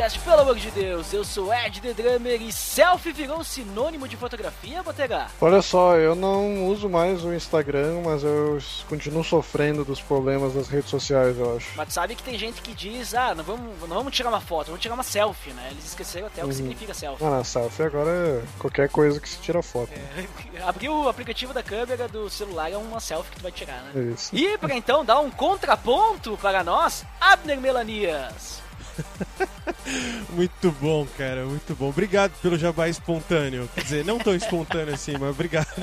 Podcast, 0.00 0.18
pelo 0.20 0.40
amor 0.40 0.56
de 0.56 0.70
Deus. 0.70 1.12
Eu 1.12 1.22
sou 1.22 1.52
Ed 1.52 1.78
The 1.78 1.92
Drummer 1.92 2.40
e 2.40 2.50
selfie 2.50 3.12
virou 3.12 3.44
sinônimo 3.44 4.08
de 4.08 4.16
fotografia, 4.16 4.82
Botega? 4.82 5.26
Olha 5.38 5.60
só, 5.60 5.94
eu 5.96 6.14
não 6.14 6.68
uso 6.68 6.88
mais 6.88 7.22
o 7.22 7.34
Instagram, 7.34 8.00
mas 8.02 8.24
eu 8.24 8.58
continuo 8.88 9.22
sofrendo 9.22 9.84
dos 9.84 10.00
problemas 10.00 10.54
das 10.54 10.68
redes 10.68 10.88
sociais, 10.88 11.36
eu 11.38 11.54
acho. 11.54 11.72
Mas 11.76 11.92
sabe 11.92 12.14
que 12.14 12.22
tem 12.22 12.38
gente 12.38 12.62
que 12.62 12.72
diz, 12.72 13.14
ah, 13.14 13.34
não 13.34 13.44
vamos, 13.44 13.78
não 13.82 13.96
vamos 13.96 14.16
tirar 14.16 14.30
uma 14.30 14.40
foto, 14.40 14.68
vamos 14.68 14.80
tirar 14.80 14.94
uma 14.94 15.02
selfie, 15.02 15.52
né? 15.52 15.68
Eles 15.70 15.84
esqueceram 15.84 16.28
até 16.28 16.42
o 16.42 16.48
que 16.48 16.54
significa 16.54 16.94
selfie. 16.94 17.22
Ah, 17.22 17.44
selfie 17.44 17.82
agora 17.82 18.10
é 18.10 18.42
qualquer 18.58 18.88
coisa 18.88 19.20
que 19.20 19.28
se 19.28 19.38
tira 19.38 19.62
foto. 19.62 19.92
É, 19.92 20.62
abrir 20.64 20.88
o 20.88 21.10
aplicativo 21.10 21.52
da 21.52 21.62
câmera 21.62 22.08
do 22.08 22.30
celular 22.30 22.72
é 22.72 22.76
uma 22.76 23.00
selfie 23.00 23.32
que 23.32 23.36
tu 23.36 23.42
vai 23.42 23.52
tirar, 23.52 23.82
né? 23.82 24.14
Isso. 24.14 24.34
E 24.34 24.56
para 24.56 24.74
então 24.74 25.04
dar 25.04 25.20
um 25.20 25.30
contraponto 25.30 26.38
para 26.40 26.64
nós, 26.64 27.04
Abner 27.20 27.60
Melanias. 27.60 28.59
Muito 30.30 30.70
bom, 30.80 31.06
cara, 31.18 31.44
muito 31.44 31.74
bom. 31.74 31.88
Obrigado 31.88 32.32
pelo 32.40 32.56
jabá 32.56 32.88
espontâneo. 32.88 33.68
Quer 33.74 33.82
dizer, 33.82 34.04
não 34.04 34.18
tão 34.18 34.34
espontâneo 34.34 34.94
assim, 34.94 35.12
mas 35.18 35.30
obrigado. 35.30 35.66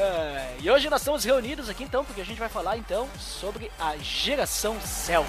É, 0.00 0.54
e 0.60 0.70
hoje 0.70 0.88
nós 0.88 1.00
estamos 1.00 1.24
reunidos 1.24 1.68
aqui 1.68 1.82
então, 1.82 2.04
porque 2.04 2.20
a 2.20 2.24
gente 2.24 2.38
vai 2.38 2.48
falar 2.48 2.78
então 2.78 3.08
sobre 3.18 3.68
a 3.80 3.96
geração 3.96 4.80
selfie. 4.80 5.28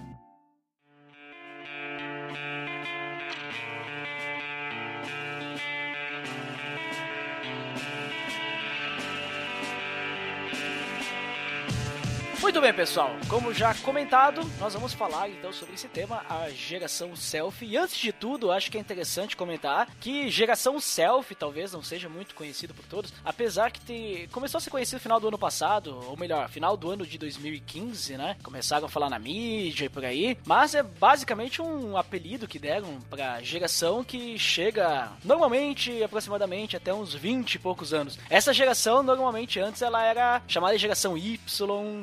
Muito 12.41 12.59
bem, 12.59 12.73
pessoal. 12.73 13.15
Como 13.29 13.53
já 13.53 13.73
comentado, 13.75 14.41
nós 14.59 14.73
vamos 14.73 14.93
falar 14.93 15.29
então 15.29 15.53
sobre 15.53 15.75
esse 15.75 15.87
tema, 15.87 16.25
a 16.27 16.49
geração 16.49 17.15
selfie. 17.15 17.67
E 17.67 17.77
antes 17.77 17.95
de 17.95 18.11
tudo, 18.11 18.51
acho 18.51 18.71
que 18.71 18.77
é 18.77 18.81
interessante 18.81 19.37
comentar 19.37 19.87
que 19.99 20.27
geração 20.27 20.79
selfie 20.79 21.35
talvez 21.35 21.71
não 21.71 21.83
seja 21.83 22.09
muito 22.09 22.33
conhecido 22.33 22.73
por 22.73 22.83
todos, 22.85 23.13
apesar 23.23 23.71
que 23.71 23.79
te... 23.79 24.27
começou 24.31 24.57
a 24.57 24.61
ser 24.61 24.71
conhecido 24.71 24.95
no 24.95 25.01
final 25.01 25.19
do 25.19 25.27
ano 25.27 25.37
passado, 25.37 26.03
ou 26.07 26.17
melhor, 26.17 26.49
final 26.49 26.75
do 26.75 26.89
ano 26.89 27.05
de 27.05 27.15
2015, 27.19 28.17
né? 28.17 28.35
Começaram 28.41 28.87
a 28.87 28.89
falar 28.89 29.09
na 29.09 29.19
mídia 29.19 29.85
e 29.85 29.89
por 29.89 30.03
aí, 30.03 30.35
mas 30.43 30.73
é 30.73 30.81
basicamente 30.81 31.61
um 31.61 31.95
apelido 31.95 32.47
que 32.47 32.57
deram 32.57 32.99
pra 33.07 33.39
geração 33.43 34.03
que 34.03 34.37
chega 34.39 35.11
normalmente 35.23 36.03
aproximadamente 36.03 36.75
até 36.75 36.91
uns 36.91 37.13
20 37.13 37.53
e 37.53 37.59
poucos 37.59 37.93
anos. 37.93 38.17
Essa 38.31 38.51
geração 38.51 39.03
normalmente 39.03 39.59
antes 39.59 39.83
ela 39.83 40.03
era 40.03 40.41
chamada 40.47 40.73
de 40.73 40.81
geração 40.81 41.15
Y, 41.15 41.39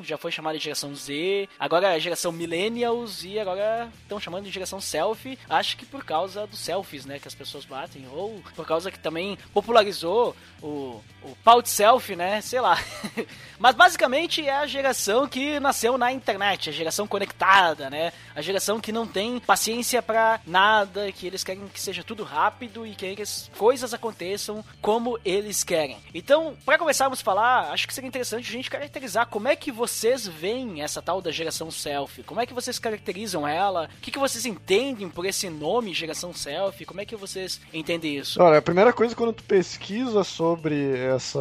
já 0.01 0.17
foi 0.17 0.28
chamada 0.31 0.57
de 0.57 0.63
geração 0.63 0.93
Z, 0.95 1.49
agora 1.59 1.95
é 1.95 1.99
geração 1.99 2.31
Millennials 2.31 3.23
e 3.23 3.39
agora 3.39 3.89
estão 4.01 4.19
chamando 4.19 4.45
de 4.45 4.51
geração 4.51 4.79
Selfie. 4.81 5.37
Acho 5.49 5.77
que 5.77 5.85
por 5.85 6.03
causa 6.03 6.45
dos 6.47 6.59
selfies, 6.59 7.05
né, 7.05 7.19
que 7.19 7.27
as 7.27 7.35
pessoas 7.35 7.65
batem, 7.65 8.07
ou 8.11 8.41
por 8.55 8.65
causa 8.65 8.91
que 8.91 8.99
também 8.99 9.37
popularizou 9.53 10.35
o, 10.61 11.01
o 11.23 11.35
pau 11.43 11.61
de 11.61 11.69
selfie, 11.69 12.15
né, 12.15 12.41
sei 12.41 12.61
lá. 12.61 12.77
Mas 13.59 13.75
basicamente 13.75 14.45
é 14.45 14.55
a 14.55 14.67
geração 14.67 15.27
que 15.27 15.59
nasceu 15.59 15.97
na 15.97 16.11
internet, 16.11 16.69
a 16.69 16.73
geração 16.73 17.07
conectada, 17.07 17.89
né, 17.89 18.13
a 18.35 18.41
geração 18.41 18.79
que 18.79 18.91
não 18.91 19.05
tem 19.05 19.39
paciência 19.39 20.01
para 20.01 20.39
nada, 20.45 21.11
que 21.11 21.27
eles 21.27 21.43
querem 21.43 21.67
que 21.67 21.79
seja 21.79 22.03
tudo 22.03 22.23
rápido 22.23 22.85
e 22.85 22.95
querem 22.95 23.15
que 23.15 23.21
as 23.21 23.49
coisas 23.57 23.93
aconteçam 23.93 24.63
como 24.81 25.19
eles 25.25 25.63
querem. 25.63 25.97
Então, 26.13 26.55
para 26.65 26.77
começarmos 26.77 27.19
a 27.21 27.23
falar, 27.23 27.71
acho 27.71 27.87
que 27.87 27.93
seria 27.93 28.07
interessante 28.07 28.47
a 28.47 28.51
gente 28.51 28.69
caracterizar 28.69 29.27
como 29.27 29.47
é 29.47 29.55
que 29.55 29.71
vocês 29.71 30.18
veem 30.27 30.81
essa 30.81 31.01
tal 31.01 31.21
da 31.21 31.31
geração 31.31 31.71
selfie? 31.71 32.23
Como 32.23 32.39
é 32.39 32.45
que 32.45 32.53
vocês 32.53 32.79
caracterizam 32.79 33.47
ela? 33.47 33.89
O 33.97 34.01
que, 34.01 34.11
que 34.11 34.19
vocês 34.19 34.45
entendem 34.45 35.09
por 35.09 35.25
esse 35.25 35.49
nome 35.49 35.93
geração 35.93 36.33
selfie? 36.33 36.85
Como 36.85 37.01
é 37.01 37.05
que 37.05 37.15
vocês 37.15 37.59
entendem 37.73 38.17
isso? 38.17 38.41
Olha, 38.41 38.57
a 38.57 38.61
primeira 38.61 38.93
coisa 38.93 39.15
quando 39.15 39.33
tu 39.33 39.43
pesquisa 39.43 40.23
sobre 40.23 40.97
essa 40.97 41.39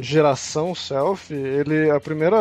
geração 0.00 0.74
selfie, 0.74 1.34
ele 1.34 1.90
a 1.90 2.00
primeira 2.00 2.38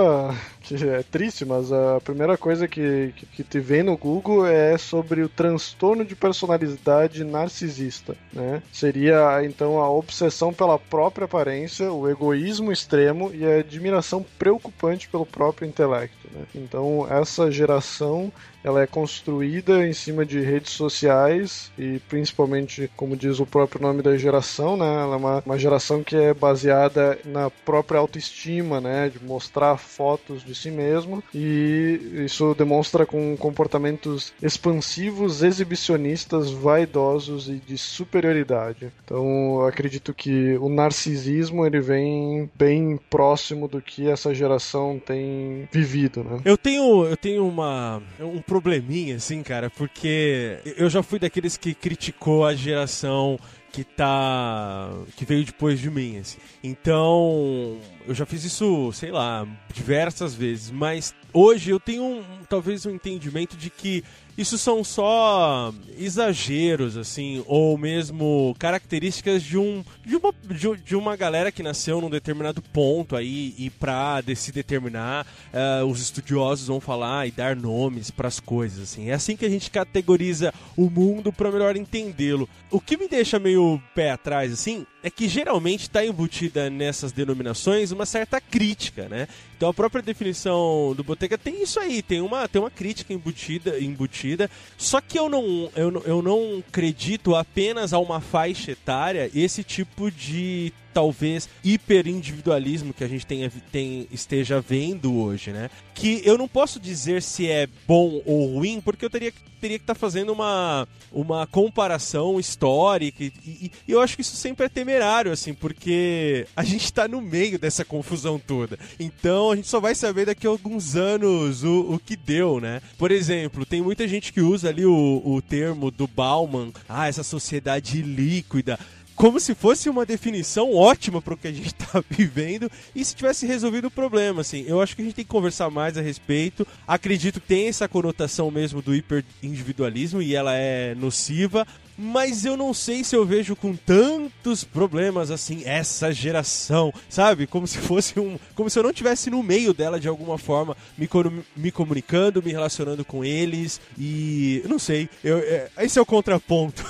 é 0.71 1.03
triste, 1.03 1.45
mas 1.45 1.71
a 1.71 1.99
primeira 2.01 2.37
coisa 2.37 2.67
que, 2.67 3.13
que, 3.15 3.25
que 3.25 3.43
te 3.43 3.59
vem 3.59 3.83
no 3.83 3.97
Google 3.97 4.45
é 4.45 4.77
sobre 4.77 5.21
o 5.21 5.29
transtorno 5.29 6.05
de 6.05 6.15
personalidade 6.15 7.23
narcisista, 7.23 8.15
né? 8.31 8.61
Seria 8.71 9.43
então 9.43 9.79
a 9.79 9.89
obsessão 9.89 10.53
pela 10.53 10.77
própria 10.77 11.25
aparência, 11.25 11.91
o 11.91 12.09
egoísmo 12.09 12.71
extremo 12.71 13.31
e 13.33 13.45
a 13.45 13.59
admiração 13.59 14.25
preocupante 14.37 15.07
pelo 15.09 15.25
próprio 15.25 15.67
intelecto. 15.71 16.20
Né? 16.33 16.45
Então 16.55 17.07
essa 17.09 17.51
geração 17.51 18.31
ela 18.63 18.81
é 18.81 18.87
construída 18.87 19.85
em 19.85 19.93
cima 19.93 20.25
de 20.25 20.39
redes 20.39 20.71
sociais 20.71 21.71
e 21.77 21.99
principalmente, 22.07 22.89
como 22.95 23.15
diz 23.15 23.39
o 23.39 23.45
próprio 23.45 23.81
nome 23.81 24.01
da 24.01 24.15
geração, 24.17 24.77
né? 24.77 24.85
Ela 24.85 25.15
é 25.15 25.17
uma, 25.17 25.43
uma 25.45 25.57
geração 25.57 26.03
que 26.03 26.15
é 26.15 26.33
baseada 26.33 27.17
na 27.25 27.49
própria 27.49 27.99
autoestima, 27.99 28.79
né? 28.79 29.09
De 29.09 29.23
mostrar 29.23 29.77
fotos 29.77 30.43
de 30.43 30.53
si 30.53 30.69
mesmo 30.69 31.23
e 31.33 32.23
isso 32.25 32.53
demonstra 32.53 33.05
com 33.05 33.35
comportamentos 33.35 34.33
expansivos, 34.41 35.41
exibicionistas, 35.41 36.51
vaidosos 36.51 37.49
e 37.49 37.55
de 37.55 37.77
superioridade. 37.77 38.91
Então, 39.03 39.65
acredito 39.65 40.13
que 40.13 40.55
o 40.57 40.69
narcisismo 40.69 41.65
ele 41.65 41.79
vem 41.79 42.49
bem 42.55 42.99
próximo 43.09 43.67
do 43.67 43.81
que 43.81 44.07
essa 44.07 44.33
geração 44.33 45.01
tem 45.03 45.67
vivido, 45.71 46.20
né? 46.23 46.41
Eu 46.45 46.57
tenho, 46.57 47.05
eu 47.05 47.17
tenho 47.17 47.47
uma, 47.47 48.01
um 48.19 48.41
probleminha, 48.41 49.15
assim, 49.15 49.43
cara, 49.43 49.69
porque 49.69 50.59
eu 50.77 50.89
já 50.89 51.03
fui 51.03 51.19
daqueles 51.19 51.57
que 51.57 51.73
criticou 51.73 52.45
a 52.45 52.53
geração 52.53 53.39
que 53.71 53.83
tá. 53.83 54.91
que 55.15 55.23
veio 55.23 55.45
depois 55.45 55.79
de 55.79 55.89
mim, 55.89 56.19
assim. 56.19 56.37
Então, 56.63 57.77
eu 58.05 58.13
já 58.13 58.25
fiz 58.25 58.43
isso, 58.43 58.91
sei 58.91 59.11
lá, 59.11 59.47
diversas 59.73 60.35
vezes, 60.35 60.69
mas 60.69 61.15
hoje 61.33 61.71
eu 61.71 61.79
tenho 61.79 62.03
um, 62.03 62.23
talvez 62.49 62.85
um 62.85 62.91
entendimento 62.91 63.55
de 63.55 63.69
que 63.69 64.03
isso 64.37 64.57
são 64.57 64.83
só 64.83 65.73
exageros, 65.97 66.97
assim, 66.97 67.43
ou 67.47 67.77
mesmo 67.77 68.55
características 68.57 69.43
de 69.43 69.57
um 69.57 69.83
de 70.05 70.15
uma, 70.15 70.33
de, 70.49 70.83
de 70.83 70.95
uma 70.95 71.15
galera 71.15 71.51
que 71.51 71.63
nasceu 71.63 72.01
num 72.01 72.09
determinado 72.09 72.61
ponto 72.61 73.15
aí 73.15 73.53
e 73.57 73.69
pra 73.69 74.21
de 74.21 74.35
se 74.35 74.51
determinar, 74.51 75.25
uh, 75.53 75.85
os 75.85 76.01
estudiosos 76.01 76.67
vão 76.67 76.79
falar 76.79 77.27
e 77.27 77.31
dar 77.31 77.55
nomes 77.55 78.09
para 78.09 78.27
as 78.27 78.39
coisas, 78.39 78.79
assim. 78.83 79.09
É 79.09 79.13
assim 79.13 79.35
que 79.35 79.45
a 79.45 79.49
gente 79.49 79.69
categoriza 79.69 80.53
o 80.75 80.89
mundo 80.89 81.31
para 81.31 81.51
melhor 81.51 81.75
entendê-lo. 81.75 82.49
O 82.69 82.79
que 82.79 82.97
me 82.97 83.07
deixa 83.07 83.39
meio 83.39 83.81
pé 83.93 84.11
atrás, 84.11 84.51
assim, 84.51 84.85
é 85.03 85.09
que 85.09 85.27
geralmente 85.27 85.81
está 85.83 86.05
embutida 86.05 86.69
nessas 86.69 87.11
denominações 87.11 87.91
uma 87.91 88.05
certa 88.05 88.39
crítica, 88.39 89.07
né? 89.09 89.27
Então 89.57 89.69
a 89.69 89.73
própria 89.73 90.01
definição 90.01 90.93
do 90.95 91.03
Boteca 91.03 91.37
tem 91.37 91.61
isso 91.61 91.79
aí, 91.79 92.01
tem 92.01 92.21
uma, 92.21 92.47
tem 92.47 92.61
uma 92.61 92.71
crítica 92.71 93.13
embutida, 93.13 93.79
embutida. 93.79 94.49
Só 94.77 95.01
que 95.01 95.17
eu 95.17 95.29
não, 95.29 95.69
eu, 95.75 96.03
eu 96.05 96.21
não 96.21 96.63
acredito 96.67 97.35
apenas 97.35 97.93
a 97.93 97.99
uma 97.99 98.19
faixa 98.19 98.71
etária 98.71 99.29
esse 99.33 99.63
tipo 99.63 100.11
de 100.11 100.73
talvez 100.93 101.49
hiperindividualismo 101.63 102.93
que 102.93 103.03
a 103.03 103.07
gente 103.07 103.25
tenha, 103.25 103.51
tem, 103.71 104.07
esteja 104.11 104.61
vendo 104.61 105.15
hoje, 105.15 105.51
né? 105.51 105.69
Que 105.93 106.21
eu 106.25 106.37
não 106.37 106.47
posso 106.47 106.79
dizer 106.79 107.21
se 107.21 107.49
é 107.49 107.67
bom 107.87 108.21
ou 108.25 108.55
ruim, 108.55 108.81
porque 108.81 109.05
eu 109.05 109.09
teria, 109.09 109.33
teria 109.59 109.77
que 109.77 109.83
estar 109.83 109.93
tá 109.93 109.99
fazendo 109.99 110.31
uma, 110.31 110.87
uma 111.11 111.45
comparação 111.45 112.39
histórica, 112.39 113.23
e, 113.23 113.33
e, 113.45 113.71
e, 113.87 113.91
eu 113.91 114.01
acho 114.01 114.15
que 114.15 114.21
isso 114.21 114.35
sempre 114.35 114.65
é 114.65 114.69
temerário, 114.69 115.31
assim, 115.31 115.53
porque 115.53 116.47
a 116.55 116.63
gente 116.63 116.91
tá 116.91 117.07
no 117.07 117.21
meio 117.21 117.59
dessa 117.59 117.85
confusão 117.85 118.39
toda. 118.39 118.77
Então 118.99 119.51
a 119.51 119.55
gente 119.55 119.67
só 119.67 119.79
vai 119.79 119.93
saber 119.93 120.25
daqui 120.25 120.47
a 120.47 120.49
alguns 120.49 120.95
anos 120.95 121.63
o, 121.63 121.93
o 121.93 121.99
que 121.99 122.15
deu, 122.15 122.59
né? 122.59 122.81
Por 122.97 123.11
exemplo, 123.11 123.65
tem 123.65 123.81
muita 123.81 124.07
gente 124.07 124.33
que 124.33 124.41
usa 124.41 124.69
ali 124.69 124.85
o, 124.85 125.21
o 125.23 125.41
termo 125.41 125.91
do 125.91 126.07
Bauman, 126.07 126.71
ah, 126.87 127.07
essa 127.07 127.23
sociedade 127.23 128.01
líquida 128.01 128.79
como 129.15 129.39
se 129.39 129.53
fosse 129.53 129.89
uma 129.89 130.05
definição 130.05 130.73
ótima 130.73 131.21
para 131.21 131.33
o 131.33 131.37
que 131.37 131.47
a 131.47 131.51
gente 131.51 131.67
está 131.67 132.03
vivendo 132.09 132.71
e 132.95 133.03
se 133.03 133.15
tivesse 133.15 133.45
resolvido 133.45 133.87
o 133.87 133.91
problema, 133.91 134.41
assim. 134.41 134.63
Eu 134.67 134.81
acho 134.81 134.95
que 134.95 135.01
a 135.01 135.05
gente 135.05 135.15
tem 135.15 135.25
que 135.25 135.31
conversar 135.31 135.69
mais 135.69 135.97
a 135.97 136.01
respeito. 136.01 136.67
Acredito 136.87 137.39
que 137.39 137.47
tem 137.47 137.67
essa 137.67 137.87
conotação 137.87 138.49
mesmo 138.49 138.81
do 138.81 138.95
hiperindividualismo 138.95 140.21
e 140.21 140.35
ela 140.35 140.55
é 140.55 140.95
nociva, 140.95 141.67
mas 141.97 142.45
eu 142.45 142.57
não 142.57 142.73
sei 142.73 143.03
se 143.03 143.15
eu 143.15 143.25
vejo 143.25 143.55
com 143.55 143.75
tantos 143.75 144.63
problemas 144.63 145.31
assim 145.31 145.63
essa 145.65 146.11
geração, 146.11 146.93
sabe? 147.09 147.47
Como 147.47 147.67
se 147.67 147.77
fosse 147.77 148.19
um, 148.19 148.37
como 148.55 148.69
se 148.69 148.77
eu 148.77 148.83
não 148.83 148.93
tivesse 148.93 149.29
no 149.29 149.43
meio 149.43 149.73
dela 149.73 149.99
de 149.99 150.07
alguma 150.07 150.37
forma, 150.37 150.75
me, 150.97 151.09
me 151.55 151.71
comunicando, 151.71 152.41
me 152.41 152.51
relacionando 152.51 153.03
com 153.05 153.23
eles 153.23 153.79
e 153.97 154.63
não 154.67 154.79
sei, 154.79 155.09
eu, 155.23 155.37
é, 155.39 155.69
esse 155.79 155.99
é 155.99 156.01
o 156.01 156.05
contraponto. 156.05 156.83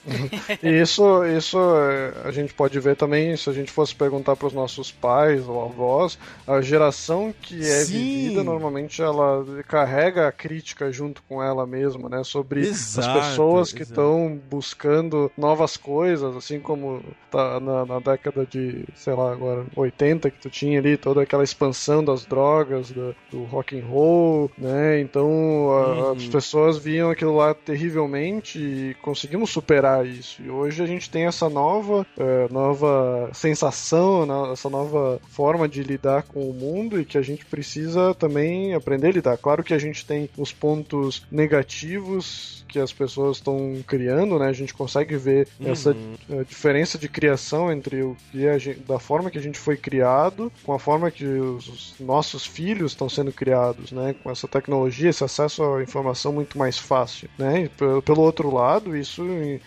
isso, 0.62 1.24
isso 1.24 1.58
é, 1.58 2.12
a 2.24 2.30
gente 2.30 2.54
pode 2.54 2.78
ver 2.80 2.96
também 2.96 3.36
se 3.36 3.48
a 3.48 3.52
gente 3.52 3.70
fosse 3.70 3.94
perguntar 3.94 4.36
para 4.36 4.46
os 4.46 4.52
nossos 4.52 4.90
pais 4.90 5.46
ou 5.48 5.64
avós, 5.64 6.18
a 6.46 6.60
geração 6.60 7.34
que 7.40 7.60
é 7.60 7.84
Sim. 7.84 7.92
vivida 7.92 8.44
normalmente 8.44 9.02
ela 9.02 9.44
carrega 9.68 10.28
a 10.28 10.32
crítica 10.32 10.90
junto 10.90 11.22
com 11.28 11.42
ela 11.42 11.66
mesma, 11.66 12.08
né? 12.08 12.24
Sobre 12.24 12.60
exato, 12.60 13.18
as 13.18 13.28
pessoas 13.28 13.72
que 13.72 13.82
estão 13.82 14.35
buscando 14.36 15.30
novas 15.36 15.76
coisas, 15.76 16.36
assim 16.36 16.60
como 16.60 17.02
tá 17.30 17.60
na, 17.60 17.84
na, 17.84 17.98
década 17.98 18.46
de, 18.46 18.84
sei 18.94 19.14
lá, 19.14 19.32
agora 19.32 19.66
80 19.74 20.30
que 20.30 20.38
tu 20.40 20.50
tinha 20.50 20.78
ali 20.78 20.96
toda 20.96 21.22
aquela 21.22 21.44
expansão 21.44 22.04
das 22.04 22.24
drogas, 22.24 22.90
do, 22.90 23.14
do 23.30 23.44
rock 23.44 23.78
and 23.78 23.84
roll, 23.86 24.50
né? 24.56 25.00
Então 25.00 25.70
a, 25.72 26.12
as 26.12 26.24
uhum. 26.24 26.30
pessoas 26.30 26.78
viam 26.78 27.10
aquilo 27.10 27.36
lá 27.36 27.54
terrivelmente 27.54 28.58
e 28.58 28.94
conseguimos 29.02 29.50
superar 29.50 30.06
isso. 30.06 30.42
E 30.42 30.50
hoje 30.50 30.82
a 30.82 30.86
gente 30.86 31.10
tem 31.10 31.26
essa 31.26 31.48
nova, 31.48 32.06
é, 32.18 32.48
nova 32.50 33.30
sensação, 33.32 34.26
né? 34.26 34.52
essa 34.52 34.70
nova 34.70 35.20
forma 35.28 35.68
de 35.68 35.82
lidar 35.82 36.22
com 36.22 36.48
o 36.48 36.54
mundo 36.54 37.00
e 37.00 37.04
que 37.04 37.18
a 37.18 37.22
gente 37.22 37.44
precisa 37.44 38.14
também 38.14 38.74
aprender 38.74 39.08
a 39.08 39.12
lidar. 39.12 39.38
Claro 39.38 39.62
que 39.62 39.74
a 39.74 39.78
gente 39.78 40.04
tem 40.06 40.28
os 40.36 40.52
pontos 40.52 41.26
negativos 41.30 42.55
que 42.76 42.80
as 42.80 42.92
pessoas 42.92 43.38
estão 43.38 43.82
criando, 43.86 44.38
né? 44.38 44.48
A 44.48 44.52
gente 44.52 44.74
consegue 44.74 45.16
ver 45.16 45.48
uhum. 45.58 45.72
essa 45.72 45.96
eh, 46.28 46.44
diferença 46.44 46.98
de 46.98 47.08
criação 47.08 47.72
entre 47.72 48.02
o 48.02 48.14
que 48.30 48.46
a 48.46 48.58
gente, 48.58 48.80
da 48.80 48.98
forma 48.98 49.30
que 49.30 49.38
a 49.38 49.40
gente 49.40 49.58
foi 49.58 49.78
criado 49.78 50.52
com 50.62 50.74
a 50.74 50.78
forma 50.78 51.10
que 51.10 51.24
os 51.24 51.94
nossos 51.98 52.44
filhos 52.44 52.92
estão 52.92 53.08
sendo 53.08 53.32
criados, 53.32 53.92
né? 53.92 54.14
Com 54.22 54.30
essa 54.30 54.46
tecnologia, 54.46 55.08
esse 55.08 55.24
acesso 55.24 55.62
à 55.64 55.82
informação 55.82 56.34
muito 56.34 56.58
mais 56.58 56.76
fácil, 56.78 57.30
né? 57.38 57.62
E 57.62 58.02
pelo 58.02 58.20
outro 58.20 58.52
lado, 58.52 58.94
isso 58.94 59.24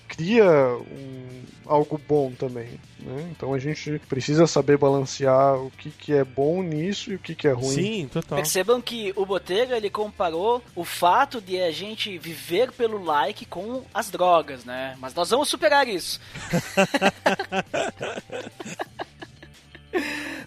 cria 0.07 0.45
um, 0.45 1.25
algo 1.65 1.99
bom 2.07 2.31
também, 2.37 2.69
né? 3.01 3.29
Então 3.31 3.53
a 3.53 3.59
gente 3.59 3.99
precisa 4.07 4.47
saber 4.47 4.77
balancear 4.77 5.55
o 5.55 5.71
que, 5.71 5.89
que 5.89 6.13
é 6.13 6.23
bom 6.23 6.61
nisso 6.61 7.11
e 7.11 7.15
o 7.15 7.19
que, 7.19 7.35
que 7.35 7.47
é 7.47 7.51
ruim. 7.51 7.69
Sim, 7.69 8.09
total. 8.11 8.37
Percebam 8.37 8.81
que 8.81 9.13
o 9.15 9.25
Botega 9.25 9.77
ele 9.77 9.89
comparou 9.89 10.63
o 10.75 10.83
fato 10.83 11.41
de 11.41 11.61
a 11.61 11.71
gente 11.71 12.17
viver 12.17 12.71
pelo 12.71 13.03
like 13.03 13.45
com 13.45 13.83
as 13.93 14.09
drogas, 14.09 14.65
né? 14.65 14.95
Mas 14.99 15.13
nós 15.13 15.29
vamos 15.29 15.49
superar 15.49 15.87
isso. 15.87 16.19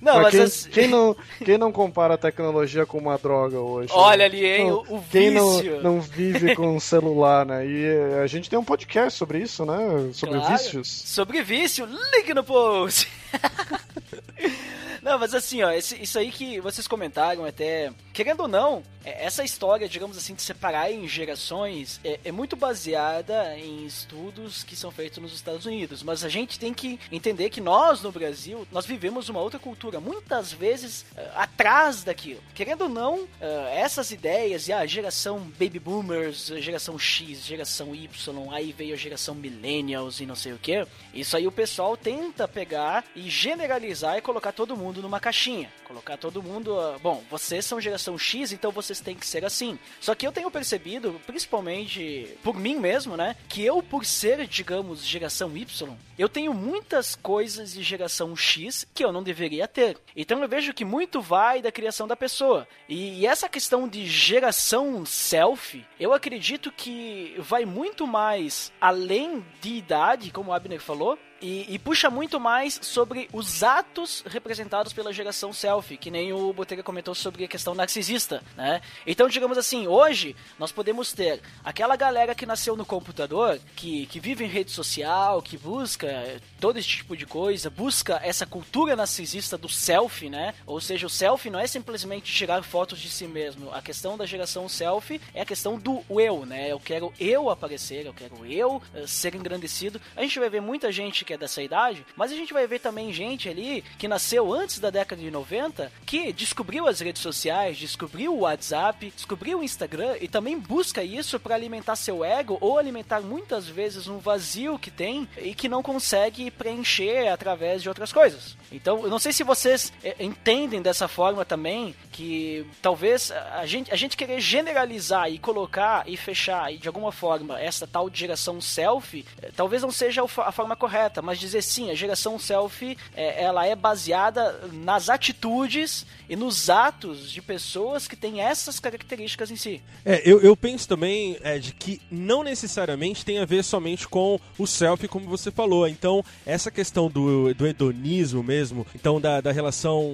Não, 0.02 0.20
mas, 0.20 0.24
mas 0.24 0.32
quem, 0.32 0.42
assim... 0.42 0.70
quem, 0.70 0.88
não, 0.88 1.16
quem 1.44 1.56
não 1.56 1.70
compara 1.70 2.14
a 2.14 2.18
tecnologia 2.18 2.84
com 2.84 2.98
uma 2.98 3.16
droga 3.16 3.60
hoje? 3.60 3.88
Olha 3.92 4.18
né? 4.18 4.24
ali, 4.24 4.44
hein? 4.44 4.72
o, 4.72 4.96
o 4.96 5.04
quem 5.08 5.30
vício. 5.30 5.76
Não, 5.76 5.94
não 5.94 6.00
vive 6.00 6.56
com 6.56 6.74
um 6.74 6.80
celular, 6.80 7.46
né? 7.46 7.64
E 7.64 7.86
a 8.20 8.26
gente 8.26 8.50
tem 8.50 8.58
um 8.58 8.64
podcast 8.64 9.16
sobre 9.16 9.38
isso, 9.38 9.64
né? 9.64 10.10
Sobre 10.12 10.40
claro. 10.40 10.52
vícios. 10.52 10.88
Sobre 10.88 11.40
vício, 11.44 11.86
link 11.86 12.34
no 12.34 12.42
post. 12.42 13.08
Não, 15.02 15.18
mas 15.18 15.34
assim, 15.34 15.62
ó, 15.62 15.72
esse, 15.72 16.00
isso 16.00 16.16
aí 16.16 16.30
que 16.30 16.60
vocês 16.60 16.86
comentaram 16.86 17.44
até, 17.44 17.92
querendo 18.12 18.42
ou 18.42 18.48
não, 18.48 18.84
é, 19.04 19.24
essa 19.24 19.42
história, 19.42 19.88
digamos 19.88 20.16
assim, 20.16 20.34
de 20.34 20.42
separar 20.42 20.92
em 20.92 21.08
gerações 21.08 22.00
é, 22.04 22.20
é, 22.24 22.32
muito 22.32 22.54
baseada 22.54 23.58
em 23.58 23.84
estudos 23.84 24.62
que 24.62 24.76
são 24.76 24.92
feitos 24.92 25.18
nos 25.18 25.34
Estados 25.34 25.66
Unidos. 25.66 26.04
Mas 26.04 26.24
a 26.24 26.28
gente 26.28 26.58
tem 26.58 26.72
que 26.72 27.00
entender 27.10 27.50
que 27.50 27.60
nós, 27.60 28.00
no 28.00 28.12
Brasil, 28.12 28.66
nós 28.70 28.86
vivemos 28.86 29.28
uma 29.28 29.40
outra 29.40 29.58
cultura, 29.58 30.00
muitas 30.00 30.52
vezes 30.52 31.04
uh, 31.16 31.20
atrás 31.34 32.04
daquilo. 32.04 32.40
Querendo 32.54 32.82
ou 32.82 32.88
não, 32.88 33.22
uh, 33.22 33.28
essas 33.72 34.12
ideias, 34.12 34.68
e 34.68 34.72
a 34.72 34.86
geração 34.86 35.40
Baby 35.40 35.80
Boomers, 35.80 36.52
geração 36.58 36.96
X, 36.98 37.44
geração 37.44 37.94
Y, 37.94 38.52
aí 38.52 38.72
veio 38.72 38.94
a 38.94 38.96
geração 38.96 39.34
Millennials 39.34 40.20
e 40.20 40.26
não 40.26 40.36
sei 40.36 40.52
o 40.52 40.58
que, 40.58 40.86
isso 41.12 41.36
aí 41.36 41.46
o 41.46 41.52
pessoal 41.52 41.96
tenta 41.96 42.46
pegar 42.46 43.04
e 43.16 43.28
generalizar 43.28 44.16
e 44.16 44.20
colocar 44.20 44.52
todo 44.52 44.76
mundo 44.76 44.91
mundo 44.92 45.00
numa 45.02 45.18
caixinha. 45.18 45.72
Colocar 45.84 46.18
todo 46.18 46.42
mundo. 46.42 46.76
Bom, 47.02 47.24
vocês 47.30 47.64
são 47.64 47.80
geração 47.80 48.18
X, 48.18 48.52
então 48.52 48.70
vocês 48.70 49.00
têm 49.00 49.16
que 49.16 49.26
ser 49.26 49.42
assim. 49.44 49.78
Só 50.00 50.14
que 50.14 50.26
eu 50.26 50.32
tenho 50.32 50.50
percebido, 50.50 51.18
principalmente 51.26 52.36
por 52.42 52.54
mim 52.54 52.76
mesmo, 52.76 53.16
né? 53.16 53.34
Que 53.48 53.64
eu, 53.64 53.82
por 53.82 54.04
ser, 54.04 54.46
digamos, 54.46 55.04
geração 55.04 55.56
Y, 55.56 55.96
eu 56.18 56.28
tenho 56.28 56.52
muitas 56.52 57.14
coisas 57.14 57.72
de 57.72 57.82
geração 57.82 58.36
X 58.36 58.86
que 58.94 59.02
eu 59.02 59.12
não 59.12 59.22
deveria 59.22 59.66
ter. 59.66 59.96
Então 60.14 60.42
eu 60.42 60.48
vejo 60.48 60.74
que 60.74 60.84
muito 60.84 61.22
vai 61.22 61.62
da 61.62 61.72
criação 61.72 62.06
da 62.06 62.16
pessoa. 62.16 62.68
E, 62.86 63.20
e 63.20 63.26
essa 63.26 63.48
questão 63.48 63.88
de 63.88 64.06
geração 64.06 65.06
self, 65.06 65.84
eu 65.98 66.12
acredito 66.12 66.70
que 66.70 67.34
vai 67.38 67.64
muito 67.64 68.06
mais 68.06 68.70
além 68.78 69.44
de 69.60 69.74
idade, 69.74 70.30
como 70.30 70.50
o 70.50 70.54
Abner 70.54 70.80
falou, 70.80 71.18
e, 71.42 71.74
e, 71.74 71.78
puxa 71.78 72.08
muito 72.08 72.38
mais 72.38 72.78
sobre 72.80 73.28
os 73.32 73.64
atos 73.64 74.22
representados 74.26 74.92
pela 74.92 75.12
geração 75.12 75.52
selfie, 75.52 75.96
que 75.96 76.10
nem 76.10 76.32
o 76.32 76.52
Botega 76.52 76.82
comentou 76.82 77.14
sobre 77.14 77.44
a 77.44 77.48
questão 77.48 77.74
narcisista, 77.74 78.42
né? 78.56 78.80
Então, 79.04 79.28
digamos 79.28 79.58
assim, 79.58 79.88
hoje 79.88 80.36
nós 80.58 80.70
podemos 80.70 81.12
ter 81.12 81.40
aquela 81.64 81.96
galera 81.96 82.34
que 82.34 82.46
nasceu 82.46 82.76
no 82.76 82.86
computador, 82.86 83.58
que, 83.74 84.06
que 84.06 84.20
vive 84.20 84.44
em 84.44 84.48
rede 84.48 84.70
social, 84.70 85.42
que 85.42 85.58
busca 85.58 86.40
todo 86.60 86.78
esse 86.78 86.88
tipo 86.88 87.16
de 87.16 87.26
coisa, 87.26 87.68
busca 87.68 88.20
essa 88.22 88.46
cultura 88.46 88.94
narcisista 88.94 89.58
do 89.58 89.68
selfie, 89.68 90.30
né? 90.30 90.54
Ou 90.64 90.80
seja, 90.80 91.08
o 91.08 91.10
selfie 91.10 91.50
não 91.50 91.58
é 91.58 91.66
simplesmente 91.66 92.32
tirar 92.32 92.62
fotos 92.62 93.00
de 93.00 93.10
si 93.10 93.26
mesmo. 93.26 93.72
A 93.72 93.82
questão 93.82 94.16
da 94.16 94.24
geração 94.24 94.68
selfie 94.68 95.20
é 95.34 95.42
a 95.42 95.46
questão 95.46 95.76
do 95.76 96.04
eu, 96.08 96.46
né? 96.46 96.70
Eu 96.70 96.78
quero 96.78 97.12
eu 97.18 97.50
aparecer, 97.50 98.06
eu 98.06 98.14
quero 98.14 98.46
eu 98.46 98.76
uh, 98.94 99.08
ser 99.08 99.34
engrandecido. 99.34 100.00
A 100.16 100.22
gente 100.22 100.38
vai 100.38 100.48
ver 100.48 100.60
muita 100.60 100.92
gente 100.92 101.24
que 101.24 101.31
que 101.32 101.34
é 101.34 101.38
dessa 101.38 101.62
idade, 101.62 102.04
mas 102.14 102.30
a 102.30 102.34
gente 102.34 102.52
vai 102.52 102.66
ver 102.66 102.78
também 102.78 103.12
gente 103.12 103.48
ali 103.48 103.82
que 103.98 104.06
nasceu 104.06 104.52
antes 104.52 104.78
da 104.78 104.90
década 104.90 105.22
de 105.22 105.30
90 105.30 105.90
que 106.04 106.32
descobriu 106.32 106.86
as 106.86 107.00
redes 107.00 107.22
sociais, 107.22 107.78
descobriu 107.78 108.34
o 108.34 108.40
WhatsApp, 108.40 109.10
descobriu 109.16 109.60
o 109.60 109.64
Instagram 109.64 110.16
e 110.20 110.28
também 110.28 110.58
busca 110.58 111.02
isso 111.02 111.40
para 111.40 111.54
alimentar 111.54 111.96
seu 111.96 112.22
ego 112.22 112.58
ou 112.60 112.78
alimentar 112.78 113.20
muitas 113.22 113.66
vezes 113.66 114.08
um 114.08 114.18
vazio 114.18 114.78
que 114.78 114.90
tem 114.90 115.26
e 115.38 115.54
que 115.54 115.68
não 115.68 115.82
consegue 115.82 116.50
preencher 116.50 117.28
através 117.28 117.82
de 117.82 117.88
outras 117.88 118.12
coisas. 118.12 118.56
Então, 118.72 119.02
eu 119.02 119.10
não 119.10 119.18
sei 119.18 119.32
se 119.32 119.44
vocês 119.44 119.92
é, 120.02 120.16
entendem 120.18 120.80
dessa 120.80 121.06
forma 121.06 121.44
também 121.44 121.94
que 122.10 122.66
talvez 122.80 123.30
a 123.30 123.64
gente, 123.66 123.92
a 123.92 123.96
gente 123.96 124.16
querer 124.16 124.40
generalizar 124.40 125.30
e 125.30 125.38
colocar 125.38 126.08
e 126.08 126.16
fechar 126.16 126.72
e 126.72 126.78
de 126.78 126.88
alguma 126.88 127.12
forma 127.12 127.60
essa 127.60 127.86
tal 127.86 128.10
geração 128.12 128.60
selfie, 128.60 129.24
é, 129.40 129.50
talvez 129.54 129.82
não 129.82 129.90
seja 129.90 130.22
a 130.22 130.52
forma 130.52 130.76
correta, 130.76 131.22
mas 131.22 131.38
dizer 131.38 131.62
sim, 131.62 131.90
a 131.90 131.94
geração 131.94 132.38
selfie 132.38 132.96
é, 133.14 133.42
ela 133.42 133.66
é 133.66 133.74
baseada 133.74 134.60
nas 134.72 135.08
atitudes 135.08 136.06
e 136.28 136.36
nos 136.36 136.70
atos 136.70 137.30
de 137.30 137.42
pessoas 137.42 138.08
que 138.08 138.16
têm 138.16 138.40
essas 138.40 138.80
características 138.80 139.50
em 139.50 139.56
si. 139.56 139.82
É, 140.04 140.22
eu, 140.24 140.40
eu 140.40 140.56
penso 140.56 140.88
também, 140.88 141.36
Ed, 141.44 141.74
que 141.78 142.00
não 142.10 142.42
necessariamente 142.42 143.24
tem 143.24 143.38
a 143.38 143.44
ver 143.44 143.62
somente 143.62 144.08
com 144.08 144.40
o 144.58 144.66
selfie, 144.66 145.08
como 145.08 145.28
você 145.28 145.50
falou. 145.50 145.86
Então, 145.86 146.24
essa 146.46 146.70
questão 146.70 147.10
do, 147.10 147.52
do 147.54 147.66
hedonismo 147.66 148.42
mesmo, 148.42 148.61
então 148.94 149.20
da, 149.20 149.40
da 149.40 149.52
relação 149.52 150.12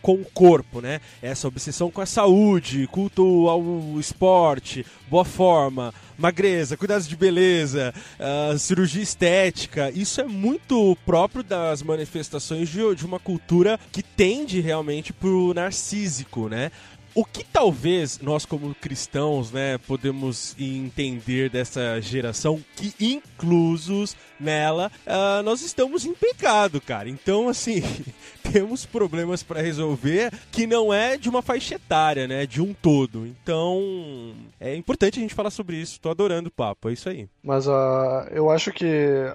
com 0.00 0.14
o 0.14 0.24
corpo, 0.32 0.80
né? 0.80 1.00
Essa 1.20 1.48
obsessão 1.48 1.90
com 1.90 2.00
a 2.00 2.06
saúde, 2.06 2.88
culto 2.90 3.48
ao 3.48 3.62
esporte, 3.98 4.86
boa 5.08 5.24
forma 5.24 5.92
magreza, 6.20 6.76
cuidados 6.76 7.08
de 7.08 7.16
beleza, 7.16 7.94
uh, 8.18 8.58
cirurgia 8.58 9.02
estética. 9.02 9.90
Isso 9.90 10.20
é 10.20 10.24
muito 10.24 10.96
próprio 11.06 11.42
das 11.42 11.82
manifestações 11.82 12.68
de, 12.68 12.94
de 12.94 13.06
uma 13.06 13.18
cultura 13.18 13.80
que 13.90 14.02
tende 14.02 14.60
realmente 14.60 15.12
pro 15.14 15.54
narcísico, 15.54 16.48
né? 16.48 16.70
O 17.14 17.24
que 17.24 17.44
talvez 17.44 18.18
nós, 18.20 18.46
como 18.46 18.74
cristãos, 18.74 19.50
né, 19.50 19.78
podemos 19.78 20.54
entender 20.58 21.50
dessa 21.50 22.00
geração, 22.00 22.62
que 22.76 22.94
inclusos 23.00 24.16
nela, 24.38 24.90
uh, 25.06 25.42
nós 25.42 25.60
estamos 25.60 26.04
em 26.04 26.14
pecado, 26.14 26.80
cara. 26.80 27.08
Então, 27.08 27.48
assim, 27.48 27.82
temos 28.52 28.86
problemas 28.86 29.42
para 29.42 29.60
resolver 29.60 30.32
que 30.50 30.66
não 30.66 30.92
é 30.92 31.16
de 31.16 31.28
uma 31.28 31.42
faixa 31.42 31.74
etária, 31.74 32.26
né, 32.26 32.46
de 32.46 32.62
um 32.62 32.72
todo. 32.72 33.26
Então, 33.26 34.34
é 34.58 34.74
importante 34.74 35.18
a 35.18 35.22
gente 35.22 35.34
falar 35.34 35.50
sobre 35.50 35.76
isso. 35.76 36.00
Tô 36.00 36.10
adorando 36.10 36.48
o 36.48 36.52
papo, 36.52 36.88
é 36.88 36.92
isso 36.92 37.08
aí. 37.08 37.28
Mas 37.42 37.66
uh, 37.66 38.28
eu 38.30 38.50
acho 38.50 38.72
que 38.72 38.86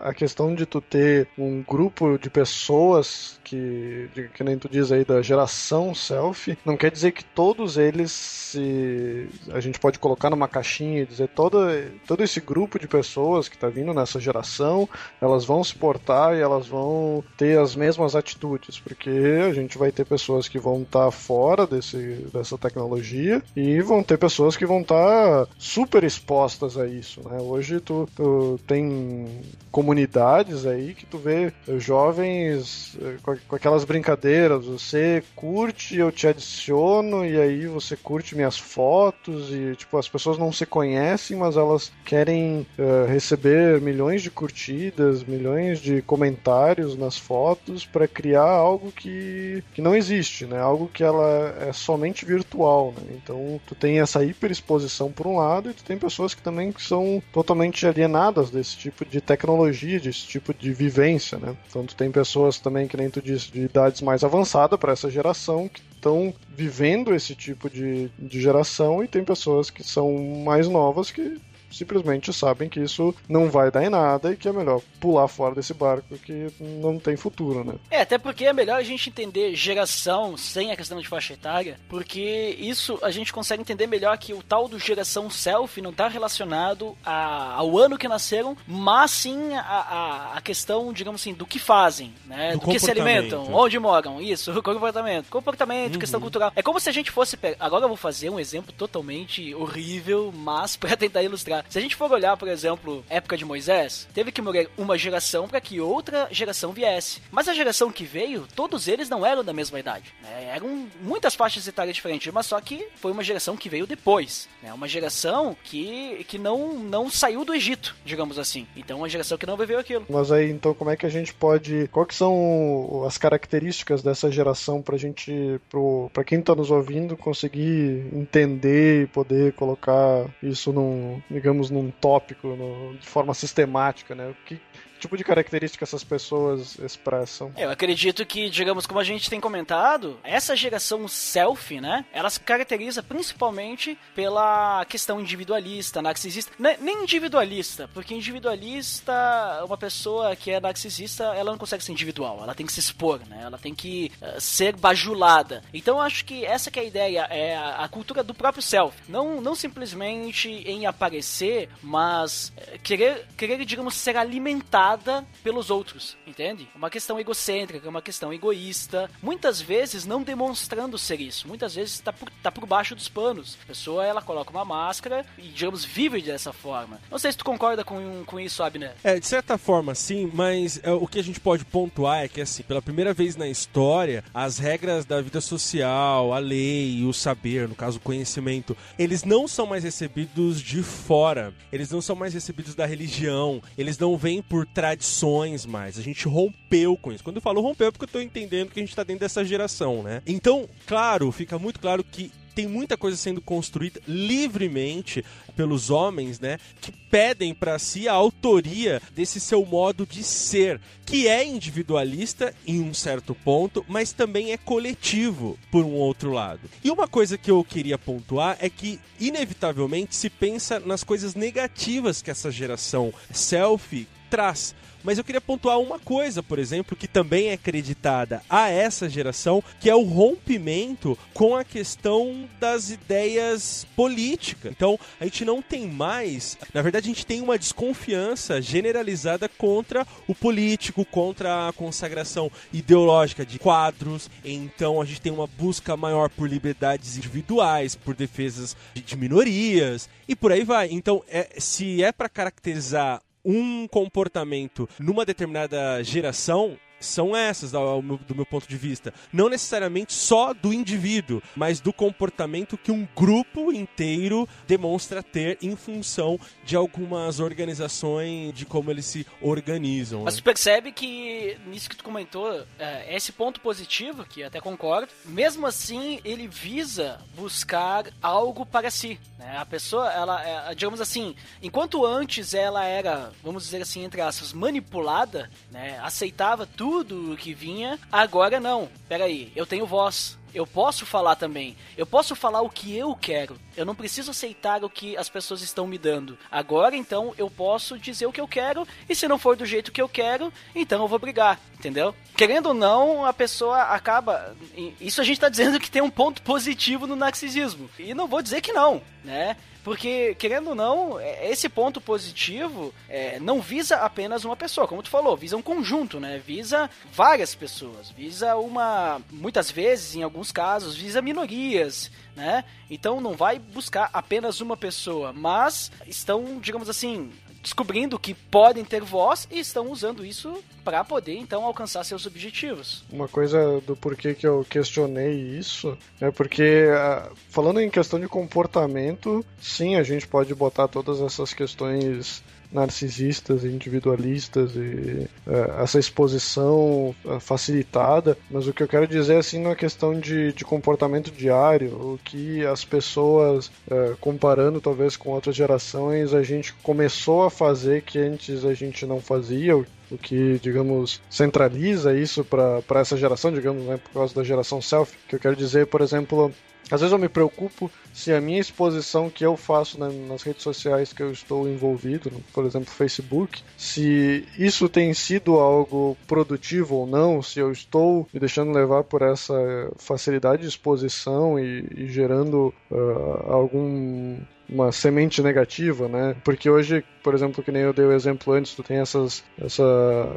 a 0.01 0.13
questão 0.13 0.55
de 0.55 0.65
tu 0.65 0.81
ter 0.81 1.27
um 1.37 1.61
grupo 1.61 2.17
de 2.17 2.29
pessoas 2.29 3.39
que, 3.45 4.09
que 4.33 4.43
nem 4.43 4.57
tu 4.57 4.67
diz 4.67 4.91
aí, 4.91 5.05
da 5.05 5.21
geração 5.21 5.93
selfie, 5.93 6.57
não 6.65 6.75
quer 6.75 6.91
dizer 6.91 7.11
que 7.11 7.23
todos 7.23 7.77
eles 7.77 8.11
se, 8.11 9.27
a 9.51 9.59
gente 9.59 9.79
pode 9.79 9.99
colocar 9.99 10.29
numa 10.29 10.47
caixinha 10.47 11.01
e 11.01 11.05
dizer 11.05 11.27
todo, 11.29 11.59
todo 12.07 12.23
esse 12.23 12.39
grupo 12.39 12.79
de 12.79 12.87
pessoas 12.87 13.47
que 13.49 13.55
está 13.55 13.67
vindo 13.67 13.93
nessa 13.93 14.19
geração, 14.19 14.87
elas 15.21 15.45
vão 15.45 15.63
se 15.63 15.75
portar 15.75 16.35
e 16.35 16.41
elas 16.41 16.67
vão 16.67 17.23
ter 17.37 17.59
as 17.59 17.75
mesmas 17.75 18.15
atitudes, 18.15 18.79
porque 18.79 19.09
a 19.47 19.53
gente 19.53 19.77
vai 19.77 19.91
ter 19.91 20.05
pessoas 20.05 20.47
que 20.47 20.57
vão 20.57 20.81
estar 20.81 21.05
tá 21.05 21.11
fora 21.11 21.67
desse, 21.67 21.97
dessa 22.33 22.57
tecnologia 22.57 23.41
e 23.55 23.81
vão 23.81 24.01
ter 24.01 24.17
pessoas 24.17 24.55
que 24.55 24.65
vão 24.65 24.81
estar 24.81 25.45
tá 25.45 25.51
super 25.57 26.03
expostas 26.03 26.77
a 26.77 26.87
isso. 26.87 27.21
Né? 27.27 27.37
Hoje 27.39 27.79
tu, 27.79 28.07
tu 28.15 28.59
tem 28.65 29.41
comunidades 29.71 30.65
aí 30.65 30.93
que 30.93 31.05
tu 31.05 31.17
vê 31.17 31.51
jovens 31.77 32.97
eh, 33.01 33.17
com 33.47 33.55
aquelas 33.55 33.83
brincadeiras, 33.83 34.65
você 34.65 35.23
curte, 35.35 35.97
eu 35.97 36.11
te 36.11 36.27
adiciono 36.27 37.25
e 37.25 37.39
aí 37.39 37.67
você 37.67 37.95
curte 37.95 38.35
minhas 38.35 38.57
fotos 38.57 39.51
e 39.51 39.75
tipo 39.75 39.97
as 39.97 40.07
pessoas 40.07 40.37
não 40.37 40.51
se 40.51 40.65
conhecem, 40.65 41.37
mas 41.37 41.57
elas 41.57 41.91
querem 42.03 42.65
uh, 42.77 43.07
receber 43.07 43.81
milhões 43.81 44.21
de 44.21 44.31
curtidas, 44.31 45.23
milhões 45.23 45.79
de 45.79 46.01
comentários 46.01 46.97
nas 46.97 47.17
fotos 47.17 47.85
para 47.85 48.07
criar 48.07 48.49
algo 48.49 48.91
que, 48.91 49.63
que 49.73 49.81
não 49.81 49.95
existe, 49.95 50.45
né? 50.45 50.59
Algo 50.59 50.87
que 50.87 51.03
ela 51.03 51.55
é 51.59 51.73
somente 51.73 52.25
virtual, 52.25 52.93
né? 52.97 53.15
Então 53.23 53.59
tu 53.65 53.75
tem 53.75 53.99
essa 53.99 54.23
hiperexposição 54.23 55.11
por 55.11 55.27
um 55.27 55.37
lado 55.37 55.69
e 55.69 55.73
tu 55.73 55.83
tem 55.83 55.97
pessoas 55.97 56.33
que 56.33 56.41
também 56.41 56.73
são 56.77 57.21
totalmente 57.31 57.85
alienadas 57.85 58.49
desse 58.49 58.77
tipo 58.77 59.05
de 59.05 59.21
tecnologia, 59.21 59.99
desse 59.99 60.25
tipo 60.25 60.53
de 60.53 60.73
vivência, 60.73 61.37
né? 61.37 61.55
Então 61.67 61.85
tu 61.85 61.95
tem 61.95 62.11
pessoas 62.11 62.59
também 62.59 62.87
que 62.87 62.97
nem 62.97 63.09
tu 63.09 63.21
de, 63.25 63.51
de 63.51 63.61
idades 63.61 64.01
mais 64.01 64.23
avançadas 64.23 64.79
para 64.79 64.93
essa 64.93 65.09
geração 65.09 65.67
que 65.67 65.81
estão 65.91 66.33
vivendo 66.55 67.13
esse 67.13 67.33
tipo 67.33 67.69
de, 67.69 68.09
de 68.19 68.39
geração 68.39 69.03
e 69.03 69.07
tem 69.07 69.23
pessoas 69.23 69.71
que 69.71 69.83
são 69.83 70.15
mais 70.45 70.67
novas 70.67 71.09
que 71.09 71.37
simplesmente 71.77 72.33
sabem 72.33 72.69
que 72.69 72.79
isso 72.79 73.13
não 73.27 73.49
vai 73.49 73.71
dar 73.71 73.83
em 73.83 73.89
nada 73.89 74.31
e 74.31 74.37
que 74.37 74.47
é 74.47 74.53
melhor 74.53 74.81
pular 74.99 75.27
fora 75.27 75.55
desse 75.55 75.73
barco 75.73 76.17
que 76.17 76.47
não 76.59 76.99
tem 76.99 77.15
futuro, 77.15 77.63
né? 77.63 77.75
É, 77.89 78.01
até 78.01 78.17
porque 78.17 78.45
é 78.45 78.53
melhor 78.53 78.77
a 78.77 78.83
gente 78.83 79.09
entender 79.09 79.55
geração 79.55 80.37
sem 80.37 80.71
a 80.71 80.75
questão 80.75 80.99
de 80.99 81.07
faixa 81.07 81.33
etária, 81.33 81.79
porque 81.89 82.55
isso 82.59 82.99
a 83.01 83.11
gente 83.11 83.33
consegue 83.33 83.61
entender 83.61 83.87
melhor 83.87 84.17
que 84.17 84.33
o 84.33 84.41
tal 84.41 84.67
do 84.67 84.79
geração 84.79 85.29
self 85.29 85.81
não 85.81 85.91
está 85.91 86.07
relacionado 86.07 86.97
a, 87.05 87.53
ao 87.55 87.77
ano 87.77 87.97
que 87.97 88.07
nasceram, 88.07 88.57
mas 88.67 89.11
sim 89.11 89.53
a, 89.53 89.61
a, 89.61 90.37
a, 90.37 90.41
questão, 90.41 90.93
digamos 90.93 91.21
assim, 91.21 91.33
do 91.33 91.45
que 91.45 91.59
fazem, 91.59 92.13
né? 92.25 92.53
Do, 92.53 92.59
do 92.59 92.71
que 92.71 92.79
se 92.79 92.91
alimentam, 92.91 93.53
onde 93.53 93.77
moram, 93.79 94.21
isso, 94.21 94.51
comportamento, 94.61 95.29
comportamento, 95.29 95.93
uhum. 95.93 95.99
questão 95.99 96.21
cultural. 96.21 96.51
É 96.55 96.61
como 96.61 96.79
se 96.79 96.89
a 96.89 96.93
gente 96.93 97.11
fosse. 97.11 97.37
Agora 97.59 97.85
eu 97.85 97.89
vou 97.89 97.97
fazer 97.97 98.29
um 98.29 98.39
exemplo 98.39 98.73
totalmente 98.73 99.53
horrível, 99.55 100.33
mas 100.35 100.75
para 100.77 100.95
tentar 100.95 101.23
ilustrar. 101.23 101.64
Se 101.69 101.77
a 101.77 101.81
gente 101.81 101.95
for 101.95 102.11
olhar, 102.11 102.37
por 102.37 102.47
exemplo, 102.47 103.03
época 103.09 103.37
de 103.37 103.45
Moisés, 103.45 104.07
teve 104.13 104.31
que 104.31 104.41
morrer 104.41 104.69
uma 104.77 104.97
geração 104.97 105.47
para 105.47 105.61
que 105.61 105.79
outra 105.79 106.27
geração 106.31 106.71
viesse. 106.71 107.21
Mas 107.31 107.47
a 107.47 107.53
geração 107.53 107.91
que 107.91 108.03
veio, 108.03 108.47
todos 108.55 108.87
eles 108.87 109.09
não 109.09 109.25
eram 109.25 109.43
da 109.43 109.53
mesma 109.53 109.79
idade. 109.79 110.13
Né? 110.21 110.51
Eram 110.55 110.87
muitas 111.01 111.35
faixas 111.35 111.67
etárias 111.67 111.95
diferentes, 111.95 112.31
mas 112.31 112.45
só 112.45 112.59
que 112.61 112.87
foi 112.95 113.11
uma 113.11 113.23
geração 113.23 113.57
que 113.57 113.69
veio 113.69 113.87
depois. 113.87 114.47
Né? 114.61 114.73
Uma 114.73 114.87
geração 114.87 115.55
que, 115.63 116.25
que 116.27 116.37
não, 116.37 116.73
não 116.73 117.09
saiu 117.09 117.43
do 117.43 117.53
Egito, 117.53 117.95
digamos 118.05 118.39
assim. 118.39 118.67
Então, 118.75 118.99
uma 118.99 119.09
geração 119.09 119.37
que 119.37 119.45
não 119.45 119.57
viveu 119.57 119.79
aquilo. 119.79 120.05
Mas 120.09 120.31
aí, 120.31 120.49
então, 120.49 120.73
como 120.73 120.91
é 120.91 120.95
que 120.95 121.05
a 121.05 121.09
gente 121.09 121.33
pode. 121.33 121.87
Quais 121.91 122.07
que 122.07 122.15
são 122.15 123.03
as 123.05 123.17
características 123.17 124.01
dessa 124.01 124.31
geração 124.31 124.81
pra 124.81 124.97
gente, 124.97 125.59
pro, 125.69 126.09
quem 126.25 126.41
tá 126.41 126.55
nos 126.55 126.71
ouvindo, 126.71 127.17
conseguir 127.17 128.05
entender 128.13 129.03
e 129.03 129.07
poder 129.07 129.53
colocar 129.53 130.25
isso 130.41 130.71
num, 130.71 131.21
digamos, 131.45 131.69
num 131.69 131.91
tópico, 131.91 132.55
no, 132.55 132.97
de 132.97 133.05
forma 133.05 133.31
sistemática, 133.35 134.15
né? 134.15 134.27
O 134.29 134.33
que, 134.45 134.59
tipo 135.05 135.17
de 135.17 135.23
característica 135.23 135.83
essas 135.83 136.03
pessoas 136.03 136.77
expressam? 136.79 137.51
Eu 137.57 137.69
acredito 137.69 138.25
que, 138.25 138.49
digamos, 138.49 138.85
como 138.85 138.99
a 138.99 139.03
gente 139.03 139.29
tem 139.29 139.39
comentado, 139.39 140.19
essa 140.23 140.55
geração 140.55 141.07
selfie, 141.07 141.79
né? 141.79 142.05
Ela 142.11 142.29
se 142.29 142.39
caracteriza 142.39 143.01
principalmente 143.01 143.97
pela 144.13 144.83
questão 144.85 145.19
individualista, 145.19 146.01
narcisista. 146.01 146.51
Nem 146.59 147.03
individualista, 147.03 147.89
porque 147.93 148.13
individualista, 148.13 149.63
uma 149.65 149.77
pessoa 149.77 150.35
que 150.35 150.51
é 150.51 150.59
narcisista, 150.59 151.23
ela 151.35 151.51
não 151.51 151.57
consegue 151.57 151.83
ser 151.83 151.91
individual, 151.91 152.39
ela 152.41 152.55
tem 152.55 152.65
que 152.65 152.73
se 152.73 152.79
expor, 152.79 153.19
né? 153.27 153.41
Ela 153.43 153.57
tem 153.57 153.73
que 153.73 154.11
uh, 154.21 154.41
ser 154.41 154.75
bajulada. 154.75 155.63
Então 155.73 155.97
eu 155.97 156.01
acho 156.01 156.25
que 156.25 156.45
essa 156.45 156.71
que 156.71 156.79
é 156.79 156.83
a 156.83 156.85
ideia, 156.85 157.27
é 157.29 157.57
a, 157.57 157.87
cultura 157.87 158.23
do 158.23 158.33
próprio 158.33 158.63
self. 158.63 158.97
Não, 159.07 159.39
não 159.39 159.55
simplesmente 159.55 160.49
em 160.49 160.85
aparecer, 160.85 161.69
mas 161.81 162.51
uh, 162.57 162.79
querer, 162.79 163.25
querer, 163.37 163.63
digamos, 163.65 163.95
ser 163.95 164.17
alimentado 164.17 164.94
pelos 165.43 165.69
outros, 165.69 166.17
entende? 166.25 166.67
Uma 166.75 166.89
questão 166.89 167.19
egocêntrica, 167.19 167.89
uma 167.89 168.01
questão 168.01 168.33
egoísta, 168.33 169.09
muitas 169.21 169.61
vezes 169.61 170.05
não 170.05 170.23
demonstrando 170.23 170.97
ser 170.97 171.19
isso, 171.19 171.47
muitas 171.47 171.75
vezes 171.75 171.95
está 171.95 172.11
por, 172.11 172.29
tá 172.41 172.51
por 172.51 172.65
baixo 172.65 172.95
dos 172.95 173.09
panos. 173.09 173.57
A 173.63 173.67
pessoa 173.67 174.05
ela 174.05 174.21
coloca 174.21 174.51
uma 174.51 174.65
máscara 174.65 175.25
e, 175.37 175.43
digamos, 175.43 175.83
vive 175.83 176.21
dessa 176.21 176.53
forma. 176.53 176.99
Não 177.09 177.17
sei 177.17 177.31
se 177.31 177.37
tu 177.37 177.45
concorda 177.45 177.83
com, 177.83 178.23
com 178.25 178.39
isso, 178.39 178.63
Abner. 178.63 178.93
É, 179.03 179.19
de 179.19 179.27
certa 179.27 179.57
forma 179.57 179.95
sim, 179.95 180.29
mas 180.33 180.79
é, 180.83 180.91
o 180.91 181.07
que 181.07 181.19
a 181.19 181.23
gente 181.23 181.39
pode 181.39 181.65
pontuar 181.65 182.23
é 182.23 182.27
que, 182.27 182.41
assim, 182.41 182.63
pela 182.63 182.81
primeira 182.81 183.13
vez 183.13 183.35
na 183.35 183.47
história, 183.47 184.23
as 184.33 184.57
regras 184.57 185.05
da 185.05 185.21
vida 185.21 185.41
social, 185.41 186.33
a 186.33 186.39
lei, 186.39 187.03
o 187.03 187.13
saber, 187.13 187.67
no 187.67 187.75
caso 187.75 187.97
o 187.97 188.01
conhecimento, 188.01 188.75
eles 188.97 189.23
não 189.23 189.47
são 189.47 189.65
mais 189.65 189.83
recebidos 189.83 190.61
de 190.61 190.83
fora, 190.83 191.53
eles 191.71 191.91
não 191.91 192.01
são 192.01 192.15
mais 192.15 192.33
recebidos 192.33 192.75
da 192.75 192.85
religião, 192.85 193.61
eles 193.77 193.97
não 193.97 194.17
vêm 194.17 194.41
por 194.41 194.65
tradições 194.75 195.65
mais. 195.65 195.97
A 195.97 196.01
gente 196.01 196.27
rompeu 196.27 196.97
com 196.97 197.11
isso. 197.13 197.23
Quando 197.23 197.37
eu 197.37 197.41
falo 197.41 197.61
rompeu 197.61 197.87
é 197.87 197.91
porque 197.91 198.03
eu 198.03 198.09
tô 198.09 198.19
entendendo 198.19 198.69
que 198.69 198.79
a 198.79 198.83
gente 198.83 198.95
tá 198.95 199.03
dentro 199.03 199.21
dessa 199.21 199.43
geração, 199.43 200.03
né? 200.03 200.21
Então, 200.27 200.69
claro, 200.85 201.31
fica 201.31 201.57
muito 201.57 201.79
claro 201.79 202.03
que 202.03 202.29
tem 202.53 202.67
muita 202.67 202.95
coisa 202.95 203.17
sendo 203.17 203.41
construída 203.41 204.01
livremente 204.07 205.23
pelos 205.55 205.89
homens, 205.89 206.39
né? 206.39 206.57
Que 206.79 206.91
pedem 206.91 207.53
para 207.53 207.77
si 207.77 208.07
a 208.07 208.13
autoria 208.13 209.01
desse 209.13 209.39
seu 209.39 209.65
modo 209.65 210.05
de 210.05 210.23
ser, 210.23 210.79
que 211.05 211.27
é 211.27 211.45
individualista 211.45 212.53
em 212.65 212.81
um 212.81 212.93
certo 212.93 213.35
ponto, 213.35 213.85
mas 213.87 214.11
também 214.11 214.51
é 214.51 214.57
coletivo 214.57 215.57
por 215.69 215.85
um 215.85 215.93
outro 215.93 216.31
lado. 216.31 216.69
E 216.83 216.89
uma 216.89 217.07
coisa 217.07 217.37
que 217.37 217.51
eu 217.51 217.63
queria 217.63 217.97
pontuar 217.97 218.57
é 218.59 218.69
que 218.69 218.99
inevitavelmente 219.19 220.15
se 220.15 220.29
pensa 220.29 220.79
nas 220.79 221.03
coisas 221.03 221.35
negativas 221.35 222.21
que 222.21 222.31
essa 222.31 222.51
geração 222.51 223.13
selfie 223.31 224.07
traz. 224.35 224.75
Mas 225.01 225.19
eu 225.19 225.23
queria 225.23 225.39
pontuar 225.39 225.79
uma 225.79 225.99
coisa, 225.99 226.41
por 226.41 226.57
exemplo, 226.57 226.97
que 226.97 227.07
também 227.07 227.49
é 227.49 227.53
acreditada 227.53 228.41
a 228.49 228.69
essa 228.69 229.07
geração, 229.07 229.63
que 229.79 229.87
é 229.87 229.95
o 229.95 230.01
rompimento 230.01 231.15
com 231.31 231.55
a 231.55 231.63
questão 231.63 232.49
das 232.59 232.89
ideias 232.89 233.85
políticas. 233.95 234.71
Então, 234.71 234.99
a 235.19 235.25
gente 235.25 235.45
não 235.45 235.61
tem 235.61 235.87
mais, 235.87 236.57
na 236.73 236.81
verdade, 236.81 237.05
a 237.05 237.13
gente 237.13 237.25
tem 237.25 237.39
uma 237.39 237.57
desconfiança 237.57 238.59
generalizada 238.59 239.47
contra 239.47 240.07
o 240.27 240.33
político, 240.33 241.05
contra 241.05 241.69
a 241.69 241.73
consagração 241.73 242.51
ideológica 242.73 243.45
de 243.45 243.59
quadros. 243.59 244.27
Então, 244.43 244.99
a 244.99 245.05
gente 245.05 245.21
tem 245.21 245.31
uma 245.31 245.45
busca 245.45 245.95
maior 245.95 246.31
por 246.31 246.49
liberdades 246.49 247.15
individuais, 247.15 247.95
por 247.95 248.15
defesas 248.15 248.75
de 248.95 249.15
minorias 249.15 250.09
e 250.27 250.35
por 250.35 250.51
aí 250.51 250.63
vai. 250.63 250.89
Então, 250.89 251.23
é, 251.29 251.57
se 251.59 252.03
é 252.03 252.11
para 252.11 252.27
caracterizar 252.27 253.21
um 253.45 253.87
comportamento 253.87 254.89
numa 254.99 255.23
determinada 255.23 256.01
geração, 256.03 256.77
são 257.05 257.35
essas, 257.35 257.71
do 257.71 258.35
meu, 258.35 258.45
ponto 258.45 258.67
de 258.67 258.77
vista. 258.77 259.13
Não 259.31 259.49
necessariamente 259.49 260.13
só 260.13 260.53
do 260.53 260.73
indivíduo, 260.73 261.41
mas 261.55 261.79
do 261.79 261.93
comportamento 261.93 262.77
que 262.77 262.91
um 262.91 263.07
grupo 263.15 263.71
inteiro 263.71 264.47
demonstra 264.67 265.21
ter 265.21 265.57
em 265.61 265.75
função 265.75 266.39
de 266.63 266.75
algumas 266.75 267.39
organizações, 267.39 268.53
de 268.53 268.65
como 268.65 268.91
eles 268.91 269.05
se 269.05 269.25
organizam. 269.41 270.23
Mas 270.23 270.35
né? 270.35 270.41
tu 270.41 270.43
percebe 270.43 270.91
que, 270.91 271.57
nisso 271.67 271.89
que 271.89 271.95
tu 271.95 272.03
comentou, 272.03 272.65
é, 272.79 273.15
esse 273.15 273.31
ponto 273.31 273.59
positivo, 273.59 274.25
que 274.25 274.43
até 274.43 274.59
concordo, 274.59 275.11
mesmo 275.25 275.65
assim 275.65 276.19
ele 276.23 276.47
visa 276.47 277.19
buscar 277.35 278.05
algo 278.21 278.65
para 278.65 278.89
si. 278.89 279.19
Né? 279.37 279.57
A 279.57 279.65
pessoa, 279.65 280.11
ela, 280.11 280.43
é, 280.43 280.75
digamos 280.75 281.01
assim, 281.01 281.35
enquanto 281.61 282.05
antes 282.05 282.53
ela 282.53 282.83
era, 282.85 283.31
vamos 283.43 283.63
dizer 283.63 283.81
assim, 283.81 284.03
entre 284.03 284.21
aspas, 284.21 284.53
manipulada, 284.53 285.49
né? 285.71 285.99
aceitava 286.01 286.65
tudo 286.65 286.94
o 287.01 287.37
que 287.37 287.53
vinha, 287.53 287.99
agora 288.11 288.59
não. 288.59 288.89
Peraí, 289.07 289.51
eu 289.55 289.65
tenho 289.65 289.85
voz. 289.85 290.37
Eu 290.53 290.65
posso 290.65 291.05
falar 291.05 291.35
também. 291.35 291.75
Eu 291.97 292.05
posso 292.05 292.33
falar 292.33 292.61
o 292.61 292.69
que 292.69 292.95
eu 292.95 293.13
quero. 293.13 293.59
Eu 293.75 293.85
não 293.85 293.93
preciso 293.93 294.31
aceitar 294.31 294.85
o 294.85 294.89
que 294.89 295.17
as 295.17 295.27
pessoas 295.27 295.61
estão 295.61 295.85
me 295.85 295.97
dando. 295.97 296.37
Agora, 296.49 296.95
então, 296.95 297.33
eu 297.37 297.49
posso 297.49 297.99
dizer 297.99 298.25
o 298.25 298.31
que 298.31 298.39
eu 298.39 298.47
quero. 298.47 298.87
E 299.09 299.13
se 299.13 299.27
não 299.27 299.37
for 299.37 299.57
do 299.57 299.65
jeito 299.65 299.91
que 299.91 300.01
eu 300.01 300.07
quero, 300.07 300.53
então 300.73 301.01
eu 301.01 301.09
vou 301.09 301.19
brigar. 301.19 301.59
Entendeu? 301.77 302.15
Querendo 302.37 302.67
ou 302.67 302.73
não, 302.73 303.25
a 303.25 303.33
pessoa 303.33 303.81
acaba. 303.81 304.55
Isso 305.01 305.19
a 305.19 305.25
gente 305.25 305.41
tá 305.41 305.49
dizendo 305.49 305.77
que 305.77 305.91
tem 305.91 306.01
um 306.01 306.09
ponto 306.09 306.41
positivo 306.41 307.05
no 307.05 307.17
narcisismo. 307.17 307.89
E 307.99 308.13
não 308.13 308.25
vou 308.25 308.41
dizer 308.41 308.61
que 308.61 308.71
não, 308.71 309.01
né? 309.25 309.57
Porque, 309.85 310.33
querendo 310.39 310.69
ou 310.69 310.75
não, 310.75 311.21
esse 311.21 311.69
ponto 311.69 312.01
positivo 312.01 312.91
é, 313.07 313.39
não 313.39 313.61
visa 313.61 313.97
apenas 313.97 314.43
uma 314.43 314.55
pessoa, 314.55 314.87
como 314.87 315.03
tu 315.03 315.11
falou, 315.11 315.37
visa 315.37 315.55
um 315.55 315.61
conjunto, 315.61 316.19
né? 316.19 316.41
Visa 316.43 316.89
várias 317.13 317.53
pessoas, 317.53 318.09
visa 318.09 318.55
uma. 318.55 319.21
Muitas 319.29 319.69
vezes, 319.69 320.15
em 320.15 320.23
alguns 320.23 320.51
casos, 320.51 320.95
visa 320.95 321.21
minorias, 321.21 322.09
né? 322.35 322.63
Então 322.89 323.21
não 323.21 323.33
vai 323.33 323.59
buscar 323.59 324.09
apenas 324.11 324.59
uma 324.59 324.75
pessoa, 324.75 325.31
mas 325.31 325.91
estão, 326.07 326.59
digamos 326.59 326.89
assim, 326.89 327.31
descobrindo 327.65 328.19
que 328.19 328.35
podem 328.35 328.85
ter 328.85 329.01
voz 329.01 329.47
e 329.49 329.59
estão 329.59 329.91
usando 329.91 330.23
isso 330.23 330.63
para 330.83 331.03
poder 331.03 331.35
então 331.35 331.65
alcançar 331.65 332.03
seus 332.03 332.27
objetivos. 332.27 333.03
Uma 333.11 333.27
coisa 333.27 333.81
do 333.81 333.95
porquê 333.95 334.35
que 334.35 334.45
eu 334.45 334.63
questionei 334.69 335.33
isso 335.33 335.97
é 336.21 336.29
porque 336.29 336.85
ah, 336.91 337.27
falando 337.49 337.81
em 337.81 337.89
questão 337.89 338.19
de 338.19 338.27
comportamento, 338.27 339.43
sim, 339.59 339.95
a 339.95 340.03
gente 340.03 340.27
pode 340.27 340.53
botar 340.53 340.87
todas 340.87 341.19
essas 341.19 341.55
questões 341.55 342.43
narcisistas 342.75 343.63
e 343.63 343.69
individualistas 343.69 344.75
e 344.75 345.27
uh, 345.47 345.81
essa 345.81 345.97
exposição 345.97 347.15
uh, 347.23 347.39
facilitada, 347.39 348.37
mas 348.51 348.67
o 348.67 348.73
que 348.73 348.83
eu 348.83 348.87
quero 348.87 349.07
dizer 349.07 349.37
assim 349.37 349.61
na 349.61 349.75
questão 349.75 350.19
de, 350.19 350.51
de 350.51 350.65
comportamento 350.65 351.31
diário, 351.31 351.89
o 351.89 352.19
que 352.23 352.65
as 352.65 352.83
pessoas, 352.83 353.71
comparando 354.19 354.81
talvez 354.81 355.15
com 355.15 355.29
outras 355.29 355.55
gerações, 355.55 356.33
a 356.33 356.43
gente 356.43 356.73
começou 356.83 357.43
a 357.43 357.49
fazer 357.49 358.01
que 358.01 358.19
antes 358.19 358.65
a 358.65 358.73
gente 358.73 359.05
não 359.05 359.21
fazia, 359.21 359.75
o 359.77 360.17
que, 360.17 360.59
digamos, 360.59 361.21
centraliza 361.29 362.13
isso 362.13 362.43
para 362.43 362.99
essa 362.99 363.17
geração, 363.17 363.51
digamos, 363.51 363.83
né, 363.85 363.97
por 363.97 364.11
causa 364.11 364.35
da 364.35 364.43
geração 364.43 364.81
self, 364.81 365.15
que 365.27 365.35
eu 365.35 365.39
quero 365.39 365.55
dizer, 365.55 365.87
por 365.87 366.01
exemplo, 366.01 366.51
às 366.91 367.01
vezes 367.01 367.11
eu 367.11 367.17
me 367.17 367.29
preocupo 367.29 367.91
se 368.13 368.31
a 368.31 368.39
minha 368.39 368.59
exposição 368.59 369.29
que 369.29 369.45
eu 369.45 369.57
faço 369.57 369.99
nas 369.99 370.43
redes 370.43 370.63
sociais 370.63 371.11
que 371.11 371.21
eu 371.21 371.31
estou 371.31 371.67
envolvido, 371.67 372.31
por 372.53 372.65
exemplo, 372.65 372.89
Facebook, 372.91 373.61
se 373.77 374.47
isso 374.57 374.87
tem 374.87 375.13
sido 375.13 375.59
algo 375.59 376.15
produtivo 376.27 376.95
ou 376.95 377.07
não, 377.07 377.41
se 377.41 377.59
eu 377.59 377.71
estou 377.71 378.27
me 378.33 378.39
deixando 378.39 378.71
levar 378.71 379.03
por 379.03 379.21
essa 379.21 379.53
facilidade 379.97 380.61
de 380.61 380.67
exposição 380.67 381.59
e, 381.59 381.85
e 381.95 382.07
gerando 382.07 382.73
uh, 382.91 383.51
algum 383.51 384.37
uma 384.67 384.91
semente 384.91 385.41
negativa, 385.41 386.07
né? 386.07 386.35
Porque 386.43 386.69
hoje, 386.69 387.03
por 387.23 387.33
exemplo, 387.33 387.63
que 387.63 387.71
nem 387.71 387.83
eu 387.83 387.93
dei 387.93 388.05
o 388.05 388.11
exemplo 388.11 388.53
antes, 388.53 388.73
tu 388.73 388.83
tem 388.83 388.97
essas, 388.97 389.43
essa, 389.59 389.83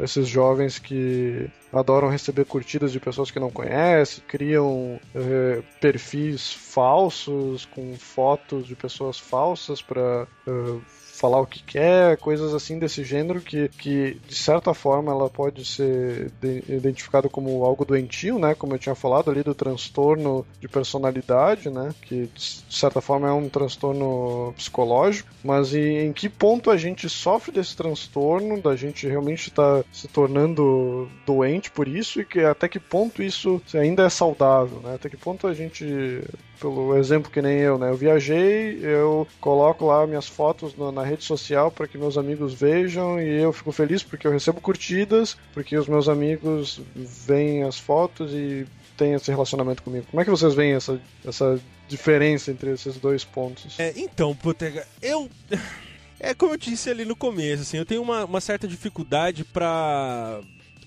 esses 0.02 0.28
jovens 0.28 0.78
que 0.78 1.49
adoram 1.73 2.08
receber 2.08 2.44
curtidas 2.44 2.92
de 2.92 3.00
pessoas 3.00 3.30
que 3.30 3.40
não 3.40 3.50
conhecem, 3.50 4.23
criam 4.26 5.00
é, 5.14 5.62
perfis 5.80 6.52
falsos 6.52 7.66
com 7.66 7.94
fotos 7.97 8.66
de 8.66 8.75
pessoas 8.75 9.18
falsas 9.18 9.82
para 9.82 10.26
uh, 10.47 10.82
falar 11.18 11.40
o 11.40 11.46
que 11.46 11.62
quer, 11.62 12.16
coisas 12.18 12.54
assim 12.54 12.78
desse 12.78 13.02
gênero 13.02 13.40
que, 13.40 13.68
que 13.70 14.20
de 14.26 14.34
certa 14.34 14.72
forma 14.72 15.10
ela 15.10 15.28
pode 15.28 15.64
ser 15.64 16.31
identificada 16.68 17.28
como 17.28 17.64
algo 17.64 17.85
doentio, 17.85 18.38
né? 18.38 18.54
Como 18.54 18.74
eu 18.74 18.78
tinha 18.78 18.94
falado 18.94 19.31
ali 19.31 19.42
do 19.42 19.54
transtorno 19.54 20.46
de 20.61 20.68
personalidade, 20.68 21.68
né? 21.70 21.92
Que 22.02 22.26
de 22.26 22.62
certa 22.70 23.00
forma 23.00 23.28
é 23.28 23.33
um 23.33 23.48
transtorno 23.48 24.54
psicológico, 24.57 25.28
mas 25.42 25.74
em, 25.74 26.12
que 26.12 26.28
ponto 26.28 26.70
a 26.70 26.76
gente 26.76 27.09
sofre 27.09 27.50
desse 27.52 27.76
transtorno, 27.76 28.61
da 28.61 28.76
gente 28.76 29.07
realmente 29.09 29.48
estar 29.48 29.83
tá 29.83 29.85
se 29.92 30.07
tornando 30.07 31.09
doente 31.26 31.70
por 31.70 31.88
isso 31.88 32.20
e 32.20 32.24
que 32.24 32.40
até 32.40 32.68
que 32.68 32.78
ponto 32.78 33.22
isso 33.22 33.61
ainda 33.74 34.04
é 34.04 34.09
saudável, 34.09 34.81
né? 34.85 34.94
Até 34.94 35.09
que 35.09 35.16
ponto 35.16 35.46
a 35.48 35.54
gente 35.54 36.22
pelo 36.61 36.96
exemplo 36.96 37.31
que 37.31 37.40
nem 37.40 37.59
eu, 37.59 37.78
né? 37.78 37.90
Eu 37.90 37.96
viajei, 37.96 38.78
eu 38.83 39.26
coloco 39.40 39.87
lá 39.87 40.07
minhas 40.07 40.26
fotos 40.26 40.76
na 40.76 41.04
rede 41.09 41.25
social 41.25 41.71
para 41.71 41.88
que 41.88 41.99
meus 41.99 42.16
amigos 42.16 42.55
vejam 42.55 43.21
e 43.21 43.42
eu 43.42 43.53
fico 43.53 43.73
feliz 43.73 44.03
porque 44.03 44.27
eu 44.27 44.31
recebo 44.31 44.61
curtidas, 44.61 45.37
porque 45.53 45.77
os 45.77 45.88
meus 45.88 46.09
amigos 46.09 46.81
veem 46.94 47.64
as 47.64 47.79
fotos 47.79 48.33
e 48.33 48.66
têm 48.97 49.14
esse 49.14 49.31
relacionamento 49.31 49.83
comigo. 49.83 50.07
Como 50.11 50.21
é 50.21 50.25
que 50.25 50.31
vocês 50.31 50.55
veem 50.55 50.73
essa, 50.73 51.01
essa 51.25 51.61
diferença 51.88 52.51
entre 52.51 52.73
esses 52.73 52.97
dois 52.97 53.25
pontos? 53.25 53.79
É, 53.79 53.92
então, 53.97 54.35
Putega, 54.35 54.87
eu. 55.01 55.29
É 56.21 56.35
como 56.35 56.53
eu 56.53 56.57
disse 56.57 56.90
ali 56.90 57.05
no 57.05 57.14
começo, 57.14 57.62
assim, 57.62 57.77
eu 57.77 57.87
tenho 57.87 58.03
uma, 58.03 58.25
uma 58.25 58.40
certa 58.40 58.66
dificuldade 58.66 59.44
para 59.44 60.40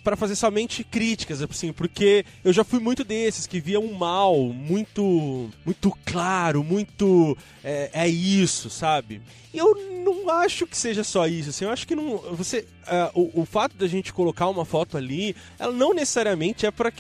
para 0.04 0.16
fazer 0.16 0.36
somente 0.36 0.84
críticas, 0.84 1.42
assim, 1.42 1.72
porque 1.72 2.26
eu 2.44 2.52
já 2.52 2.64
fui 2.64 2.80
muito 2.80 3.04
desses 3.04 3.46
que 3.46 3.60
via 3.60 3.80
um 3.80 3.94
mal 3.94 4.38
muito 4.38 5.50
muito 5.66 5.96
claro, 6.06 6.64
muito 6.64 7.38
é, 7.64 7.90
é 7.94 8.08
isso, 8.08 8.70
sabe? 8.70 9.22
E 9.54 9.58
eu 9.58 9.76
não 10.04 10.30
acho 10.30 10.66
que 10.66 10.78
seja 10.78 11.04
só 11.04 11.28
isso, 11.28 11.50
assim, 11.50 11.66
eu 11.66 11.72
acho 11.72 11.88
que 11.88 11.96
não 11.96 12.18
você 12.18 12.66
uh, 12.88 13.20
o, 13.20 13.42
o 13.42 13.46
fato 13.46 13.76
da 13.76 13.88
gente 13.88 14.14
colocar 14.14 14.48
uma 14.48 14.66
foto 14.66 14.98
ali, 14.98 15.36
ela 15.60 15.72
não 15.72 15.94
necessariamente 15.94 16.66
é 16.66 16.72
para 16.72 16.92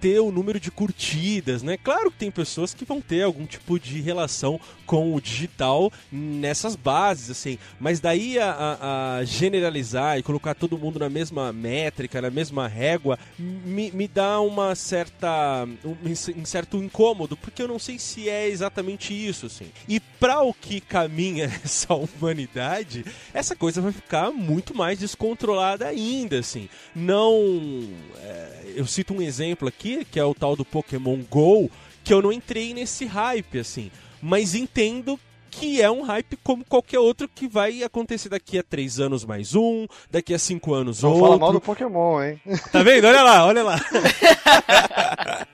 ter 0.00 0.20
o 0.20 0.30
número 0.30 0.58
de 0.58 0.70
curtidas, 0.70 1.62
né? 1.62 1.76
Claro 1.76 2.10
que 2.10 2.18
tem 2.18 2.30
pessoas 2.30 2.74
que 2.74 2.84
vão 2.84 3.00
ter 3.00 3.22
algum 3.22 3.46
tipo 3.46 3.78
de 3.78 4.00
relação 4.00 4.60
com 4.86 5.14
o 5.14 5.20
digital 5.20 5.92
nessas 6.10 6.74
bases, 6.74 7.30
assim, 7.30 7.58
mas 7.78 8.00
daí 8.00 8.38
a, 8.38 9.18
a, 9.18 9.24
generalizar 9.24 10.18
e 10.18 10.22
colocar 10.22 10.54
todo 10.54 10.78
mundo 10.78 10.98
na 10.98 11.10
mesma 11.10 11.52
métrica, 11.52 12.22
na 12.22 12.30
mesma 12.30 12.66
régua, 12.66 13.18
me, 13.38 13.90
me 13.92 14.08
dá 14.08 14.40
uma 14.40 14.74
certa 14.74 15.68
um, 15.84 16.40
um 16.40 16.44
certo 16.44 16.78
incômodo, 16.78 17.36
porque 17.36 17.62
eu 17.62 17.68
não 17.68 17.78
sei 17.78 17.98
se 17.98 18.28
é 18.28 18.48
exatamente 18.48 19.12
isso, 19.12 19.46
assim. 19.46 19.70
E 19.86 20.00
para 20.00 20.42
o 20.42 20.54
que 20.54 20.80
caminha 20.80 21.44
essa 21.64 21.94
humanidade, 21.94 23.04
essa 23.34 23.54
coisa 23.54 23.80
vai 23.80 23.92
ficar 23.92 24.30
muito 24.30 24.74
mais 24.74 24.98
descontrolada 24.98 25.27
controlada 25.28 25.86
ainda, 25.86 26.38
assim. 26.38 26.68
Não. 26.94 27.86
É, 28.22 28.72
eu 28.76 28.86
cito 28.86 29.12
um 29.12 29.20
exemplo 29.20 29.68
aqui, 29.68 30.04
que 30.04 30.18
é 30.18 30.24
o 30.24 30.34
tal 30.34 30.56
do 30.56 30.64
Pokémon 30.64 31.18
GO, 31.28 31.70
que 32.02 32.12
eu 32.12 32.22
não 32.22 32.32
entrei 32.32 32.72
nesse 32.72 33.04
hype, 33.04 33.58
assim. 33.58 33.90
Mas 34.22 34.54
entendo 34.54 35.18
que 35.50 35.82
é 35.82 35.90
um 35.90 36.02
hype 36.02 36.36
como 36.42 36.64
qualquer 36.64 36.98
outro 36.98 37.28
que 37.28 37.48
vai 37.48 37.82
acontecer 37.82 38.28
daqui 38.28 38.58
a 38.58 38.62
três 38.62 39.00
anos 39.00 39.24
mais 39.24 39.54
um, 39.54 39.86
daqui 40.10 40.32
a 40.32 40.38
cinco 40.38 40.72
anos 40.72 41.02
não 41.02 41.10
outro. 41.10 41.22
Não 41.22 41.28
fala 41.28 41.40
mal 41.40 41.52
do 41.52 41.60
Pokémon, 41.60 42.22
hein? 42.22 42.40
Tá 42.70 42.82
vendo? 42.82 43.06
Olha 43.06 43.22
lá, 43.22 43.46
olha 43.46 43.62
lá. 43.62 43.80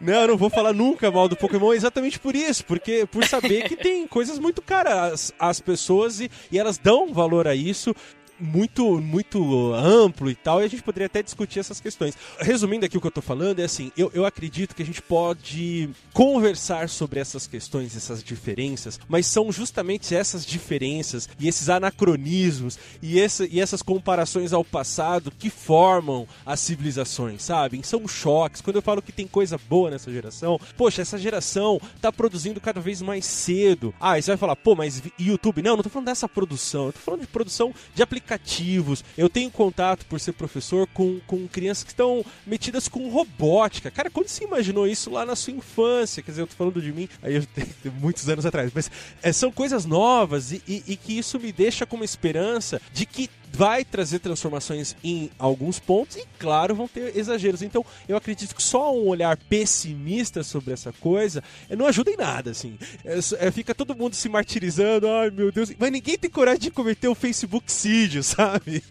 não, 0.00 0.14
eu 0.14 0.28
não 0.28 0.36
vou 0.36 0.50
falar 0.50 0.72
nunca 0.72 1.10
mal 1.10 1.28
do 1.28 1.36
Pokémon 1.36 1.72
exatamente 1.72 2.18
por 2.18 2.36
isso, 2.36 2.64
porque 2.64 3.06
por 3.06 3.24
saber 3.24 3.68
que 3.68 3.76
tem 3.76 4.06
coisas 4.06 4.38
muito 4.38 4.62
caras 4.62 5.32
às 5.38 5.60
pessoas 5.60 6.20
e, 6.20 6.30
e 6.50 6.58
elas 6.58 6.78
dão 6.78 7.12
valor 7.12 7.48
a 7.48 7.54
isso 7.54 7.94
muito, 8.42 9.00
muito 9.00 9.72
amplo 9.72 10.28
e 10.28 10.34
tal, 10.34 10.60
e 10.60 10.64
a 10.64 10.68
gente 10.68 10.82
poderia 10.82 11.06
até 11.06 11.22
discutir 11.22 11.60
essas 11.60 11.80
questões. 11.80 12.16
Resumindo 12.40 12.84
aqui 12.84 12.98
o 12.98 13.00
que 13.00 13.06
eu 13.06 13.12
tô 13.12 13.22
falando, 13.22 13.60
é 13.60 13.64
assim, 13.64 13.92
eu, 13.96 14.10
eu 14.12 14.26
acredito 14.26 14.74
que 14.74 14.82
a 14.82 14.86
gente 14.86 15.00
pode 15.00 15.88
conversar 16.12 16.88
sobre 16.88 17.20
essas 17.20 17.46
questões, 17.46 17.96
essas 17.96 18.22
diferenças, 18.22 18.98
mas 19.08 19.26
são 19.26 19.52
justamente 19.52 20.14
essas 20.14 20.44
diferenças 20.44 21.28
e 21.38 21.46
esses 21.46 21.68
anacronismos 21.68 22.78
e, 23.00 23.20
essa, 23.20 23.46
e 23.46 23.60
essas 23.60 23.80
comparações 23.80 24.52
ao 24.52 24.64
passado 24.64 25.30
que 25.38 25.48
formam 25.48 26.26
as 26.44 26.58
civilizações, 26.58 27.42
sabe? 27.42 27.80
São 27.84 28.08
choques. 28.08 28.60
Quando 28.60 28.76
eu 28.76 28.82
falo 28.82 29.02
que 29.02 29.12
tem 29.12 29.26
coisa 29.26 29.58
boa 29.68 29.90
nessa 29.90 30.10
geração, 30.10 30.58
poxa, 30.76 31.02
essa 31.02 31.18
geração 31.18 31.80
tá 32.00 32.10
produzindo 32.10 32.60
cada 32.60 32.80
vez 32.80 33.00
mais 33.00 33.24
cedo. 33.24 33.94
Ah, 34.00 34.18
e 34.18 34.22
você 34.22 34.32
vai 34.32 34.36
falar, 34.36 34.56
pô, 34.56 34.74
mas 34.74 35.02
YouTube? 35.18 35.62
Não, 35.62 35.76
não 35.76 35.82
tô 35.82 35.88
falando 35.88 36.06
dessa 36.06 36.28
produção, 36.28 36.86
eu 36.86 36.92
tô 36.92 36.98
falando 36.98 37.20
de 37.20 37.26
produção 37.26 37.72
de 37.94 38.02
aplicação 38.02 38.31
aplicativos. 38.32 39.04
Eu 39.16 39.28
tenho 39.28 39.50
contato, 39.50 40.06
por 40.06 40.18
ser 40.18 40.32
professor, 40.32 40.86
com, 40.88 41.20
com 41.26 41.46
crianças 41.46 41.84
que 41.84 41.90
estão 41.90 42.24
metidas 42.46 42.88
com 42.88 43.08
robótica. 43.08 43.90
Cara, 43.90 44.10
quando 44.10 44.28
você 44.28 44.44
imaginou 44.44 44.86
isso 44.86 45.10
lá 45.10 45.24
na 45.24 45.36
sua 45.36 45.52
infância? 45.52 46.22
Quer 46.22 46.32
dizer, 46.32 46.42
eu 46.42 46.46
tô 46.46 46.54
falando 46.54 46.80
de 46.80 46.92
mim, 46.92 47.08
aí 47.22 47.36
eu 47.36 47.46
tenho 47.46 47.94
muitos 48.00 48.28
anos 48.28 48.46
atrás, 48.46 48.70
mas 48.74 48.90
é, 49.22 49.32
são 49.32 49.50
coisas 49.50 49.84
novas 49.84 50.52
e, 50.52 50.62
e, 50.66 50.82
e 50.88 50.96
que 50.96 51.18
isso 51.18 51.38
me 51.38 51.52
deixa 51.52 51.86
com 51.86 51.96
uma 51.96 52.04
esperança 52.04 52.80
de 52.92 53.06
que 53.06 53.28
vai 53.52 53.84
trazer 53.84 54.18
transformações 54.18 54.96
em 55.04 55.30
alguns 55.38 55.78
pontos 55.78 56.16
e, 56.16 56.24
claro, 56.38 56.74
vão 56.74 56.88
ter 56.88 57.16
exageros. 57.16 57.62
Então, 57.62 57.84
eu 58.08 58.16
acredito 58.16 58.54
que 58.54 58.62
só 58.62 58.94
um 58.96 59.06
olhar 59.06 59.36
pessimista 59.36 60.42
sobre 60.42 60.72
essa 60.72 60.92
coisa 60.92 61.44
eh, 61.68 61.76
não 61.76 61.86
ajuda 61.86 62.10
em 62.10 62.16
nada, 62.16 62.50
assim. 62.50 62.78
É, 63.04 63.18
é, 63.46 63.50
fica 63.50 63.74
todo 63.74 63.94
mundo 63.94 64.14
se 64.14 64.28
martirizando, 64.28 65.06
ai 65.06 65.30
meu 65.30 65.52
Deus, 65.52 65.70
mas 65.78 65.92
ninguém 65.92 66.16
tem 66.16 66.30
coragem 66.30 66.60
de 66.60 66.70
cometer 66.70 67.08
o 67.08 67.14
Facebook 67.14 67.70
sídio, 67.70 68.22
sabe? 68.24 68.82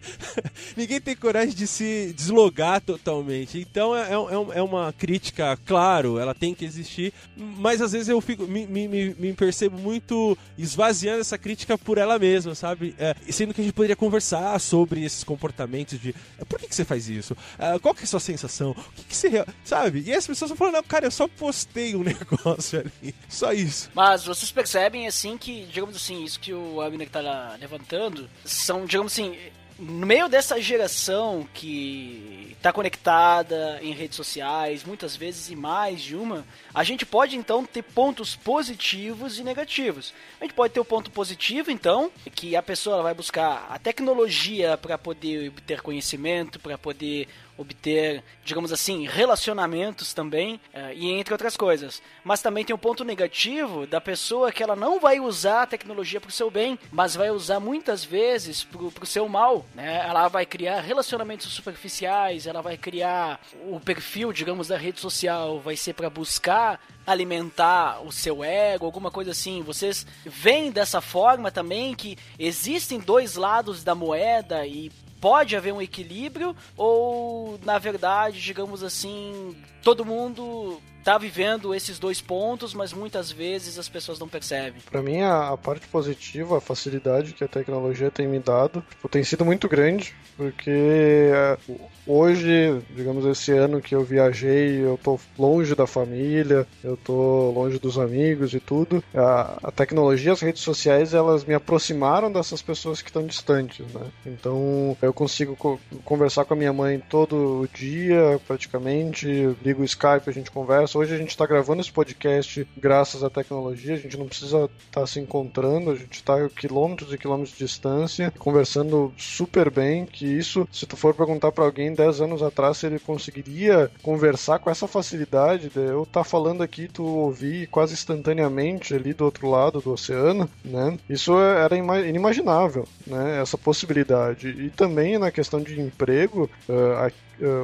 ninguém 0.76 1.00
tem 1.00 1.16
coragem 1.16 1.54
de 1.54 1.66
se 1.66 2.14
deslogar 2.16 2.80
totalmente. 2.80 3.58
Então, 3.58 3.96
é, 3.96 4.10
é, 4.10 4.58
é, 4.58 4.62
uma 4.62 4.92
crítica, 4.92 5.58
claro, 5.66 6.18
ela 6.18 6.34
tem 6.34 6.54
que 6.54 6.64
existir, 6.64 7.12
mas 7.36 7.80
às 7.80 7.92
vezes 7.92 8.08
eu 8.08 8.20
fico, 8.20 8.46
me, 8.46 8.66
me, 8.66 8.86
me 8.88 9.32
percebo 9.32 9.76
muito 9.76 10.38
esvaziando 10.56 11.20
essa 11.20 11.36
crítica 11.36 11.76
por 11.76 11.98
ela 11.98 12.18
mesma, 12.18 12.54
sabe? 12.54 12.94
É, 12.98 13.16
sendo 13.28 13.52
que 13.52 13.60
a 13.60 13.64
gente 13.64 13.74
poderia 13.74 13.96
conversar 13.96 14.51
sobre 14.58 15.04
esses 15.04 15.24
comportamentos 15.24 16.00
de 16.00 16.14
por 16.48 16.58
que, 16.58 16.68
que 16.68 16.74
você 16.74 16.84
faz 16.84 17.08
isso? 17.08 17.34
Uh, 17.34 17.78
qual 17.80 17.94
que 17.94 18.02
é 18.02 18.04
a 18.04 18.06
sua 18.06 18.20
sensação? 18.20 18.70
O 18.70 18.92
que, 18.94 19.04
que 19.04 19.16
você. 19.16 19.44
Sabe? 19.64 20.02
E 20.06 20.12
as 20.12 20.26
pessoas 20.26 20.50
estão 20.50 20.56
falando, 20.56 20.74
não, 20.74 20.82
cara, 20.82 21.06
eu 21.06 21.10
só 21.10 21.28
postei 21.28 21.94
um 21.94 22.02
negócio 22.04 22.80
ali. 22.80 23.14
Só 23.28 23.52
isso. 23.52 23.90
Mas 23.94 24.24
vocês 24.24 24.50
percebem, 24.50 25.06
assim, 25.06 25.36
que, 25.36 25.66
digamos 25.66 25.96
assim, 25.96 26.24
isso 26.24 26.38
que 26.40 26.52
o 26.52 26.80
Abner 26.80 27.08
tá 27.08 27.56
levantando 27.58 28.28
são, 28.44 28.84
digamos 28.84 29.12
assim, 29.12 29.36
no 29.78 30.06
meio 30.06 30.28
dessa 30.28 30.60
geração 30.60 31.46
que 31.52 32.54
está 32.56 32.72
conectada 32.72 33.80
em 33.82 33.92
redes 33.92 34.16
sociais, 34.16 34.84
muitas 34.84 35.16
vezes 35.16 35.50
e 35.50 35.56
mais 35.56 36.00
de 36.00 36.14
uma, 36.14 36.44
a 36.74 36.82
gente 36.82 37.04
pode 37.04 37.36
então 37.36 37.64
ter 37.64 37.82
pontos 37.82 38.34
positivos 38.34 39.38
e 39.38 39.44
negativos. 39.44 40.14
A 40.40 40.44
gente 40.44 40.54
pode 40.54 40.72
ter 40.72 40.80
o 40.80 40.84
ponto 40.84 41.10
positivo, 41.10 41.70
então, 41.70 42.10
que 42.34 42.56
a 42.56 42.62
pessoa 42.62 43.02
vai 43.02 43.14
buscar 43.14 43.66
a 43.70 43.78
tecnologia 43.78 44.76
para 44.76 44.96
poder 44.96 45.48
obter 45.48 45.82
conhecimento, 45.82 46.58
para 46.58 46.78
poder 46.78 47.28
obter, 47.56 48.24
digamos 48.44 48.72
assim, 48.72 49.06
relacionamentos 49.06 50.14
também, 50.14 50.54
uh, 50.74 50.92
e 50.94 51.10
entre 51.10 51.34
outras 51.34 51.56
coisas. 51.56 52.02
Mas 52.24 52.40
também 52.40 52.64
tem 52.64 52.74
um 52.74 52.78
ponto 52.78 53.04
negativo 53.04 53.86
da 53.86 54.00
pessoa 54.00 54.50
que 54.50 54.62
ela 54.62 54.74
não 54.74 54.98
vai 54.98 55.20
usar 55.20 55.62
a 55.62 55.66
tecnologia 55.66 56.20
para 56.20 56.30
o 56.30 56.32
seu 56.32 56.50
bem, 56.50 56.78
mas 56.90 57.14
vai 57.14 57.30
usar 57.30 57.60
muitas 57.60 58.04
vezes 58.04 58.64
para 58.64 59.04
o 59.04 59.06
seu 59.06 59.28
mal. 59.28 59.66
Né? 59.74 60.04
Ela 60.06 60.28
vai 60.28 60.46
criar 60.46 60.80
relacionamentos 60.80 61.52
superficiais, 61.52 62.46
ela 62.46 62.62
vai 62.62 62.76
criar 62.76 63.40
o 63.66 63.78
perfil, 63.78 64.32
digamos, 64.32 64.68
da 64.68 64.76
rede 64.76 65.00
social, 65.00 65.60
vai 65.60 65.76
ser 65.76 65.92
para 65.92 66.08
buscar 66.08 66.61
alimentar 67.06 68.00
o 68.04 68.12
seu 68.12 68.44
ego, 68.44 68.86
alguma 68.86 69.10
coisa 69.10 69.32
assim. 69.32 69.62
Vocês 69.62 70.06
veem 70.24 70.70
dessa 70.70 71.00
forma 71.00 71.50
também 71.50 71.94
que 71.94 72.16
existem 72.38 72.98
dois 72.98 73.36
lados 73.36 73.82
da 73.82 73.94
moeda 73.94 74.66
e 74.66 74.90
pode 75.20 75.56
haver 75.56 75.72
um 75.72 75.80
equilíbrio 75.80 76.54
ou 76.76 77.58
na 77.64 77.78
verdade, 77.78 78.40
digamos 78.40 78.82
assim, 78.82 79.56
todo 79.82 80.04
mundo 80.04 80.80
tá 81.02 81.18
vivendo 81.18 81.74
esses 81.74 81.98
dois 81.98 82.20
pontos, 82.20 82.74
mas 82.74 82.92
muitas 82.92 83.30
vezes 83.30 83.78
as 83.78 83.88
pessoas 83.88 84.18
não 84.18 84.28
percebem. 84.28 84.80
Para 84.90 85.02
mim, 85.02 85.20
a, 85.20 85.50
a, 85.50 85.56
parte 85.56 85.86
positiva, 85.88 86.58
a 86.58 86.60
facilidade 86.60 87.32
que 87.32 87.44
a 87.44 87.48
tecnologia 87.48 88.10
tem 88.10 88.26
me 88.26 88.38
dado, 88.38 88.84
tipo, 88.88 89.08
tem 89.08 89.24
sido 89.24 89.44
muito 89.44 89.68
grande, 89.68 90.14
porque 90.36 90.70
é, 90.70 91.58
hoje, 92.06 92.82
digamos, 92.94 93.24
esse 93.24 93.52
ano 93.52 93.80
que 93.80 93.94
eu 93.94 94.04
viajei, 94.04 94.84
eu 94.84 94.98
tô 95.02 95.18
longe 95.38 95.74
da 95.74 95.86
família, 95.86 96.66
eu 96.82 96.96
tô 96.96 97.50
longe 97.50 97.78
dos 97.78 97.98
amigos 97.98 98.54
e 98.54 98.60
tudo. 98.60 99.02
A, 99.14 99.58
a 99.64 99.70
tecnologia, 99.70 100.32
as 100.32 100.40
redes 100.40 100.62
sociais, 100.62 101.14
elas 101.14 101.44
me 101.44 101.54
aproximaram 101.54 102.30
dessas 102.30 102.62
pessoas 102.62 103.02
que 103.02 103.10
estão 103.10 103.26
distantes, 103.26 103.86
né? 103.92 104.06
Então, 104.26 104.96
eu 105.00 105.12
consigo 105.12 105.56
co 105.56 105.78
conversar 106.04 106.44
com 106.44 106.54
a 106.54 106.56
minha 106.56 106.72
mãe 106.72 106.98
todo 106.98 107.68
dia, 107.74 108.40
praticamente, 108.46 109.26
ligo 109.64 109.82
o 109.82 109.84
Skype, 109.84 110.28
a 110.28 110.32
gente 110.32 110.50
conversa, 110.50 110.91
Hoje 110.94 111.14
a 111.14 111.18
gente 111.18 111.30
está 111.30 111.46
gravando 111.46 111.80
esse 111.80 111.92
podcast 111.92 112.66
graças 112.76 113.24
à 113.24 113.30
tecnologia, 113.30 113.94
a 113.94 113.98
gente 113.98 114.16
não 114.16 114.26
precisa 114.26 114.64
estar 114.64 115.00
tá 115.00 115.06
se 115.06 115.18
encontrando, 115.20 115.90
a 115.90 115.94
gente 115.94 116.14
está 116.14 116.48
quilômetros 116.48 117.12
e 117.12 117.18
quilômetros 117.18 117.56
de 117.56 117.64
distância, 117.64 118.32
conversando 118.38 119.12
super 119.16 119.70
bem, 119.70 120.04
que 120.04 120.26
isso, 120.26 120.68
se 120.70 120.86
tu 120.86 120.96
for 120.96 121.14
perguntar 121.14 121.52
para 121.52 121.64
alguém 121.64 121.94
10 121.94 122.20
anos 122.20 122.42
atrás 122.42 122.78
se 122.78 122.86
ele 122.86 122.98
conseguiria 122.98 123.90
conversar 124.02 124.58
com 124.58 124.70
essa 124.70 124.86
facilidade 124.86 125.68
de 125.68 125.78
eu 125.78 126.02
estar 126.02 126.20
tá 126.20 126.24
falando 126.24 126.62
aqui, 126.62 126.88
tu 126.88 127.04
ouvir 127.04 127.66
quase 127.68 127.94
instantaneamente 127.94 128.94
ali 128.94 129.14
do 129.14 129.24
outro 129.24 129.48
lado 129.48 129.80
do 129.80 129.92
oceano, 129.92 130.48
né? 130.64 130.98
Isso 131.08 131.38
era 131.38 131.76
inimaginável, 131.76 132.86
né? 133.06 133.40
Essa 133.40 133.56
possibilidade. 133.56 134.48
E 134.48 134.70
também 134.70 135.18
na 135.18 135.30
questão 135.30 135.60
de 135.60 135.80
emprego, 135.80 136.50
uh, 136.68 137.12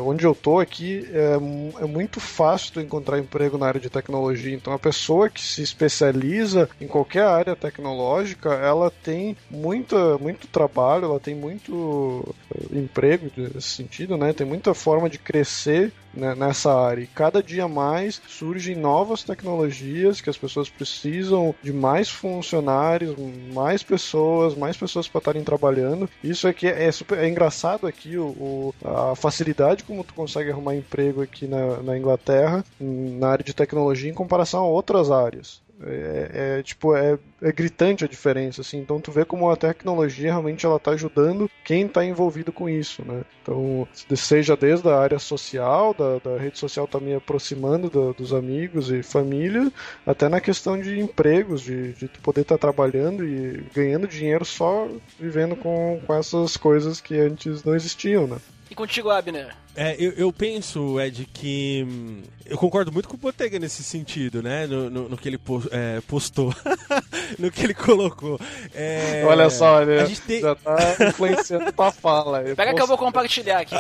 onde 0.05 0.25
eu 0.25 0.35
tô 0.35 0.59
aqui 0.59 1.09
é, 1.13 1.35
é, 1.83 1.87
muito 1.87 2.21
fácil 2.21 2.75
tu 2.75 2.81
encontrar 2.81 3.19
emprego 3.19 3.57
na 3.57 3.67
área 3.67 3.81
de 3.81 3.91
tecnologia. 3.91 4.55
Então 4.55 4.73
a 4.73 4.79
pessoa 4.79 5.29
que 5.29 5.41
se 5.41 5.63
especializa 5.63 6.69
em 6.81 6.87
qualquer 6.87 7.25
área 7.25 7.55
tecnológica, 7.55 8.55
ela 8.55 8.91
tem 8.91 9.37
muita, 9.51 10.19
muito 10.19 10.47
trabalho, 10.49 11.05
ela 11.05 11.21
tem 11.21 11.35
muito 11.35 12.35
emprego 12.73 13.31
nesse 13.37 13.69
sentido, 13.69 14.17
né? 14.17 14.33
Tem 14.33 14.47
muita 14.47 14.75
forma 14.75 15.09
de 15.09 15.19
crescer 15.19 15.93
né, 16.15 16.35
nessa 16.35 16.73
área. 16.75 17.03
E 17.03 17.07
cada 17.07 17.43
dia 17.43 17.69
mais 17.69 18.21
surgem 18.27 18.75
novas 18.75 19.23
tecnologias 19.23 20.21
que 20.21 20.31
as 20.31 20.37
pessoas 20.37 20.69
precisam 20.69 21.55
de 21.63 21.73
mais 21.73 22.09
funcionários, 22.09 23.15
mais 23.53 23.83
pessoas, 23.83 24.55
mais 24.55 24.77
pessoas 24.77 25.09
para 25.09 25.19
estarem 25.19 25.45
trabalhando. 25.45 26.09
Isso 26.23 26.49
aqui 26.49 26.67
é, 26.67 26.85
é, 26.85 26.93
super, 26.93 27.19
é 27.19 27.29
engraçado 27.29 27.87
aqui 27.87 28.17
o, 28.17 28.27
o, 28.27 28.75
a 28.85 29.15
facilidade 29.15 29.85
como 29.85 30.05
tu 30.05 30.15
consegue 30.15 30.51
arrumar 30.51 30.75
emprego 30.75 31.23
aqui 31.23 31.47
na, 31.47 31.83
na 31.83 31.97
Inglaterra 31.99 32.65
na 32.81 33.29
área 33.29 33.45
de 33.45 33.55
tecnologia 33.55 34.11
em 34.11 34.15
comparação 34.15 34.65
a 34.65 34.69
outras 34.69 35.11
áreas. 35.11 35.61
É, 35.81 36.57
é, 36.59 36.63
tipo, 36.63 36.97
é, 36.97 37.17
é, 37.41 37.53
gritante 37.53 38.05
a 38.05 38.09
diferença, 38.09 38.63
assim. 38.63 38.79
Então 38.79 39.01
tu 39.01 39.13
vê 39.13 39.25
como 39.25 39.49
a 39.49 39.57
tecnologia 39.57 40.31
realmente 40.31 40.67
ela 40.67 40.79
tá 40.79 40.91
ajudando 40.91 41.49
quem 41.65 41.87
está 41.87 42.05
envolvido 42.05 42.53
com 42.53 42.69
isso, 42.69 43.05
né? 43.05 43.23
Então, 43.43 43.87
seja 44.17 44.57
desde 44.57 44.89
a 44.89 44.99
área 44.99 45.19
social, 45.19 45.95
da, 45.95 46.19
da 46.19 46.37
rede 46.37 46.59
social 46.59 46.87
tá 46.89 46.99
me 46.99 47.15
aproximando 47.15 47.89
da, 47.89 48.13
dos 48.13 48.33
amigos 48.33 48.91
e 48.91 49.03
família, 49.03 49.71
até 50.05 50.29
na 50.29 50.41
questão 50.41 50.79
de 50.81 50.99
empregos, 50.99 51.63
de, 51.63 51.93
de 51.93 52.09
poder 52.23 52.43
estar 52.43 52.57
tá 52.57 52.61
trabalhando 52.61 53.25
e 53.25 53.65
ganhando 53.73 54.09
dinheiro 54.09 54.45
só 54.45 54.89
vivendo 55.19 55.55
com, 55.55 56.01
com 56.05 56.15
essas 56.15 56.57
coisas 56.57 57.01
que 57.01 57.17
antes 57.19 57.63
não 57.63 57.75
existiam, 57.75 58.27
né? 58.27 58.39
E 58.71 58.75
contigo, 58.75 59.11
Abner? 59.11 59.55
É, 59.75 59.97
eu, 59.99 60.13
eu, 60.13 60.33
penso, 60.33 61.01
Ed, 61.01 61.25
que 61.33 61.87
hum, 61.89 62.23
eu 62.45 62.59
concordo 62.59 62.93
muito 62.93 63.09
com 63.09 63.15
o 63.15 63.19
Botega 63.19 63.59
nesse 63.59 63.83
sentido, 63.83 64.43
né? 64.43 64.67
No, 64.67 64.91
no, 64.91 65.09
no 65.09 65.17
que 65.17 65.29
ele 65.29 65.39
po 65.39 65.63
é, 65.71 66.01
postou, 66.03 66.53
no 67.39 67.51
que 67.51 67.65
ele 67.65 67.75
colocou. 67.75 68.39
É, 68.75 69.23
Olha 69.25 69.49
só, 69.49 69.83
ele 69.83 70.17
tem... 70.17 70.41
já 70.41 70.55
tá 70.55 70.77
influenciando 71.09 71.73
tua 71.73 71.93
fala. 71.93 72.43
Pega 72.57 72.75
que 72.75 72.83
eu 72.83 72.87
vou 72.87 72.99
compartilhar 72.99 73.61
aqui. 73.61 73.77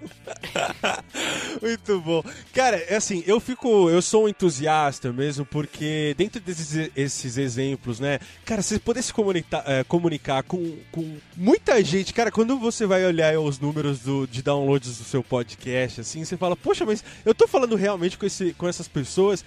Muito 1.60 2.00
bom. 2.00 2.22
Cara, 2.52 2.76
é 2.76 2.96
assim, 2.96 3.22
eu 3.26 3.40
fico. 3.40 3.88
Eu 3.88 4.02
sou 4.02 4.24
um 4.24 4.28
entusiasta 4.28 5.12
mesmo, 5.12 5.44
porque 5.44 6.14
dentro 6.16 6.40
desses 6.40 6.90
esses 6.96 7.38
exemplos, 7.38 8.00
né? 8.00 8.18
Cara, 8.44 8.62
se 8.62 8.74
você 8.74 8.78
pudesse 8.78 9.12
comunicar, 9.12 9.64
é, 9.66 9.84
comunicar 9.84 10.42
com, 10.42 10.76
com 10.90 11.16
muita 11.36 11.82
gente, 11.82 12.12
cara, 12.12 12.30
quando 12.30 12.58
você 12.58 12.86
vai 12.86 13.04
olhar 13.04 13.38
os 13.38 13.58
números 13.58 14.00
do, 14.00 14.26
de 14.26 14.42
downloads 14.42 14.98
do 14.98 15.04
seu 15.04 15.22
podcast, 15.22 16.00
assim, 16.00 16.24
você 16.24 16.36
fala, 16.36 16.56
poxa, 16.56 16.84
mas 16.84 17.04
eu 17.24 17.34
tô 17.34 17.46
falando 17.46 17.76
realmente 17.76 18.18
com, 18.18 18.26
esse, 18.26 18.52
com 18.54 18.68
essas 18.68 18.88
pessoas. 18.88 19.44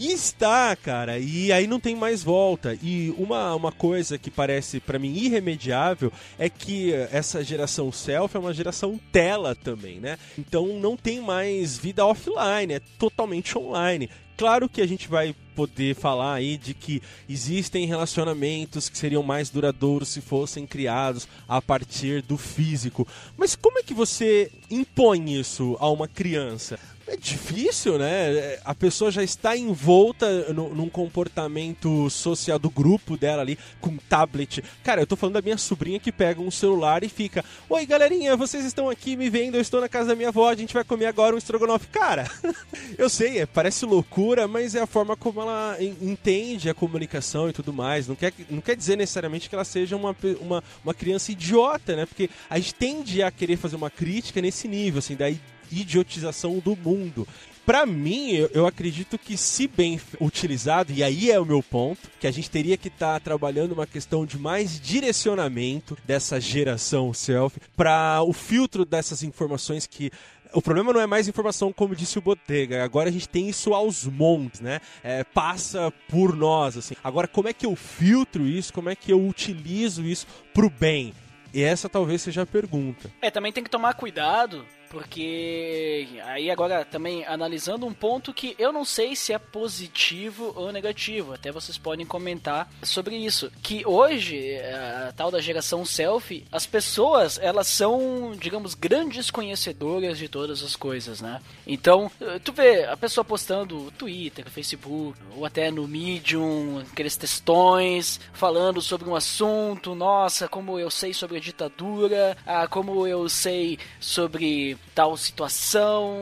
E 0.00 0.12
está, 0.12 0.74
cara, 0.74 1.18
e 1.18 1.52
aí 1.52 1.66
não 1.66 1.78
tem 1.78 1.94
mais 1.94 2.22
volta. 2.22 2.74
E 2.82 3.14
uma, 3.18 3.54
uma 3.54 3.70
coisa 3.70 4.16
que 4.16 4.30
parece 4.30 4.80
para 4.80 4.98
mim 4.98 5.12
irremediável 5.14 6.10
é 6.38 6.48
que 6.48 6.94
essa 7.12 7.44
geração 7.44 7.92
selfie 7.92 8.38
é 8.38 8.40
uma 8.40 8.54
geração 8.54 8.98
tela 9.12 9.54
também, 9.54 10.00
né? 10.00 10.18
Então 10.38 10.68
não 10.80 10.96
tem 10.96 11.20
mais 11.20 11.76
vida 11.76 12.06
offline, 12.06 12.72
é 12.72 12.80
totalmente 12.98 13.58
online. 13.58 14.08
Claro 14.38 14.70
que 14.70 14.80
a 14.80 14.88
gente 14.88 15.06
vai 15.06 15.36
poder 15.54 15.94
falar 15.94 16.32
aí 16.32 16.56
de 16.56 16.72
que 16.72 17.02
existem 17.28 17.84
relacionamentos 17.84 18.88
que 18.88 18.96
seriam 18.96 19.22
mais 19.22 19.50
duradouros 19.50 20.08
se 20.08 20.22
fossem 20.22 20.66
criados 20.66 21.28
a 21.46 21.60
partir 21.60 22.22
do 22.22 22.38
físico. 22.38 23.06
Mas 23.36 23.54
como 23.54 23.78
é 23.78 23.82
que 23.82 23.92
você 23.92 24.50
impõe 24.70 25.38
isso 25.38 25.76
a 25.78 25.90
uma 25.90 26.08
criança? 26.08 26.78
É 27.10 27.16
difícil, 27.16 27.98
né? 27.98 28.58
A 28.64 28.72
pessoa 28.72 29.10
já 29.10 29.22
está 29.22 29.56
envolta 29.56 30.52
no, 30.52 30.72
num 30.72 30.88
comportamento 30.88 32.08
social 32.08 32.56
do 32.56 32.70
grupo 32.70 33.16
dela 33.16 33.42
ali, 33.42 33.58
com 33.80 33.96
tablet. 33.96 34.62
Cara, 34.84 35.02
eu 35.02 35.06
tô 35.06 35.16
falando 35.16 35.34
da 35.34 35.42
minha 35.42 35.58
sobrinha 35.58 35.98
que 35.98 36.12
pega 36.12 36.40
um 36.40 36.52
celular 36.52 37.02
e 37.02 37.08
fica: 37.08 37.44
Oi, 37.68 37.84
galerinha, 37.84 38.36
vocês 38.36 38.64
estão 38.64 38.88
aqui 38.88 39.16
me 39.16 39.28
vendo? 39.28 39.56
Eu 39.56 39.60
estou 39.60 39.80
na 39.80 39.88
casa 39.88 40.10
da 40.10 40.14
minha 40.14 40.28
avó, 40.28 40.48
a 40.48 40.54
gente 40.54 40.72
vai 40.72 40.84
comer 40.84 41.06
agora 41.06 41.34
um 41.34 41.38
estrogonofe. 41.38 41.88
Cara, 41.88 42.30
eu 42.96 43.08
sei, 43.08 43.40
é, 43.40 43.46
parece 43.46 43.84
loucura, 43.84 44.46
mas 44.46 44.76
é 44.76 44.80
a 44.80 44.86
forma 44.86 45.16
como 45.16 45.40
ela 45.40 45.76
entende 45.80 46.70
a 46.70 46.74
comunicação 46.74 47.48
e 47.48 47.52
tudo 47.52 47.72
mais. 47.72 48.06
Não 48.06 48.14
quer, 48.14 48.32
não 48.48 48.60
quer 48.60 48.76
dizer 48.76 48.96
necessariamente 48.96 49.48
que 49.48 49.54
ela 49.54 49.64
seja 49.64 49.96
uma, 49.96 50.14
uma, 50.40 50.62
uma 50.84 50.94
criança 50.94 51.32
idiota, 51.32 51.96
né? 51.96 52.06
Porque 52.06 52.30
a 52.48 52.56
gente 52.56 52.74
tende 52.74 53.20
a 53.20 53.32
querer 53.32 53.56
fazer 53.56 53.74
uma 53.74 53.90
crítica 53.90 54.40
nesse 54.40 54.68
nível, 54.68 55.00
assim, 55.00 55.16
da 55.16 55.28
idiotização 55.72 56.58
do 56.58 56.76
mundo. 56.76 57.26
Para 57.64 57.86
mim, 57.86 58.32
eu, 58.52 58.66
acredito 58.66 59.16
que 59.16 59.36
se 59.36 59.68
bem 59.68 60.00
utilizado, 60.20 60.92
e 60.92 61.04
aí 61.04 61.30
é 61.30 61.38
o 61.38 61.44
meu 61.44 61.62
ponto, 61.62 62.10
que 62.18 62.26
a 62.26 62.30
gente 62.30 62.50
teria 62.50 62.76
que 62.76 62.88
estar 62.88 63.14
tá 63.14 63.20
trabalhando 63.20 63.72
uma 63.72 63.86
questão 63.86 64.26
de 64.26 64.38
mais 64.38 64.80
direcionamento 64.80 65.96
dessa 66.04 66.40
geração 66.40 67.14
selfie 67.14 67.60
para 67.76 68.22
o 68.22 68.32
filtro 68.32 68.84
dessas 68.84 69.22
informações 69.22 69.86
que 69.86 70.10
o 70.52 70.60
problema 70.60 70.92
não 70.92 71.00
é 71.00 71.06
mais 71.06 71.28
informação, 71.28 71.72
como 71.72 71.94
disse 71.94 72.18
o 72.18 72.22
Botega. 72.22 72.82
Agora 72.82 73.08
a 73.08 73.12
gente 73.12 73.28
tem 73.28 73.48
isso 73.48 73.72
aos 73.72 74.04
montes, 74.04 74.60
né? 74.60 74.80
É, 75.00 75.22
passa 75.22 75.92
por 76.08 76.34
nós, 76.34 76.76
assim. 76.76 76.96
Agora, 77.04 77.28
como 77.28 77.48
é 77.48 77.52
que 77.52 77.66
eu 77.66 77.76
filtro 77.76 78.48
isso? 78.48 78.72
Como 78.72 78.90
é 78.90 78.96
que 78.96 79.12
eu 79.12 79.24
utilizo 79.24 80.02
isso 80.02 80.26
pro 80.52 80.68
bem? 80.68 81.14
E 81.54 81.62
essa 81.62 81.88
talvez 81.88 82.22
seja 82.22 82.42
a 82.42 82.46
pergunta. 82.46 83.10
É, 83.22 83.30
também 83.30 83.52
tem 83.52 83.62
que 83.62 83.70
tomar 83.70 83.94
cuidado 83.94 84.66
porque 84.90 86.08
aí 86.24 86.50
agora 86.50 86.84
também 86.84 87.24
analisando 87.24 87.86
um 87.86 87.94
ponto 87.94 88.34
que 88.34 88.56
eu 88.58 88.72
não 88.72 88.84
sei 88.84 89.14
se 89.14 89.32
é 89.32 89.38
positivo 89.38 90.52
ou 90.56 90.72
negativo, 90.72 91.32
até 91.32 91.52
vocês 91.52 91.78
podem 91.78 92.04
comentar 92.04 92.68
sobre 92.82 93.16
isso. 93.16 93.50
Que 93.62 93.86
hoje, 93.86 94.56
a 94.58 95.12
tal 95.16 95.30
da 95.30 95.40
geração 95.40 95.84
selfie, 95.84 96.44
as 96.50 96.66
pessoas 96.66 97.38
elas 97.38 97.68
são, 97.68 98.34
digamos, 98.36 98.74
grandes 98.74 99.30
conhecedoras 99.30 100.18
de 100.18 100.28
todas 100.28 100.62
as 100.62 100.74
coisas, 100.74 101.20
né? 101.20 101.40
Então, 101.64 102.10
tu 102.42 102.52
vê 102.52 102.84
a 102.84 102.96
pessoa 102.96 103.24
postando 103.24 103.92
Twitter, 103.92 104.50
Facebook, 104.50 105.16
ou 105.36 105.46
até 105.46 105.70
no 105.70 105.86
Medium, 105.86 106.80
aqueles 106.80 107.16
textões, 107.16 108.18
falando 108.32 108.82
sobre 108.82 109.08
um 109.08 109.14
assunto, 109.14 109.94
nossa, 109.94 110.48
como 110.48 110.80
eu 110.80 110.90
sei 110.90 111.14
sobre 111.14 111.36
a 111.36 111.40
ditadura, 111.40 112.36
ah, 112.44 112.66
como 112.66 113.06
eu 113.06 113.28
sei 113.28 113.78
sobre 114.00 114.79
tal 114.94 115.16
situação 115.16 116.14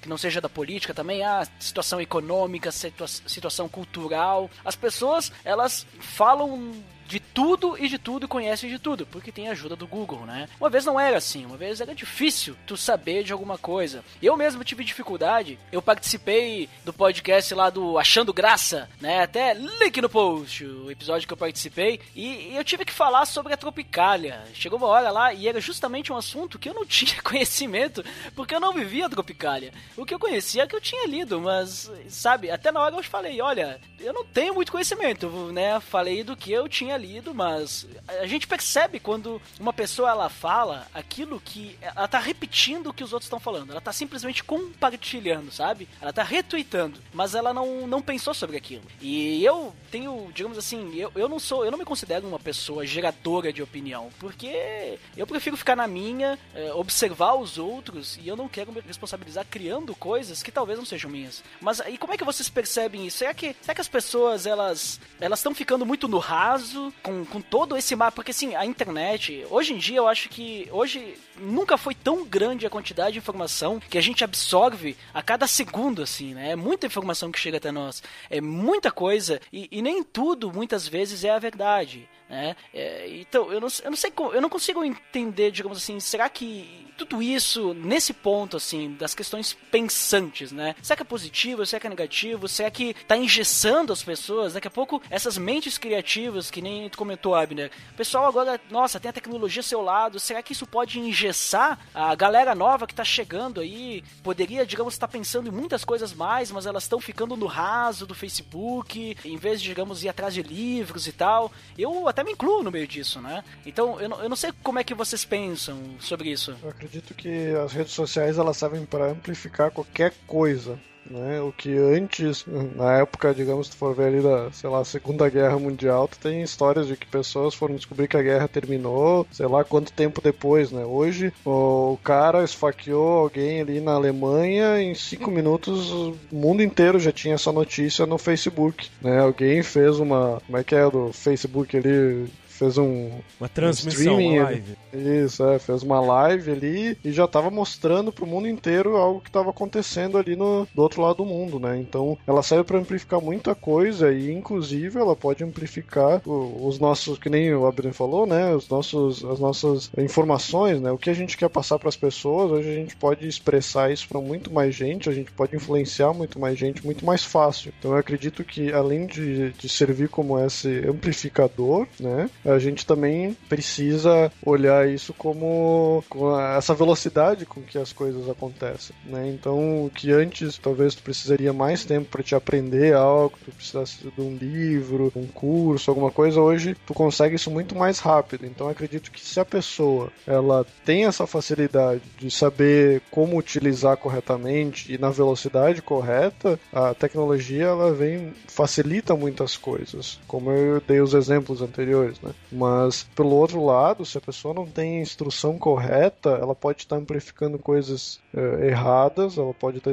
que 0.00 0.08
não 0.08 0.18
seja 0.18 0.40
da 0.40 0.48
política 0.48 0.94
também, 0.94 1.22
ah, 1.22 1.46
situação 1.58 2.00
econômica, 2.00 2.70
situa 2.70 3.06
situação 3.06 3.68
cultural. 3.68 4.50
As 4.64 4.76
pessoas, 4.76 5.32
elas 5.44 5.86
falam 6.00 6.72
de 7.06 7.20
tudo 7.20 7.76
e 7.78 7.88
de 7.88 7.98
tudo 7.98 8.26
e 8.26 8.28
conhece 8.28 8.68
de 8.68 8.78
tudo, 8.78 9.06
porque 9.06 9.32
tem 9.32 9.48
a 9.48 9.52
ajuda 9.52 9.76
do 9.76 9.86
Google, 9.86 10.26
né? 10.26 10.48
Uma 10.60 10.70
vez 10.70 10.84
não 10.84 10.98
era 10.98 11.16
assim, 11.16 11.44
uma 11.44 11.56
vez 11.56 11.80
era 11.80 11.94
difícil 11.94 12.56
tu 12.66 12.76
saber 12.76 13.22
de 13.22 13.32
alguma 13.32 13.58
coisa. 13.58 14.04
Eu 14.22 14.36
mesmo 14.36 14.64
tive 14.64 14.84
dificuldade, 14.84 15.58
eu 15.70 15.82
participei 15.82 16.68
do 16.84 16.92
podcast 16.92 17.54
lá 17.54 17.70
do 17.70 17.98
Achando 17.98 18.32
Graça, 18.32 18.88
né? 19.00 19.22
Até 19.22 19.54
link 19.54 20.00
no 20.00 20.08
post, 20.08 20.64
o 20.64 20.90
episódio 20.90 21.26
que 21.26 21.32
eu 21.32 21.36
participei, 21.36 22.00
e, 22.14 22.54
eu 22.54 22.64
tive 22.64 22.84
que 22.84 22.92
falar 22.92 23.26
sobre 23.26 23.52
a 23.52 23.56
Tropicália. 23.56 24.42
Chegou 24.54 24.78
uma 24.78 24.88
hora 24.88 25.10
lá 25.10 25.32
e 25.32 25.48
era 25.48 25.60
justamente 25.60 26.12
um 26.12 26.16
assunto 26.16 26.58
que 26.58 26.68
eu 26.68 26.74
não 26.74 26.84
tinha 26.86 27.20
conhecimento, 27.22 28.04
porque 28.34 28.54
eu 28.54 28.60
não 28.60 28.72
vivia 28.72 29.06
a 29.06 29.10
Tropicália. 29.10 29.72
O 29.96 30.04
que 30.04 30.14
eu 30.14 30.18
conhecia 30.18 30.62
é 30.62 30.66
que 30.66 30.76
eu 30.76 30.80
tinha 30.80 31.06
lido, 31.06 31.40
mas, 31.40 31.90
sabe, 32.08 32.50
até 32.50 32.70
na 32.70 32.80
hora 32.80 32.94
eu 32.94 33.02
falei, 33.02 33.40
olha, 33.40 33.80
eu 33.98 34.12
não 34.12 34.24
tenho 34.24 34.54
muito 34.54 34.72
conhecimento, 34.72 35.28
né? 35.52 35.78
Falei 35.80 36.22
do 36.22 36.36
que 36.36 36.52
eu 36.52 36.68
tinha 36.68 36.91
lido, 36.96 37.34
mas 37.34 37.86
a 38.08 38.26
gente 38.26 38.46
percebe 38.46 38.98
quando 38.98 39.40
uma 39.58 39.72
pessoa 39.72 40.10
ela 40.10 40.28
fala 40.28 40.86
aquilo 40.94 41.40
que 41.40 41.78
ela 41.80 42.08
tá 42.08 42.18
repetindo 42.18 42.88
o 42.88 42.94
que 42.94 43.04
os 43.04 43.12
outros 43.12 43.26
estão 43.26 43.40
falando. 43.40 43.70
Ela 43.70 43.80
tá 43.80 43.92
simplesmente 43.92 44.42
compartilhando, 44.42 45.52
sabe? 45.52 45.88
Ela 46.00 46.12
tá 46.12 46.22
retweetando, 46.22 46.98
mas 47.12 47.34
ela 47.34 47.52
não, 47.52 47.86
não 47.86 48.02
pensou 48.02 48.34
sobre 48.34 48.56
aquilo. 48.56 48.84
E 49.00 49.44
eu 49.44 49.74
tenho, 49.90 50.30
digamos 50.34 50.56
assim, 50.56 50.94
eu, 50.96 51.12
eu 51.14 51.28
não 51.28 51.38
sou, 51.38 51.64
eu 51.64 51.70
não 51.70 51.78
me 51.78 51.84
considero 51.84 52.26
uma 52.26 52.38
pessoa 52.38 52.86
geradora 52.86 53.52
de 53.52 53.62
opinião, 53.62 54.08
porque 54.18 54.98
eu 55.16 55.26
prefiro 55.26 55.56
ficar 55.56 55.76
na 55.76 55.86
minha, 55.86 56.38
é, 56.54 56.72
observar 56.72 57.34
os 57.34 57.58
outros 57.58 58.16
e 58.16 58.26
eu 58.26 58.36
não 58.36 58.48
quero 58.48 58.72
me 58.72 58.80
responsabilizar 58.80 59.44
criando 59.44 59.94
coisas 59.94 60.42
que 60.42 60.50
talvez 60.50 60.78
não 60.78 60.86
sejam 60.86 61.10
minhas. 61.10 61.44
Mas 61.60 61.80
e 61.80 61.98
como 61.98 62.14
é 62.14 62.16
que 62.16 62.24
vocês 62.24 62.48
percebem 62.48 63.06
isso? 63.06 63.18
Será 63.18 63.34
que, 63.34 63.54
será 63.60 63.74
que 63.74 63.80
as 63.80 63.88
pessoas 63.88 64.46
elas 64.46 64.98
elas 65.20 65.40
estão 65.40 65.54
ficando 65.54 65.84
muito 65.84 66.08
no 66.08 66.18
raso 66.18 66.81
com, 67.02 67.24
com 67.24 67.40
todo 67.40 67.76
esse 67.76 67.94
mar, 67.94 68.10
porque 68.12 68.30
assim, 68.30 68.54
a 68.54 68.64
internet, 68.64 69.44
hoje 69.50 69.74
em 69.74 69.78
dia 69.78 69.98
eu 69.98 70.08
acho 70.08 70.28
que 70.28 70.68
hoje 70.72 71.14
nunca 71.38 71.76
foi 71.76 71.94
tão 71.94 72.24
grande 72.24 72.66
a 72.66 72.70
quantidade 72.70 73.12
de 73.12 73.18
informação 73.18 73.78
que 73.78 73.98
a 73.98 74.00
gente 74.00 74.24
absorve 74.24 74.96
a 75.12 75.22
cada 75.22 75.46
segundo, 75.46 76.02
assim, 76.02 76.34
né? 76.34 76.52
É 76.52 76.56
muita 76.56 76.86
informação 76.86 77.30
que 77.30 77.38
chega 77.38 77.58
até 77.58 77.70
nós, 77.70 78.02
é 78.30 78.40
muita 78.40 78.90
coisa 78.90 79.40
e, 79.52 79.68
e 79.70 79.82
nem 79.82 80.02
tudo 80.02 80.52
muitas 80.52 80.88
vezes 80.88 81.24
é 81.24 81.30
a 81.30 81.38
verdade. 81.38 82.08
Né? 82.32 82.56
É, 82.72 83.06
então, 83.20 83.52
eu 83.52 83.60
não, 83.60 83.68
eu 83.84 83.90
não 83.90 83.96
sei, 83.96 84.10
eu 84.32 84.40
não 84.40 84.48
consigo 84.48 84.82
entender, 84.82 85.50
digamos 85.50 85.76
assim, 85.76 86.00
será 86.00 86.30
que 86.30 86.82
tudo 86.96 87.22
isso, 87.22 87.74
nesse 87.74 88.12
ponto, 88.12 88.56
assim, 88.56 88.94
das 88.94 89.14
questões 89.14 89.56
pensantes, 89.70 90.52
né? 90.52 90.74
Será 90.82 90.96
que 90.96 91.02
é 91.02 91.04
positivo, 91.04 91.66
será 91.66 91.80
que 91.80 91.86
é 91.86 91.90
negativo, 91.90 92.48
será 92.48 92.70
que 92.70 92.94
tá 93.06 93.16
engessando 93.16 93.92
as 93.92 94.02
pessoas? 94.02 94.54
Daqui 94.54 94.68
a 94.68 94.70
pouco, 94.70 95.02
essas 95.10 95.36
mentes 95.36 95.76
criativas, 95.76 96.50
que 96.50 96.62
nem 96.62 96.88
tu 96.88 96.96
comentou, 96.96 97.34
Abner, 97.34 97.70
o 97.92 97.96
pessoal 97.96 98.26
agora, 98.26 98.60
nossa, 98.70 99.00
tem 99.00 99.08
a 99.08 99.12
tecnologia 99.12 99.60
ao 99.60 99.64
seu 99.64 99.82
lado, 99.82 100.20
será 100.20 100.42
que 100.42 100.52
isso 100.52 100.66
pode 100.66 100.98
engessar 100.98 101.78
a 101.94 102.14
galera 102.14 102.54
nova 102.54 102.86
que 102.86 102.94
tá 102.94 103.04
chegando 103.04 103.60
aí? 103.60 104.04
Poderia, 104.22 104.64
digamos, 104.64 104.94
estar 104.94 105.06
tá 105.06 105.12
pensando 105.12 105.48
em 105.48 105.52
muitas 105.52 105.84
coisas 105.84 106.14
mais, 106.14 106.50
mas 106.50 106.66
elas 106.66 106.84
estão 106.84 107.00
ficando 107.00 107.36
no 107.36 107.46
raso 107.46 108.06
do 108.06 108.14
Facebook, 108.14 109.16
em 109.24 109.36
vez 109.36 109.60
de, 109.60 109.68
digamos, 109.68 110.04
ir 110.04 110.08
atrás 110.08 110.32
de 110.32 110.42
livros 110.42 111.06
e 111.06 111.12
tal. 111.12 111.50
Eu 111.76 112.08
até 112.08 112.21
até 112.22 112.24
me 112.24 112.32
incluo 112.32 112.62
no 112.62 112.70
meio 112.70 112.86
disso, 112.86 113.20
né? 113.20 113.44
Então 113.66 114.00
eu 114.00 114.08
não, 114.08 114.22
eu 114.22 114.28
não 114.28 114.36
sei 114.36 114.52
como 114.62 114.78
é 114.78 114.84
que 114.84 114.94
vocês 114.94 115.24
pensam 115.24 115.78
sobre 115.98 116.30
isso. 116.30 116.56
Eu 116.62 116.70
acredito 116.70 117.12
que 117.12 117.54
as 117.56 117.72
redes 117.72 117.92
sociais 117.92 118.38
elas 118.38 118.56
servem 118.56 118.86
para 118.86 119.10
amplificar 119.10 119.70
qualquer 119.70 120.12
coisa. 120.26 120.78
Né? 121.10 121.40
O 121.40 121.52
que 121.52 121.76
antes, 121.76 122.44
na 122.76 122.98
época, 122.98 123.34
digamos, 123.34 123.68
se 123.68 123.76
for 123.76 123.94
ver 123.94 124.06
ali 124.06 124.22
da, 124.22 124.50
sei 124.52 124.70
lá, 124.70 124.84
Segunda 124.84 125.28
Guerra 125.28 125.58
Mundial, 125.58 126.08
tu 126.08 126.18
tem 126.18 126.42
histórias 126.42 126.86
de 126.86 126.96
que 126.96 127.06
pessoas 127.06 127.54
foram 127.54 127.74
descobrir 127.74 128.08
que 128.08 128.16
a 128.16 128.22
guerra 128.22 128.48
terminou, 128.48 129.26
sei 129.30 129.46
lá 129.46 129.64
quanto 129.64 129.92
tempo 129.92 130.20
depois, 130.22 130.70
né? 130.70 130.84
Hoje, 130.84 131.32
o 131.44 131.98
cara 132.02 132.44
esfaqueou 132.44 133.18
alguém 133.18 133.60
ali 133.60 133.80
na 133.80 133.92
Alemanha, 133.92 134.80
em 134.80 134.94
cinco 134.94 135.30
minutos 135.30 135.90
o 135.92 136.16
mundo 136.30 136.62
inteiro 136.62 136.98
já 136.98 137.12
tinha 137.12 137.34
essa 137.34 137.52
notícia 137.52 138.06
no 138.06 138.18
Facebook, 138.18 138.88
né? 139.00 139.20
Alguém 139.20 139.62
fez 139.62 139.98
uma, 139.98 140.40
como 140.46 140.58
é 140.58 140.64
que 140.64 140.74
é 140.74 140.88
do 140.88 141.12
Facebook 141.12 141.76
ali, 141.76 142.26
fez 142.62 142.78
um. 142.78 143.10
Uma 143.40 143.48
transmissão, 143.48 144.16
um 144.16 144.32
uma 144.32 144.44
live. 144.44 144.76
Isso, 144.92 145.44
é, 145.44 145.58
fez 145.58 145.82
uma 145.82 146.00
live 146.00 146.50
ali 146.52 146.98
e 147.04 147.10
já 147.10 147.24
estava 147.24 147.50
mostrando 147.50 148.12
pro 148.12 148.26
mundo 148.26 148.46
inteiro 148.46 148.96
algo 148.96 149.20
que 149.20 149.28
estava 149.28 149.50
acontecendo 149.50 150.16
ali 150.16 150.36
no, 150.36 150.66
do 150.72 150.82
outro 150.82 151.02
lado 151.02 151.16
do 151.16 151.24
mundo, 151.24 151.58
né? 151.58 151.78
Então 151.78 152.16
ela 152.26 152.42
serve 152.42 152.64
para 152.64 152.78
amplificar 152.78 153.20
muita 153.20 153.54
coisa 153.54 154.12
e, 154.12 154.30
inclusive, 154.30 154.98
ela 154.98 155.16
pode 155.16 155.42
amplificar 155.42 156.22
os 156.26 156.78
nossos, 156.78 157.18
que 157.18 157.28
nem 157.28 157.52
o 157.52 157.66
Abner 157.66 157.92
falou, 157.92 158.26
né? 158.26 158.54
Os 158.54 158.68
nossos, 158.68 159.24
as 159.24 159.40
nossas 159.40 159.90
informações, 159.98 160.80
né? 160.80 160.92
O 160.92 160.98
que 160.98 161.10
a 161.10 161.14
gente 161.14 161.36
quer 161.36 161.48
passar 161.48 161.78
para 161.78 161.88
as 161.88 161.96
pessoas, 161.96 162.50
hoje 162.50 162.70
a 162.70 162.74
gente 162.74 162.94
pode 162.94 163.26
expressar 163.26 163.90
isso 163.90 164.08
para 164.08 164.20
muito 164.20 164.52
mais 164.52 164.74
gente, 164.74 165.08
a 165.08 165.12
gente 165.12 165.32
pode 165.32 165.56
influenciar 165.56 166.12
muito 166.12 166.38
mais 166.38 166.58
gente, 166.58 166.84
muito 166.84 167.04
mais 167.04 167.24
fácil. 167.24 167.72
Então 167.78 167.92
eu 167.92 167.98
acredito 167.98 168.44
que, 168.44 168.72
além 168.72 169.06
de, 169.06 169.50
de 169.52 169.68
servir 169.68 170.08
como 170.08 170.38
esse 170.38 170.68
amplificador, 170.86 171.86
né? 171.98 172.30
A 172.52 172.58
gente 172.58 172.86
também 172.86 173.36
precisa 173.48 174.30
olhar 174.44 174.88
isso 174.88 175.12
como 175.14 176.04
com 176.08 176.38
essa 176.38 176.74
velocidade 176.74 177.46
com 177.46 177.62
que 177.62 177.78
as 177.78 177.92
coisas 177.92 178.28
acontecem, 178.28 178.94
né? 179.04 179.28
Então, 179.28 179.90
que 179.94 180.12
antes 180.12 180.58
talvez 180.58 180.94
tu 180.94 181.02
precisaria 181.02 181.52
mais 181.52 181.84
tempo 181.84 182.08
para 182.08 182.22
te 182.22 182.34
aprender 182.34 182.94
algo, 182.94 183.38
tu 183.44 183.52
precisasse 183.52 183.98
de 183.98 184.20
um 184.20 184.36
livro, 184.36 185.12
um 185.16 185.26
curso, 185.26 185.90
alguma 185.90 186.10
coisa, 186.10 186.40
hoje 186.40 186.76
tu 186.86 186.94
consegue 186.94 187.36
isso 187.36 187.50
muito 187.50 187.74
mais 187.74 187.98
rápido. 187.98 188.46
Então, 188.46 188.68
acredito 188.68 189.10
que 189.10 189.20
se 189.20 189.38
a 189.40 189.44
pessoa 189.44 190.10
ela 190.26 190.66
tem 190.84 191.06
essa 191.06 191.26
facilidade 191.26 192.02
de 192.18 192.30
saber 192.30 193.02
como 193.10 193.36
utilizar 193.36 193.96
corretamente 193.96 194.92
e 194.92 194.98
na 194.98 195.10
velocidade 195.10 195.82
correta, 195.82 196.58
a 196.72 196.94
tecnologia 196.94 197.64
ela 197.64 197.92
vem 197.92 198.32
facilita 198.48 199.14
muitas 199.14 199.56
coisas, 199.56 200.18
como 200.26 200.50
eu 200.50 200.80
dei 200.80 201.00
os 201.00 201.14
exemplos 201.14 201.62
anteriores, 201.62 202.20
né? 202.20 202.32
Mas, 202.50 203.04
pelo 203.14 203.30
outro 203.30 203.64
lado, 203.64 204.04
se 204.04 204.18
a 204.18 204.20
pessoa 204.20 204.52
não 204.52 204.66
tem 204.66 204.98
a 204.98 205.02
instrução 205.02 205.58
correta, 205.58 206.30
ela 206.30 206.54
pode 206.54 206.82
estar 206.82 206.96
amplificando 206.96 207.58
coisas 207.58 208.20
uh, 208.34 208.62
erradas, 208.62 209.38
ela 209.38 209.54
pode 209.54 209.78
estar 209.78 209.92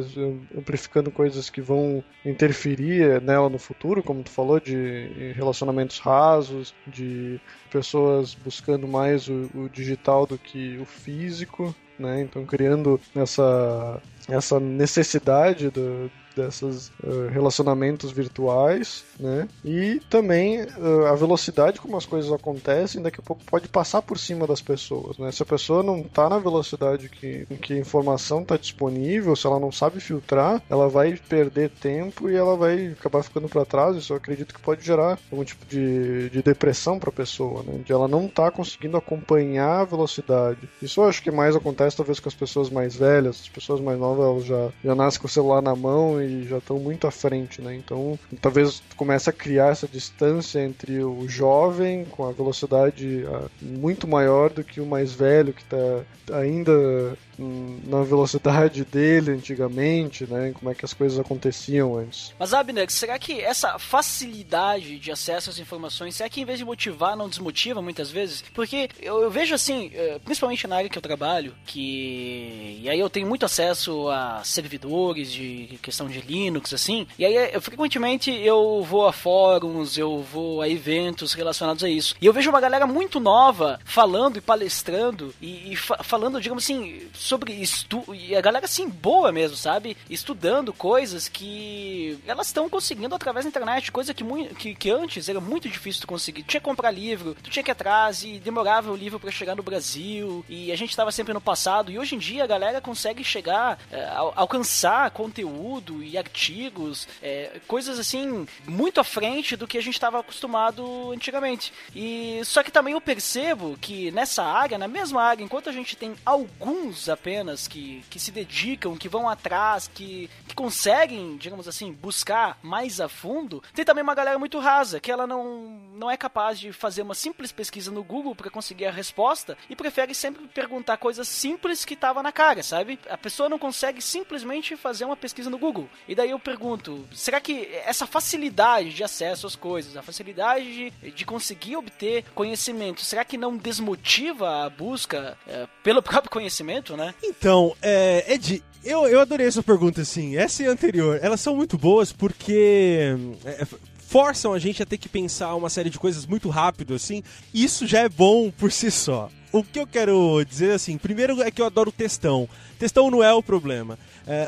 amplificando 0.57 1.09
coisas 1.09 1.49
que 1.49 1.61
vão 1.61 2.03
interferir 2.25 3.21
nela 3.21 3.49
no 3.49 3.57
futuro, 3.57 4.03
como 4.03 4.23
tu 4.23 4.29
falou, 4.29 4.59
de 4.59 5.33
relacionamentos 5.35 5.99
rasos, 5.99 6.73
de 6.85 7.39
pessoas 7.71 8.33
buscando 8.33 8.87
mais 8.87 9.27
o, 9.27 9.49
o 9.55 9.69
digital 9.69 10.25
do 10.25 10.37
que 10.37 10.77
o 10.79 10.85
físico. 10.85 11.73
Né? 11.97 12.21
Então 12.21 12.45
criando 12.45 12.99
essa, 13.13 14.01
essa 14.29 14.59
necessidade 14.59 15.69
do, 15.69 16.09
desses 16.35 16.89
uh, 17.03 17.27
relacionamentos 17.31 18.11
virtuais, 18.11 19.03
né? 19.19 19.47
E 19.63 20.01
também 20.09 20.61
uh, 20.61 21.05
a 21.07 21.15
velocidade 21.15 21.79
como 21.79 21.97
as 21.97 22.05
coisas 22.05 22.31
acontecem, 22.31 23.01
daqui 23.01 23.19
a 23.19 23.23
pouco 23.23 23.43
pode 23.45 23.67
passar 23.67 24.01
por 24.01 24.17
cima 24.17 24.47
das 24.47 24.61
pessoas, 24.61 25.17
né? 25.17 25.31
Se 25.31 25.43
a 25.43 25.45
pessoa 25.45 25.83
não 25.83 25.99
está 25.99 26.29
na 26.29 26.39
velocidade 26.39 27.09
que, 27.09 27.45
em 27.49 27.55
que 27.55 27.73
a 27.73 27.77
informação 27.77 28.41
está 28.41 28.57
disponível, 28.57 29.35
se 29.35 29.45
ela 29.45 29.59
não 29.59 29.71
sabe 29.71 29.99
filtrar, 29.99 30.61
ela 30.69 30.87
vai 30.87 31.19
perder 31.29 31.69
tempo 31.69 32.29
e 32.29 32.35
ela 32.35 32.55
vai 32.55 32.87
acabar 32.87 33.23
ficando 33.23 33.49
para 33.49 33.65
trás. 33.65 33.95
Isso 33.95 34.13
eu 34.13 34.17
acredito 34.17 34.53
que 34.53 34.61
pode 34.61 34.85
gerar 34.85 35.19
algum 35.31 35.43
tipo 35.43 35.65
de, 35.65 36.29
de 36.29 36.41
depressão 36.41 36.99
para 36.99 37.09
a 37.09 37.13
pessoa, 37.13 37.63
né? 37.63 37.81
De 37.83 37.91
ela 37.91 38.07
não 38.07 38.27
tá 38.27 38.51
conseguindo 38.51 38.97
acompanhar 38.97 39.81
a 39.81 39.85
velocidade. 39.85 40.69
Isso 40.81 41.01
eu 41.01 41.05
acho 41.05 41.21
que 41.21 41.31
mais 41.31 41.55
acontece 41.55 41.97
talvez 41.97 42.19
com 42.19 42.29
as 42.29 42.35
pessoas 42.35 42.69
mais 42.69 42.95
velhas, 42.95 43.41
as 43.41 43.49
pessoas 43.49 43.79
mais 43.79 43.99
novas 43.99 44.25
elas 44.25 44.45
já, 44.45 44.69
já 44.83 44.95
nascem 44.95 45.21
com 45.21 45.27
o 45.27 45.29
celular 45.29 45.61
na 45.61 45.75
mão 45.75 46.18
e 46.23 46.43
já 46.43 46.57
estão 46.57 46.79
muito 46.79 47.07
à 47.07 47.11
frente, 47.11 47.61
né? 47.61 47.75
Então, 47.75 48.17
talvez 48.41 48.81
comece 48.95 49.29
a 49.29 49.33
criar 49.33 49.71
essa 49.71 49.87
distância 49.87 50.59
entre 50.63 51.03
o 51.03 51.27
jovem 51.27 52.05
com 52.05 52.27
a 52.27 52.31
velocidade 52.31 53.25
ah, 53.27 53.47
muito 53.61 54.07
maior 54.07 54.49
do 54.49 54.63
que 54.63 54.81
o 54.81 54.85
mais 54.85 55.13
velho 55.13 55.53
que 55.53 55.61
está 55.61 56.03
ainda 56.31 57.17
na 57.39 58.03
velocidade 58.03 58.83
dele 58.83 59.31
antigamente, 59.31 60.25
né? 60.25 60.51
Como 60.51 60.69
é 60.69 60.75
que 60.75 60.85
as 60.85 60.93
coisas 60.93 61.19
aconteciam 61.19 61.97
antes. 61.97 62.33
Mas 62.37 62.53
Abner, 62.53 62.89
será 62.91 63.17
que 63.17 63.39
essa 63.39 63.79
facilidade 63.79 64.99
de 64.99 65.11
acesso 65.11 65.49
às 65.49 65.59
informações, 65.59 66.15
será 66.15 66.29
que 66.29 66.41
em 66.41 66.45
vez 66.45 66.59
de 66.59 66.65
motivar, 66.65 67.15
não 67.15 67.29
desmotiva 67.29 67.81
muitas 67.81 68.11
vezes? 68.11 68.43
Porque 68.53 68.89
eu, 69.01 69.21
eu 69.21 69.31
vejo 69.31 69.55
assim, 69.55 69.91
eh, 69.93 70.19
principalmente 70.23 70.67
na 70.67 70.77
área 70.77 70.89
que 70.89 70.97
eu 70.97 71.01
trabalho, 71.01 71.53
que 71.65 72.79
e 72.81 72.89
aí 72.89 72.99
eu 72.99 73.09
tenho 73.09 73.27
muito 73.27 73.45
acesso 73.45 74.09
a 74.09 74.41
servidores 74.43 75.31
de 75.31 75.79
questão 75.81 76.07
de 76.07 76.21
Linux, 76.21 76.73
assim, 76.73 77.07
e 77.17 77.25
aí 77.25 77.53
eu, 77.53 77.61
frequentemente 77.61 78.31
eu 78.31 78.83
vou 78.83 79.07
a 79.07 79.13
fóruns, 79.13 79.97
eu 79.97 80.21
vou 80.21 80.61
a 80.61 80.69
eventos 80.69 81.33
relacionados 81.33 81.83
a 81.83 81.89
isso. 81.89 82.15
E 82.21 82.25
eu 82.25 82.33
vejo 82.33 82.49
uma 82.49 82.61
galera 82.61 82.85
muito 82.85 83.19
nova 83.19 83.79
falando 83.85 84.37
e 84.37 84.41
palestrando 84.41 85.33
e, 85.41 85.73
e 85.73 85.75
fa 85.75 86.03
falando, 86.03 86.41
digamos 86.41 86.63
assim, 86.63 87.07
sobre 87.29 87.53
estu 87.53 88.03
e 88.11 88.35
a 88.35 88.41
galera 88.41 88.65
assim 88.65 88.89
boa 88.89 89.31
mesmo, 89.31 89.55
sabe? 89.55 89.95
Estudando 90.09 90.73
coisas 90.73 91.27
que 91.27 92.19
elas 92.25 92.47
estão 92.47 92.67
conseguindo 92.67 93.13
através 93.13 93.45
da 93.45 93.49
internet, 93.49 93.91
coisa 93.91 94.15
que, 94.15 94.23
que, 94.55 94.73
que 94.73 94.89
antes 94.89 95.29
era 95.29 95.39
muito 95.39 95.69
difícil 95.69 96.01
de 96.01 96.07
conseguir. 96.07 96.41
Tu 96.41 96.49
tinha 96.49 96.59
que 96.59 96.65
comprar 96.65 96.89
livro, 96.89 97.35
tu 97.35 97.51
tinha 97.51 97.61
que 97.61 97.69
ir 97.69 97.73
atrás 97.73 98.23
e 98.23 98.39
demorava 98.39 98.91
o 98.91 98.95
livro 98.95 99.19
para 99.19 99.29
chegar 99.29 99.55
no 99.55 99.61
Brasil 99.61 100.43
e 100.49 100.71
a 100.71 100.75
gente 100.75 100.89
estava 100.89 101.11
sempre 101.11 101.31
no 101.31 101.39
passado. 101.39 101.91
E 101.91 101.99
hoje 101.99 102.15
em 102.15 102.17
dia 102.17 102.43
a 102.43 102.47
galera 102.47 102.81
consegue 102.81 103.23
chegar, 103.23 103.77
é, 103.91 104.09
alcançar 104.35 105.11
conteúdo 105.11 106.01
e 106.03 106.17
artigos, 106.17 107.07
é, 107.21 107.59
coisas 107.67 107.99
assim 107.99 108.47
muito 108.65 108.99
à 108.99 109.03
frente 109.03 109.55
do 109.55 109.67
que 109.67 109.77
a 109.77 109.81
gente 109.81 109.93
estava 109.93 110.19
acostumado 110.19 111.11
antigamente. 111.11 111.71
E 111.95 112.41
só 112.43 112.63
que 112.63 112.71
também 112.71 112.95
eu 112.95 113.01
percebo 113.01 113.77
que 113.79 114.09
nessa 114.09 114.43
área, 114.43 114.79
na 114.79 114.87
mesma 114.87 115.21
área, 115.21 115.43
enquanto 115.43 115.69
a 115.69 115.73
gente 115.73 115.95
tem 115.95 116.15
alguns 116.25 117.07
apenas 117.19 117.67
que, 117.67 118.03
que 118.09 118.19
se 118.19 118.31
dedicam, 118.31 118.97
que 118.97 119.09
vão 119.09 119.27
atrás, 119.27 119.89
que, 119.93 120.29
que 120.47 120.55
conseguem, 120.55 121.35
digamos 121.37 121.67
assim, 121.67 121.91
buscar 121.91 122.57
mais 122.63 123.01
a 123.01 123.09
fundo, 123.09 123.61
tem 123.73 123.83
também 123.83 124.03
uma 124.03 124.15
galera 124.15 124.39
muito 124.39 124.57
rasa, 124.59 124.99
que 124.99 125.11
ela 125.11 125.27
não, 125.27 125.69
não 125.95 126.09
é 126.09 126.15
capaz 126.15 126.57
de 126.57 126.71
fazer 126.71 127.01
uma 127.01 127.13
simples 127.13 127.51
pesquisa 127.51 127.91
no 127.91 128.03
Google 128.03 128.33
para 128.33 128.49
conseguir 128.49 128.85
a 128.85 128.91
resposta 128.91 129.57
e 129.69 129.75
prefere 129.75 130.15
sempre 130.15 130.47
perguntar 130.47 130.97
coisas 130.97 131.27
simples 131.27 131.83
que 131.83 131.95
tava 131.95 132.23
na 132.23 132.31
cara, 132.31 132.63
sabe? 132.63 132.97
A 133.09 133.17
pessoa 133.17 133.49
não 133.49 133.59
consegue 133.59 134.01
simplesmente 134.01 134.77
fazer 134.77 135.03
uma 135.05 135.17
pesquisa 135.17 135.49
no 135.49 135.57
Google. 135.57 135.89
E 136.07 136.15
daí 136.15 136.31
eu 136.31 136.39
pergunto, 136.39 137.07
será 137.11 137.41
que 137.41 137.67
essa 137.85 138.07
facilidade 138.07 138.93
de 138.93 139.03
acesso 139.03 139.45
às 139.45 139.55
coisas, 139.55 139.97
a 139.97 140.01
facilidade 140.01 140.91
de, 141.01 141.11
de 141.11 141.25
conseguir 141.25 141.75
obter 141.75 142.23
conhecimento, 142.33 143.01
será 143.01 143.25
que 143.25 143.37
não 143.37 143.57
desmotiva 143.57 144.65
a 144.65 144.69
busca 144.69 145.37
é, 145.47 145.67
pelo 145.83 146.01
próprio 146.03 146.31
conhecimento, 146.31 146.95
né? 146.99 147.15
Então, 147.23 147.75
é, 147.81 148.33
Ed, 148.33 148.61
eu, 148.83 149.07
eu 149.07 149.19
adorei 149.19 149.47
essa 149.47 149.63
pergunta, 149.63 150.01
assim. 150.01 150.35
Essa 150.35 150.63
e 150.63 150.67
a 150.67 150.71
anterior, 150.71 151.19
elas 151.21 151.41
são 151.41 151.55
muito 151.55 151.77
boas 151.77 152.11
porque 152.11 153.15
é, 153.45 153.65
forçam 153.97 154.53
a 154.53 154.59
gente 154.59 154.83
a 154.83 154.85
ter 154.85 154.97
que 154.97 155.09
pensar 155.09 155.55
uma 155.55 155.69
série 155.69 155.89
de 155.89 155.97
coisas 155.97 156.25
muito 156.25 156.49
rápido, 156.49 156.93
assim. 156.93 157.23
Isso 157.53 157.87
já 157.87 158.01
é 158.01 158.09
bom 158.09 158.51
por 158.51 158.71
si 158.71 158.91
só 158.91 159.29
o 159.51 159.63
que 159.63 159.79
eu 159.79 159.87
quero 159.87 160.43
dizer 160.47 160.71
assim, 160.71 160.97
primeiro 160.97 161.41
é 161.41 161.51
que 161.51 161.61
eu 161.61 161.65
adoro 161.65 161.91
textão. 161.91 162.47
Textão 162.79 163.11
não 163.11 163.21
é 163.21 163.33
o 163.33 163.43
problema. 163.43 163.99
É, 164.25 164.47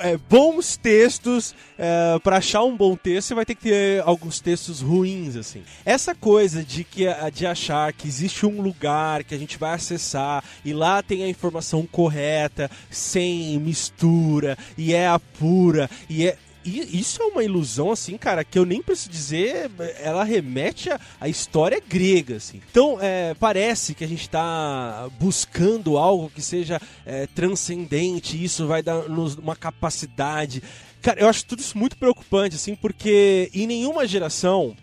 é, 0.00 0.16
bons 0.28 0.76
textos, 0.76 1.54
é, 1.78 2.18
para 2.18 2.38
achar 2.38 2.64
um 2.64 2.76
bom 2.76 2.96
texto, 2.96 3.28
você 3.28 3.34
vai 3.34 3.46
ter 3.46 3.54
que 3.54 3.62
ter 3.62 4.02
alguns 4.02 4.40
textos 4.40 4.80
ruins, 4.80 5.36
assim. 5.36 5.62
Essa 5.84 6.12
coisa 6.12 6.64
de, 6.64 6.82
que, 6.82 7.04
de 7.32 7.46
achar 7.46 7.92
que 7.92 8.08
existe 8.08 8.44
um 8.44 8.60
lugar 8.60 9.22
que 9.22 9.34
a 9.34 9.38
gente 9.38 9.56
vai 9.56 9.74
acessar 9.74 10.42
e 10.64 10.72
lá 10.72 11.00
tem 11.00 11.22
a 11.22 11.28
informação 11.28 11.86
correta, 11.86 12.68
sem 12.90 13.56
mistura, 13.60 14.58
e 14.76 14.92
é 14.92 15.06
a 15.06 15.20
pura, 15.20 15.88
e 16.08 16.26
é 16.26 16.36
isso 16.64 17.22
é 17.22 17.26
uma 17.26 17.42
ilusão, 17.42 17.90
assim, 17.90 18.16
cara, 18.16 18.44
que 18.44 18.58
eu 18.58 18.64
nem 18.64 18.82
preciso 18.82 19.10
dizer, 19.10 19.70
ela 19.98 20.24
remete 20.24 20.90
à 21.20 21.28
história 21.28 21.80
grega, 21.86 22.36
assim. 22.36 22.60
Então, 22.70 22.98
é, 23.00 23.34
parece 23.34 23.94
que 23.94 24.04
a 24.04 24.08
gente 24.08 24.22
está 24.22 25.08
buscando 25.18 25.96
algo 25.96 26.30
que 26.30 26.42
seja 26.42 26.80
é, 27.06 27.26
transcendente, 27.28 28.42
isso 28.42 28.66
vai 28.66 28.82
dar-nos 28.82 29.36
uma 29.36 29.56
capacidade. 29.56 30.62
Cara, 31.00 31.20
eu 31.20 31.28
acho 31.28 31.46
tudo 31.46 31.60
isso 31.60 31.78
muito 31.78 31.96
preocupante, 31.96 32.56
assim, 32.56 32.74
porque 32.74 33.50
em 33.54 33.66
nenhuma 33.66 34.06
geração 34.06 34.76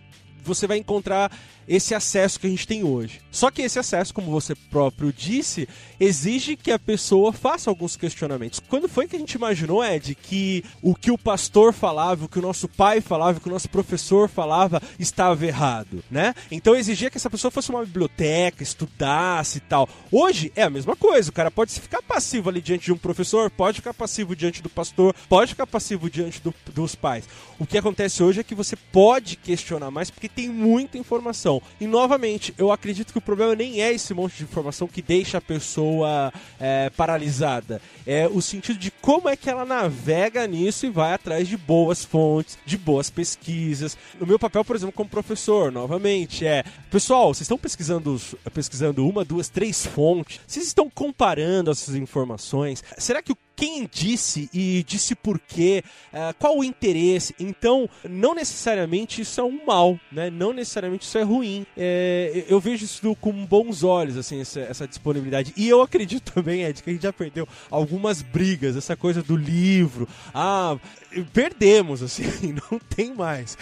você 0.43 0.65
vai 0.65 0.77
encontrar 0.77 1.31
esse 1.67 1.93
acesso 1.93 2.39
que 2.39 2.47
a 2.47 2.49
gente 2.49 2.67
tem 2.67 2.83
hoje. 2.83 3.21
Só 3.31 3.51
que 3.51 3.61
esse 3.61 3.77
acesso, 3.77 4.13
como 4.13 4.31
você 4.31 4.55
próprio 4.55 5.11
disse, 5.11 5.67
exige 5.99 6.55
que 6.55 6.71
a 6.71 6.79
pessoa 6.79 7.33
faça 7.33 7.69
alguns 7.69 7.95
questionamentos. 7.95 8.61
Quando 8.67 8.87
foi 8.87 9.07
que 9.07 9.15
a 9.15 9.19
gente 9.19 9.33
imaginou, 9.33 9.83
Ed, 9.83 10.15
que 10.15 10.63
o 10.81 10.95
que 10.95 11.11
o 11.11 11.17
pastor 11.17 11.73
falava, 11.73 12.25
o 12.25 12.29
que 12.29 12.39
o 12.39 12.41
nosso 12.41 12.67
pai 12.67 13.01
falava, 13.01 13.37
o 13.37 13.41
que 13.41 13.49
o 13.49 13.51
nosso 13.51 13.69
professor 13.69 14.29
falava 14.29 14.81
estava 14.97 15.45
errado, 15.45 16.03
né? 16.09 16.33
Então 16.49 16.75
exigia 16.75 17.09
que 17.09 17.17
essa 17.17 17.29
pessoa 17.29 17.51
fosse 17.51 17.69
uma 17.69 17.85
biblioteca, 17.85 18.63
estudasse 18.63 19.57
e 19.57 19.61
tal. 19.61 19.89
Hoje 20.11 20.51
é 20.55 20.63
a 20.63 20.69
mesma 20.69 20.95
coisa. 20.95 21.29
O 21.29 21.33
cara 21.33 21.51
pode 21.51 21.71
ficar 21.73 22.01
passivo 22.01 22.49
ali 22.49 22.61
diante 22.61 22.85
de 22.85 22.93
um 22.93 22.97
professor, 22.97 23.49
pode 23.51 23.77
ficar 23.77 23.93
passivo 23.93 24.35
diante 24.35 24.61
do 24.61 24.69
pastor, 24.69 25.13
pode 25.27 25.51
ficar 25.51 25.67
passivo 25.67 26.09
diante 26.09 26.41
do, 26.41 26.53
dos 26.73 26.95
pais. 26.95 27.25
O 27.59 27.65
que 27.65 27.77
acontece 27.77 28.23
hoje 28.23 28.39
é 28.39 28.43
que 28.43 28.55
você 28.55 28.75
pode 28.75 29.35
questionar 29.35 29.91
mais 29.91 30.09
porque 30.09 30.29
tem 30.29 30.49
muita 30.49 30.97
informação. 30.97 31.56
E 31.79 31.87
novamente, 31.87 32.53
eu 32.57 32.71
acredito 32.71 33.11
que 33.11 33.17
o 33.17 33.21
problema 33.21 33.55
nem 33.55 33.81
é 33.81 33.93
esse 33.93 34.13
monte 34.13 34.37
de 34.37 34.43
informação 34.43 34.87
que 34.87 35.01
deixa 35.01 35.37
a 35.37 35.41
pessoa 35.41 36.31
é, 36.59 36.89
paralisada. 36.91 37.81
É 38.05 38.27
o 38.27 38.41
sentido 38.41 38.79
de 38.79 38.91
como 38.91 39.29
é 39.29 39.35
que 39.35 39.49
ela 39.49 39.65
navega 39.65 40.45
nisso 40.47 40.85
e 40.85 40.89
vai 40.89 41.13
atrás 41.13 41.47
de 41.47 41.57
boas 41.57 42.03
fontes, 42.03 42.57
de 42.65 42.77
boas 42.77 43.09
pesquisas. 43.09 43.97
O 44.19 44.25
meu 44.25 44.39
papel, 44.39 44.63
por 44.63 44.75
exemplo, 44.75 44.93
como 44.93 45.09
professor, 45.09 45.71
novamente, 45.71 46.45
é: 46.45 46.63
pessoal, 46.89 47.33
vocês 47.33 47.41
estão 47.41 47.57
pesquisando, 47.57 48.19
pesquisando 48.53 49.07
uma, 49.07 49.25
duas, 49.25 49.49
três 49.49 49.85
fontes, 49.85 50.39
vocês 50.47 50.65
estão 50.65 50.89
comparando 50.89 51.71
essas 51.71 51.95
informações. 51.95 52.83
Será 52.97 53.21
que 53.21 53.31
o 53.31 53.37
quem 53.57 53.89
disse 53.91 54.47
e 54.53 54.83
disse 54.83 55.15
por 55.15 55.39
quê, 55.39 55.83
uh, 56.13 56.33
qual 56.37 56.59
o 56.59 56.63
interesse. 56.63 57.33
Então, 57.39 57.89
não 58.07 58.35
necessariamente 58.35 59.21
isso 59.21 59.41
é 59.41 59.43
um 59.43 59.65
mal, 59.65 59.99
né? 60.11 60.29
Não 60.29 60.53
necessariamente 60.53 61.05
isso 61.05 61.17
é 61.17 61.23
ruim. 61.23 61.65
É, 61.75 62.45
eu 62.47 62.59
vejo 62.59 62.85
isso 62.85 63.15
com 63.15 63.31
bons 63.45 63.83
olhos, 63.83 64.15
assim, 64.15 64.39
essa, 64.39 64.59
essa, 64.59 64.87
disponibilidade. 64.87 65.53
E 65.57 65.67
eu 65.67 65.81
acredito 65.81 66.31
também, 66.37 66.63
Ed, 66.63 66.83
que 66.83 66.89
a 66.91 66.93
gente 66.93 67.01
já 67.01 67.11
perdeu 67.11 67.47
algumas 67.71 68.21
brigas, 68.21 68.77
essa 68.77 68.95
coisa 68.95 69.23
do 69.23 69.35
livro. 69.35 70.07
Ah, 70.31 70.77
perdemos, 71.23 72.01
assim, 72.03 72.23
não 72.71 72.79
tem 72.79 73.13
mais. 73.13 73.57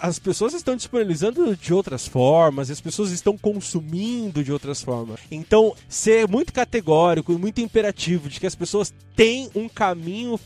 As 0.00 0.18
pessoas 0.18 0.54
estão 0.54 0.76
disponibilizando 0.76 1.56
de 1.56 1.72
outras 1.72 2.06
formas, 2.06 2.70
as 2.70 2.80
pessoas 2.80 3.10
estão 3.10 3.36
consumindo 3.36 4.42
de 4.42 4.52
outras 4.52 4.82
formas. 4.82 5.20
Então, 5.30 5.74
ser 5.88 6.28
muito 6.28 6.52
categórico 6.52 7.32
e 7.32 7.36
muito 7.36 7.60
imperativo 7.60 8.28
de 8.28 8.40
que 8.40 8.46
as 8.46 8.54
pessoas 8.54 8.92
têm 9.14 9.50
um 9.54 9.68
caminho 9.68 10.38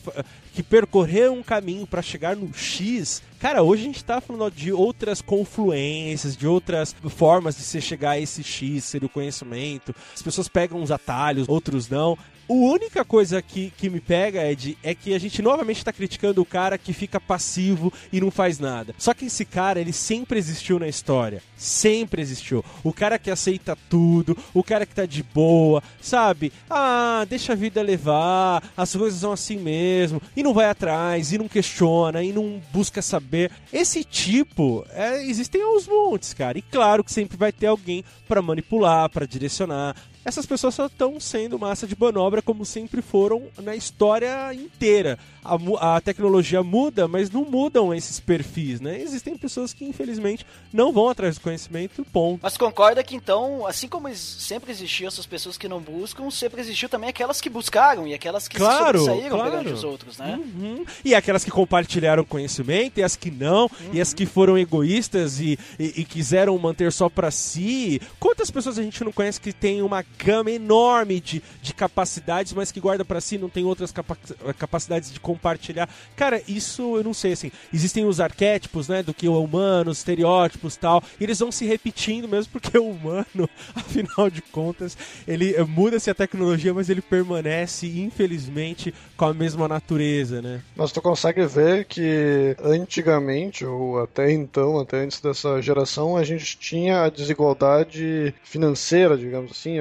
que 0.53 0.63
percorreram 0.63 1.37
um 1.37 1.43
caminho 1.43 1.87
para 1.87 2.01
chegar 2.01 2.35
no 2.35 2.53
X, 2.53 3.21
Cara, 3.41 3.63
hoje 3.63 3.81
a 3.81 3.85
gente 3.87 4.03
tá 4.03 4.21
falando 4.21 4.53
de 4.53 4.71
outras 4.71 5.19
confluências, 5.19 6.37
de 6.37 6.45
outras 6.45 6.95
formas 7.09 7.57
de 7.57 7.63
se 7.63 7.81
chegar 7.81 8.11
a 8.11 8.19
esse 8.19 8.43
X, 8.43 8.83
ser 8.83 9.03
o 9.03 9.09
conhecimento. 9.09 9.95
As 10.13 10.21
pessoas 10.21 10.47
pegam 10.47 10.79
uns 10.79 10.91
atalhos, 10.91 11.49
outros 11.49 11.89
não. 11.89 12.15
A 12.49 12.53
única 12.53 13.05
coisa 13.05 13.41
que, 13.41 13.71
que 13.77 13.89
me 13.89 13.99
pega, 13.99 14.49
Ed, 14.49 14.77
é 14.83 14.93
que 14.93 15.13
a 15.13 15.19
gente 15.19 15.41
novamente 15.41 15.77
está 15.77 15.93
criticando 15.93 16.41
o 16.41 16.45
cara 16.45 16.77
que 16.77 16.93
fica 16.93 17.19
passivo 17.19 17.93
e 18.11 18.19
não 18.19 18.29
faz 18.29 18.59
nada. 18.59 18.93
Só 18.97 19.13
que 19.13 19.25
esse 19.25 19.45
cara, 19.45 19.79
ele 19.79 19.93
sempre 19.93 20.37
existiu 20.37 20.77
na 20.77 20.87
história. 20.87 21.41
Sempre 21.55 22.21
existiu. 22.21 22.63
O 22.83 22.91
cara 22.91 23.17
que 23.17 23.31
aceita 23.31 23.77
tudo, 23.89 24.37
o 24.53 24.63
cara 24.63 24.85
que 24.85 24.95
tá 24.95 25.05
de 25.05 25.23
boa, 25.23 25.81
sabe? 26.01 26.51
Ah, 26.69 27.25
deixa 27.29 27.53
a 27.53 27.55
vida 27.55 27.81
levar, 27.81 28.63
as 28.75 28.95
coisas 28.95 29.19
são 29.19 29.31
assim 29.31 29.57
mesmo. 29.57 30.21
E 30.35 30.43
não 30.43 30.53
vai 30.53 30.65
atrás, 30.65 31.31
e 31.31 31.37
não 31.37 31.47
questiona, 31.47 32.23
e 32.23 32.33
não 32.33 32.61
busca 32.73 33.01
saber. 33.01 33.51
Esse 33.71 34.03
tipo, 34.03 34.85
é, 34.91 35.23
existem 35.23 35.61
aos 35.61 35.87
montes, 35.87 36.33
cara. 36.33 36.57
E 36.57 36.61
claro 36.61 37.03
que 37.03 37.11
sempre 37.11 37.37
vai 37.37 37.51
ter 37.51 37.67
alguém 37.67 38.03
para 38.27 38.41
manipular, 38.41 39.09
para 39.09 39.25
direcionar, 39.25 39.95
essas 40.23 40.45
pessoas 40.45 40.75
só 40.75 40.85
estão 40.85 41.19
sendo 41.19 41.57
massa 41.57 41.87
de 41.87 41.97
manobra 41.99 42.41
como 42.41 42.65
sempre 42.65 43.01
foram 43.01 43.43
na 43.61 43.75
história 43.75 44.53
inteira. 44.53 45.17
A, 45.43 45.95
a, 45.95 46.01
tecnologia 46.01 46.61
muda, 46.61 47.07
mas 47.07 47.31
não 47.31 47.43
mudam 47.43 47.91
esses 47.91 48.19
perfis, 48.19 48.79
né? 48.79 49.01
Existem 49.01 49.35
pessoas 49.35 49.73
que 49.73 49.83
infelizmente 49.83 50.45
não 50.71 50.93
vão 50.93 51.09
atrás 51.09 51.35
do 51.35 51.41
conhecimento, 51.41 52.05
ponto. 52.05 52.39
Mas 52.43 52.55
concorda 52.57 53.03
que 53.03 53.15
então, 53.15 53.65
assim 53.65 53.87
como 53.87 54.13
sempre 54.13 54.71
existiam 54.71 55.07
essas 55.07 55.25
pessoas 55.25 55.57
que 55.57 55.67
não 55.67 55.79
buscam, 55.79 56.29
sempre 56.29 56.61
existiu 56.61 56.87
também 56.87 57.09
aquelas 57.09 57.41
que 57.41 57.49
buscaram 57.49 58.07
e 58.07 58.13
aquelas 58.13 58.47
que 58.47 58.57
claro, 58.57 58.99
se 58.99 59.05
sobressaíram 59.05 59.37
claro. 59.37 59.51
perante 59.51 59.73
os 59.73 59.83
outros, 59.83 60.17
né? 60.19 60.39
Uhum. 60.39 60.85
E 61.03 61.15
aquelas 61.15 61.43
que 61.43 61.49
compartilharam 61.49 62.23
conhecimento 62.23 62.99
e 62.99 63.03
as 63.03 63.15
que 63.15 63.31
não, 63.31 63.63
uhum. 63.63 63.69
e 63.93 63.99
as 64.01 64.13
que 64.13 64.27
foram 64.27 64.57
egoístas 64.57 65.39
e, 65.39 65.57
e, 65.79 66.01
e 66.01 66.05
quiseram 66.05 66.55
manter 66.59 66.91
só 66.91 67.09
para 67.09 67.31
si. 67.31 67.99
Quantas 68.19 68.51
pessoas 68.51 68.77
a 68.77 68.83
gente 68.83 69.03
não 69.03 69.11
conhece 69.11 69.41
que 69.41 69.51
tem 69.51 69.81
uma 69.81 70.03
gama 70.17 70.51
enorme 70.51 71.19
de, 71.19 71.41
de 71.61 71.73
capacidades, 71.73 72.53
mas 72.53 72.71
que 72.71 72.79
guarda 72.79 73.03
para 73.05 73.21
si, 73.21 73.37
não 73.37 73.49
tem 73.49 73.63
outras 73.63 73.91
capa 73.91 74.17
capacidades 74.57 75.11
de 75.11 75.19
compartilhar. 75.19 75.89
Cara, 76.15 76.41
isso 76.47 76.97
eu 76.97 77.03
não 77.03 77.13
sei, 77.13 77.33
assim, 77.33 77.51
existem 77.73 78.05
os 78.05 78.19
arquétipos, 78.19 78.87
né, 78.87 79.03
do 79.03 79.13
que 79.13 79.27
o 79.27 79.43
humano, 79.43 79.91
os 79.91 79.99
estereótipos 79.99 80.75
tal, 80.75 81.03
e 81.19 81.23
eles 81.23 81.39
vão 81.39 81.51
se 81.51 81.65
repetindo 81.65 82.27
mesmo 82.27 82.51
porque 82.53 82.77
o 82.77 82.89
humano, 82.89 83.49
afinal 83.75 84.29
de 84.29 84.41
contas, 84.41 84.97
ele 85.27 85.55
eh, 85.55 85.63
muda-se 85.63 86.09
a 86.09 86.15
tecnologia, 86.15 86.73
mas 86.73 86.89
ele 86.89 87.01
permanece, 87.01 87.87
infelizmente, 87.87 88.93
com 89.17 89.25
a 89.25 89.33
mesma 89.33 89.67
natureza, 89.67 90.41
né? 90.41 90.61
Mas 90.75 90.91
tu 90.91 91.01
consegue 91.01 91.45
ver 91.45 91.85
que 91.85 92.55
antigamente, 92.63 93.65
ou 93.65 93.99
até 94.01 94.31
então, 94.31 94.79
até 94.79 94.99
antes 94.99 95.19
dessa 95.19 95.61
geração, 95.61 96.17
a 96.17 96.23
gente 96.23 96.57
tinha 96.57 97.03
a 97.03 97.09
desigualdade 97.09 98.33
financeira, 98.43 99.17
digamos 99.17 99.51
assim, 99.51 99.79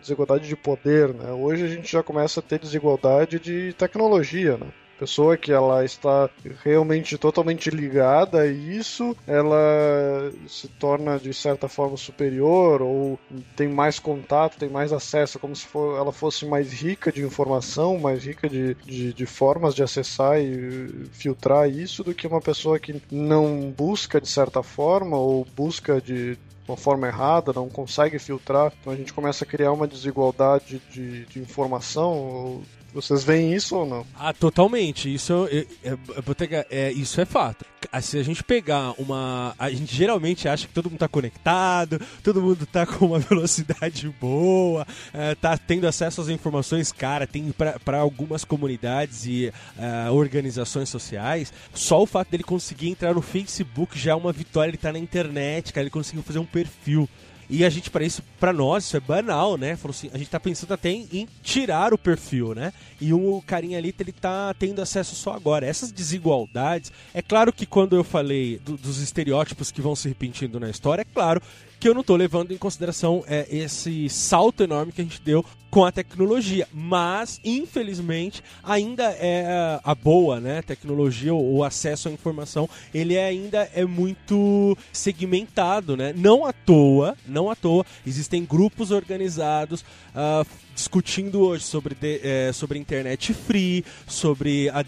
desigualdade 0.00 0.48
de 0.48 0.56
poder, 0.56 1.12
né? 1.14 1.32
Hoje 1.32 1.64
a 1.64 1.68
gente 1.68 1.90
já 1.90 2.02
começa 2.02 2.40
a 2.40 2.42
ter 2.42 2.58
desigualdade 2.58 3.38
de 3.38 3.72
tecnologia, 3.74 4.56
né? 4.56 4.68
pessoa 4.98 5.36
que 5.36 5.52
ela 5.52 5.84
está 5.84 6.28
realmente 6.64 7.16
totalmente 7.16 7.70
ligada 7.70 8.40
a 8.40 8.46
isso, 8.46 9.16
ela 9.26 10.32
se 10.48 10.66
torna 10.68 11.18
de 11.18 11.32
certa 11.32 11.68
forma 11.68 11.96
superior 11.96 12.82
ou 12.82 13.18
tem 13.54 13.68
mais 13.68 13.98
contato, 13.98 14.58
tem 14.58 14.68
mais 14.68 14.92
acesso, 14.92 15.38
como 15.38 15.54
se 15.54 15.66
for, 15.66 15.96
ela 15.96 16.12
fosse 16.12 16.44
mais 16.44 16.72
rica 16.72 17.12
de 17.12 17.22
informação, 17.22 17.98
mais 17.98 18.24
rica 18.24 18.48
de, 18.48 18.74
de, 18.84 19.12
de 19.12 19.26
formas 19.26 19.74
de 19.74 19.82
acessar 19.82 20.40
e 20.40 21.08
filtrar 21.12 21.70
isso 21.70 22.02
do 22.02 22.12
que 22.12 22.26
uma 22.26 22.40
pessoa 22.40 22.78
que 22.78 23.00
não 23.10 23.70
busca 23.70 24.20
de 24.20 24.28
certa 24.28 24.62
forma 24.62 25.16
ou 25.16 25.46
busca 25.56 26.00
de 26.00 26.36
uma 26.68 26.76
forma 26.76 27.06
errada, 27.06 27.52
não 27.52 27.68
consegue 27.68 28.18
filtrar, 28.18 28.72
então 28.80 28.92
a 28.92 28.96
gente 28.96 29.12
começa 29.12 29.44
a 29.44 29.46
criar 29.46 29.72
uma 29.72 29.86
desigualdade 29.86 30.80
de, 30.90 31.24
de 31.26 31.40
informação 31.40 32.62
vocês 32.92 33.22
veem 33.22 33.54
isso 33.54 33.76
ou 33.76 33.86
não? 33.86 34.06
Ah, 34.18 34.32
totalmente. 34.32 35.12
Isso, 35.12 35.48
é, 35.50 35.66
é, 35.84 36.66
é, 36.70 36.92
isso 36.92 37.20
é 37.20 37.24
fato. 37.24 37.64
Se 38.00 38.18
a 38.18 38.22
gente 38.22 38.42
pegar 38.42 38.94
uma. 38.98 39.54
A 39.58 39.70
gente 39.70 39.94
geralmente 39.94 40.48
acha 40.48 40.66
que 40.66 40.72
todo 40.72 40.86
mundo 40.86 40.94
está 40.96 41.08
conectado, 41.08 42.00
todo 42.22 42.40
mundo 42.42 42.64
está 42.64 42.86
com 42.86 43.06
uma 43.06 43.18
velocidade 43.20 44.08
boa, 44.20 44.86
é, 45.12 45.36
tendo 45.66 45.86
acesso 45.86 46.20
às 46.20 46.28
informações, 46.28 46.90
cara, 46.90 47.26
tem 47.26 47.54
para 47.84 47.98
algumas 47.98 48.44
comunidades 48.44 49.26
e 49.26 49.52
uh, 49.76 50.12
organizações 50.12 50.88
sociais. 50.88 51.52
Só 51.72 52.02
o 52.02 52.06
fato 52.06 52.30
dele 52.30 52.42
conseguir 52.42 52.88
entrar 52.88 53.14
no 53.14 53.22
Facebook 53.22 53.98
já 53.98 54.12
é 54.12 54.14
uma 54.14 54.32
vitória, 54.32 54.70
ele 54.70 54.76
está 54.76 54.92
na 54.92 54.98
internet, 54.98 55.72
cara, 55.72 55.84
ele 55.84 55.90
conseguiu 55.90 56.22
fazer 56.22 56.38
um 56.38 56.46
perfil. 56.46 57.08
E 57.50 57.64
a 57.64 57.70
gente, 57.70 57.90
para 57.90 58.04
isso, 58.04 58.22
para 58.38 58.52
nós, 58.52 58.84
isso 58.84 58.96
é 58.96 59.00
banal, 59.00 59.56
né? 59.56 59.74
Falou 59.74 59.94
assim, 59.94 60.10
a 60.12 60.18
gente 60.18 60.28
tá 60.28 60.38
pensando 60.38 60.74
até 60.74 60.90
em, 60.90 61.08
em, 61.12 61.28
tirar 61.42 61.94
o 61.94 61.98
perfil, 61.98 62.54
né? 62.54 62.72
E 63.00 63.12
o 63.14 63.42
carinha 63.46 63.78
ali, 63.78 63.94
ele 63.98 64.12
tá 64.12 64.54
tendo 64.54 64.82
acesso 64.82 65.14
só 65.14 65.32
agora. 65.32 65.64
Essas 65.64 65.90
desigualdades, 65.90 66.92
é 67.14 67.22
claro 67.22 67.52
que 67.52 67.64
quando 67.64 67.96
eu 67.96 68.04
falei 68.04 68.58
do, 68.58 68.76
dos 68.76 69.00
estereótipos 69.00 69.70
que 69.70 69.80
vão 69.80 69.96
se 69.96 70.08
repetindo 70.08 70.60
na 70.60 70.68
história, 70.68 71.02
é 71.02 71.06
claro 71.06 71.40
que 71.78 71.88
eu 71.88 71.94
não 71.94 72.00
estou 72.00 72.16
levando 72.16 72.52
em 72.52 72.56
consideração 72.56 73.24
é, 73.26 73.46
esse 73.50 74.08
salto 74.08 74.62
enorme 74.62 74.92
que 74.92 75.00
a 75.00 75.04
gente 75.04 75.20
deu 75.22 75.44
com 75.70 75.84
a 75.84 75.92
tecnologia. 75.92 76.66
Mas, 76.72 77.40
infelizmente, 77.44 78.42
ainda 78.62 79.04
é 79.04 79.78
a 79.82 79.94
boa, 79.94 80.40
né? 80.40 80.62
Tecnologia, 80.62 81.34
o 81.34 81.62
acesso 81.62 82.08
à 82.08 82.12
informação, 82.12 82.68
ele 82.92 83.14
é 83.14 83.26
ainda 83.26 83.70
é 83.74 83.84
muito 83.84 84.76
segmentado, 84.92 85.96
né? 85.96 86.12
Não 86.16 86.44
à 86.44 86.52
toa, 86.52 87.16
não 87.26 87.50
à 87.50 87.56
toa, 87.56 87.84
existem 88.06 88.44
grupos 88.44 88.90
organizados 88.90 89.82
uh, 90.14 90.46
discutindo 90.78 91.40
hoje 91.40 91.64
sobre, 91.64 91.94
de, 91.94 92.20
é, 92.22 92.52
sobre 92.52 92.78
internet 92.78 93.34
free, 93.34 93.84
sobre 94.06 94.70
a 94.70 94.80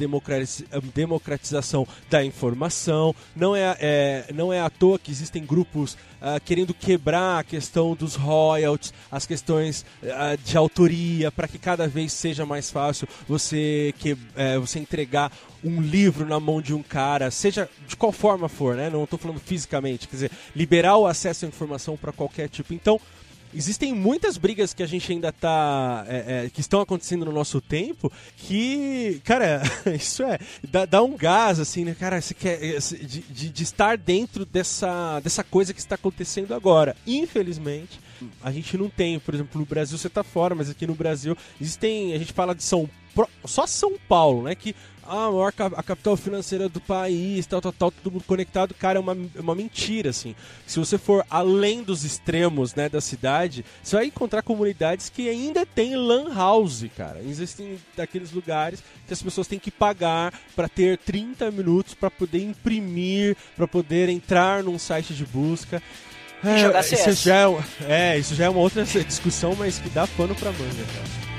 democratização 0.94 1.86
da 2.08 2.24
informação. 2.24 3.14
Não 3.34 3.56
é, 3.56 3.76
é, 3.80 4.24
não 4.32 4.52
é 4.52 4.60
à 4.60 4.70
toa 4.70 5.00
que 5.00 5.10
existem 5.10 5.44
grupos 5.44 5.94
uh, 5.94 6.40
querendo 6.44 6.72
quebrar 6.80 7.38
a 7.40 7.44
questão 7.44 7.94
dos 7.94 8.14
royalties, 8.14 8.92
as 9.12 9.26
questões 9.26 9.84
uh, 10.02 10.36
de 10.42 10.56
autoria, 10.56 11.30
para 11.30 11.46
que 11.46 11.58
cada 11.58 11.86
vez 11.86 12.12
seja 12.12 12.46
mais 12.46 12.70
fácil 12.70 13.06
você, 13.28 13.94
que, 13.98 14.12
uh, 14.12 14.60
você 14.60 14.78
entregar 14.78 15.30
um 15.62 15.80
livro 15.80 16.26
na 16.26 16.40
mão 16.40 16.62
de 16.62 16.72
um 16.72 16.82
cara, 16.82 17.30
seja 17.30 17.68
de 17.86 17.94
qual 17.94 18.10
forma 18.10 18.48
for, 18.48 18.74
né? 18.74 18.88
Não 18.88 19.04
estou 19.04 19.18
falando 19.18 19.38
fisicamente, 19.38 20.08
quer 20.08 20.16
dizer, 20.16 20.30
liberar 20.56 20.96
o 20.96 21.06
acesso 21.06 21.44
à 21.44 21.48
informação 21.48 21.96
para 21.96 22.12
qualquer 22.12 22.48
tipo. 22.48 22.72
Então, 22.72 22.98
existem 23.54 23.94
muitas 23.94 24.36
brigas 24.36 24.72
que 24.74 24.82
a 24.82 24.86
gente 24.86 25.10
ainda 25.12 25.32
tá. 25.32 26.04
É, 26.08 26.44
é, 26.46 26.50
que 26.50 26.60
estão 26.60 26.80
acontecendo 26.80 27.24
no 27.24 27.32
nosso 27.32 27.60
tempo 27.60 28.10
que, 28.36 29.20
cara, 29.24 29.62
isso 29.94 30.22
é. 30.22 30.38
Dá, 30.68 30.84
dá 30.84 31.02
um 31.02 31.16
gás, 31.16 31.58
assim, 31.58 31.84
né, 31.84 31.94
cara? 31.98 32.20
Você 32.20 32.34
quer, 32.34 32.58
de, 32.78 33.20
de, 33.20 33.48
de 33.48 33.62
estar 33.62 33.96
dentro 33.96 34.44
dessa, 34.44 35.20
dessa 35.20 35.44
coisa 35.44 35.72
que 35.72 35.80
está 35.80 35.94
acontecendo 35.94 36.54
agora. 36.54 36.96
Infelizmente 37.06 38.00
a 38.42 38.50
gente 38.50 38.76
não 38.76 38.88
tem, 38.88 39.18
por 39.18 39.34
exemplo, 39.34 39.58
no 39.58 39.66
Brasil 39.66 39.96
você 39.96 40.08
tá 40.08 40.22
fora, 40.22 40.54
mas 40.54 40.68
aqui 40.68 40.86
no 40.86 40.94
Brasil 40.94 41.36
existem, 41.60 42.12
a 42.12 42.18
gente 42.18 42.32
fala 42.32 42.54
de 42.54 42.62
São 42.62 42.88
só 43.44 43.66
São 43.66 43.98
Paulo, 44.08 44.42
né, 44.44 44.54
que 44.54 44.74
a 45.10 45.30
maior 45.30 45.52
a 45.76 45.82
capital 45.82 46.16
financeira 46.16 46.68
do 46.68 46.80
país, 46.80 47.44
tal, 47.44 47.60
tal, 47.60 47.72
tal, 47.72 47.90
todo 47.90 48.12
mundo 48.12 48.24
conectado, 48.24 48.72
cara, 48.74 48.98
é 48.98 49.00
uma, 49.00 49.16
é 49.34 49.40
uma 49.40 49.56
mentira, 49.56 50.10
assim. 50.10 50.36
Se 50.66 50.78
você 50.78 50.96
for 50.96 51.26
além 51.28 51.82
dos 51.82 52.04
extremos, 52.04 52.76
né, 52.76 52.88
da 52.88 53.00
cidade, 53.00 53.64
você 53.82 53.96
vai 53.96 54.06
encontrar 54.06 54.42
comunidades 54.42 55.10
que 55.10 55.28
ainda 55.28 55.66
tem 55.66 55.96
lan 55.96 56.32
house, 56.32 56.84
cara. 56.96 57.20
Existem 57.22 57.76
daqueles 57.96 58.30
lugares 58.30 58.82
que 59.06 59.12
as 59.12 59.20
pessoas 59.20 59.48
têm 59.48 59.58
que 59.58 59.70
pagar 59.70 60.32
para 60.54 60.68
ter 60.68 60.96
30 60.98 61.50
minutos 61.50 61.92
para 61.94 62.10
poder 62.10 62.44
imprimir, 62.44 63.36
para 63.56 63.66
poder 63.66 64.08
entrar 64.08 64.62
num 64.62 64.78
site 64.78 65.12
de 65.12 65.26
busca. 65.26 65.82
É, 66.44 66.58
jogar 66.58 66.82
CS. 66.82 67.06
Isso 67.06 67.24
já 67.24 67.36
é, 67.36 68.14
é, 68.14 68.18
isso 68.18 68.34
já 68.34 68.44
é 68.44 68.48
uma 68.48 68.60
outra 68.60 68.84
discussão, 69.04 69.56
mas 69.56 69.78
que 69.78 69.90
dá 69.90 70.06
pano 70.06 70.34
pra 70.36 70.52
manga, 70.52 70.84
cara. 70.94 71.29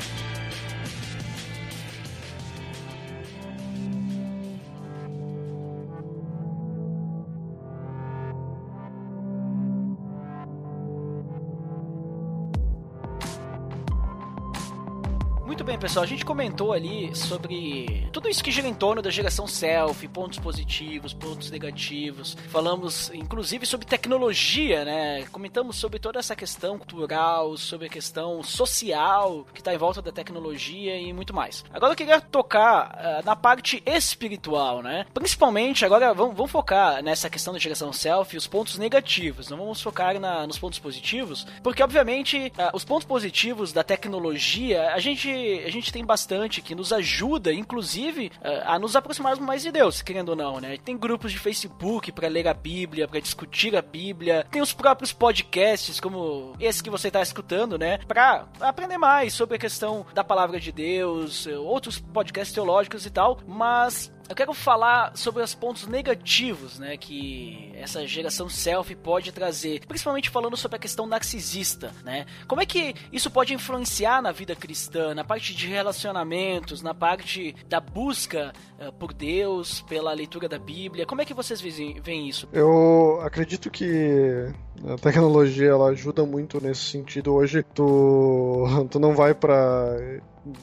Muito 15.62 15.70
bem, 15.70 15.78
pessoal. 15.78 16.04
A 16.04 16.08
gente 16.08 16.26
comentou 16.26 16.74
ali 16.74 17.16
sobre 17.16 18.10
tudo 18.12 18.28
isso 18.28 18.44
que 18.44 18.50
gira 18.50 18.68
em 18.68 18.74
torno 18.74 19.00
da 19.00 19.12
geração 19.12 19.46
selfie, 19.46 20.08
pontos 20.08 20.40
positivos, 20.40 21.14
pontos 21.14 21.52
negativos. 21.52 22.36
Falamos, 22.50 23.12
inclusive, 23.14 23.64
sobre 23.68 23.86
tecnologia, 23.86 24.84
né? 24.84 25.24
Comentamos 25.32 25.76
sobre 25.76 26.00
toda 26.00 26.18
essa 26.18 26.36
questão 26.36 26.80
cultural, 26.80 27.56
sobre 27.58 27.86
a 27.86 27.90
questão 27.92 28.42
social 28.42 29.46
que 29.54 29.62
está 29.62 29.72
em 29.72 29.78
volta 29.78 30.02
da 30.02 30.12
tecnologia 30.12 30.98
e 30.98 31.14
muito 31.14 31.32
mais. 31.32 31.64
Agora 31.72 31.94
eu 31.94 31.96
queria 31.96 32.20
tocar 32.20 32.96
uh, 32.96 33.24
na 33.24 33.36
parte 33.36 33.84
espiritual, 33.86 34.82
né? 34.82 35.06
Principalmente, 35.14 35.86
agora 35.86 36.12
vamos, 36.12 36.36
vamos, 36.36 36.52
focar 36.52 37.04
nessa 37.04 37.30
questão 37.30 37.54
da 37.54 37.60
geração 37.60 37.94
selfie, 37.94 38.36
os 38.36 38.48
pontos 38.48 38.80
negativos. 38.80 39.48
Não 39.48 39.58
vamos 39.58 39.80
focar 39.80 40.20
na, 40.20 40.48
nos 40.48 40.58
pontos 40.58 40.80
positivos, 40.80 41.46
porque, 41.62 41.84
obviamente, 41.84 42.52
uh, 42.58 42.76
os 42.76 42.84
pontos 42.84 43.06
positivos 43.06 43.72
da 43.72 43.84
tecnologia, 43.84 44.92
a 44.92 45.00
gente, 45.00 45.30
a 45.60 45.70
gente 45.70 45.92
tem 45.92 46.06
bastante 46.06 46.62
que 46.62 46.76
nos 46.76 46.94
ajuda, 46.94 47.54
inclusive, 47.54 48.32
uh, 48.42 48.64
a 48.66 48.80
nos 48.80 48.96
aproximarmos 48.96 49.46
mais 49.46 49.62
de 49.62 49.72
Deus, 49.72 50.02
querendo 50.02 50.30
ou 50.30 50.36
não, 50.36 50.60
né? 50.60 50.78
Tem 50.78 50.98
grupos 50.98 51.32
de 51.32 51.40
Facebook 51.40 52.12
para 52.12 52.28
ler 52.28 52.48
a 52.48 52.54
Bíblia, 52.54 53.08
para 53.08 53.20
discutir 53.20 53.76
a 53.76 53.82
Bíblia, 53.82 54.46
tem 54.52 54.62
os 54.62 54.74
próprios 54.74 55.14
podcasts, 55.14 56.00
como 56.00 56.54
esse 56.60 56.84
que 56.84 56.90
você 56.90 57.08
está 57.08 57.22
escutando, 57.22 57.78
né? 57.78 58.00
Para 58.08 58.46
aprender 58.60 58.98
mais 58.98 59.34
sobre 59.34 59.56
a 59.56 59.60
questão 59.60 60.06
da 60.14 60.24
palavra 60.24 60.60
de 60.60 60.72
Deus, 60.72 61.48
outros 61.48 62.00
podcasts 62.00 62.54
teológicos 62.54 63.06
e 63.06 63.10
tal, 63.10 63.40
mas 63.48 64.12
eu 64.32 64.36
quero 64.36 64.54
falar 64.54 65.16
sobre 65.16 65.44
os 65.44 65.54
pontos 65.54 65.88
negativos, 65.88 66.80
né, 66.80 66.96
que 66.98 67.72
essa 67.76 68.08
geração 68.08 68.50
selfie 68.50 68.96
pode 68.96 69.32
trazer, 69.32 69.86
principalmente 69.86 70.30
falando 70.30 70.56
sobre 70.56 70.78
a 70.78 70.80
questão 70.80 71.06
narcisista, 71.06 71.92
né? 72.04 72.26
Como 72.48 72.62
é 72.62 72.66
que 72.66 72.96
isso 73.12 73.30
pode 73.30 73.54
influenciar 73.54 74.22
na 74.22 74.32
vida 74.32 74.56
cristã, 74.56 75.14
na 75.14 75.24
parte 75.24 75.54
de 75.54 75.68
relacionamentos, 75.68 76.82
na 76.82 76.94
parte 76.94 77.56
da 77.68 77.80
busca 77.80 78.54
uh, 78.80 78.92
por 78.94 79.14
Deus, 79.14 79.82
pela 79.82 80.14
leitura 80.14 80.48
da 80.48 80.58
Bíblia? 80.58 81.06
Como 81.06 81.22
é 81.22 81.26
que 81.26 81.34
vocês 81.34 81.60
veem 81.60 82.30
isso? 82.30 82.48
Eu 82.54 83.20
acredito 83.22 83.70
que 83.70 84.54
a 84.88 84.96
tecnologia 84.98 85.70
ela 85.70 85.90
ajuda 85.90 86.26
muito 86.26 86.62
nesse 86.62 86.82
sentido. 86.82 87.34
Hoje 87.34 87.64
tu, 87.64 88.88
tu 88.90 89.00
não 89.00 89.14
vai 89.14 89.34
para 89.34 90.22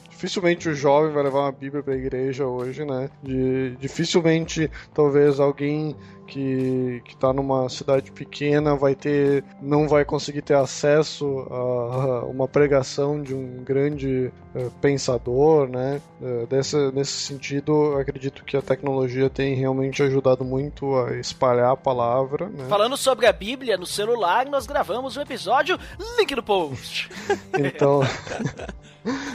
dificilmente 0.09 0.69
o 0.69 0.75
jovem 0.75 1.13
vai 1.13 1.23
levar 1.23 1.39
uma 1.41 1.51
Bíblia 1.51 1.81
para 1.81 1.93
a 1.93 1.97
igreja 1.97 2.45
hoje, 2.45 2.83
né? 2.85 3.09
De, 3.23 3.75
dificilmente, 3.77 4.69
talvez 4.93 5.39
alguém 5.39 5.95
que 6.29 7.01
está 7.07 7.33
numa 7.33 7.67
cidade 7.69 8.11
pequena 8.11 8.75
vai 8.75 8.93
ter, 8.93 9.43
não 9.61 9.87
vai 9.87 10.05
conseguir 10.05 10.43
ter 10.43 10.55
acesso 10.55 11.39
a, 11.49 12.25
uma 12.25 12.47
pregação 12.47 13.21
de 13.21 13.33
um 13.33 13.63
grande 13.63 14.31
uh, 14.55 14.71
pensador, 14.79 15.67
né? 15.67 15.99
Uh, 16.21 16.45
dessa, 16.47 16.91
nesse 16.91 17.13
sentido, 17.13 17.97
acredito 17.97 18.43
que 18.43 18.55
a 18.55 18.61
tecnologia 18.61 19.29
tem 19.29 19.55
realmente 19.55 20.03
ajudado 20.03 20.45
muito 20.45 20.95
a 20.95 21.17
espalhar 21.17 21.71
a 21.71 21.77
palavra. 21.77 22.47
Né? 22.47 22.65
Falando 22.69 22.95
sobre 22.95 23.25
a 23.25 23.33
Bíblia 23.33 23.77
no 23.77 23.85
celular, 23.85 24.45
nós 24.45 24.67
gravamos 24.67 25.17
um 25.17 25.21
episódio, 25.21 25.79
link 26.17 26.35
no 26.35 26.43
post. 26.43 27.09
então. 27.57 28.01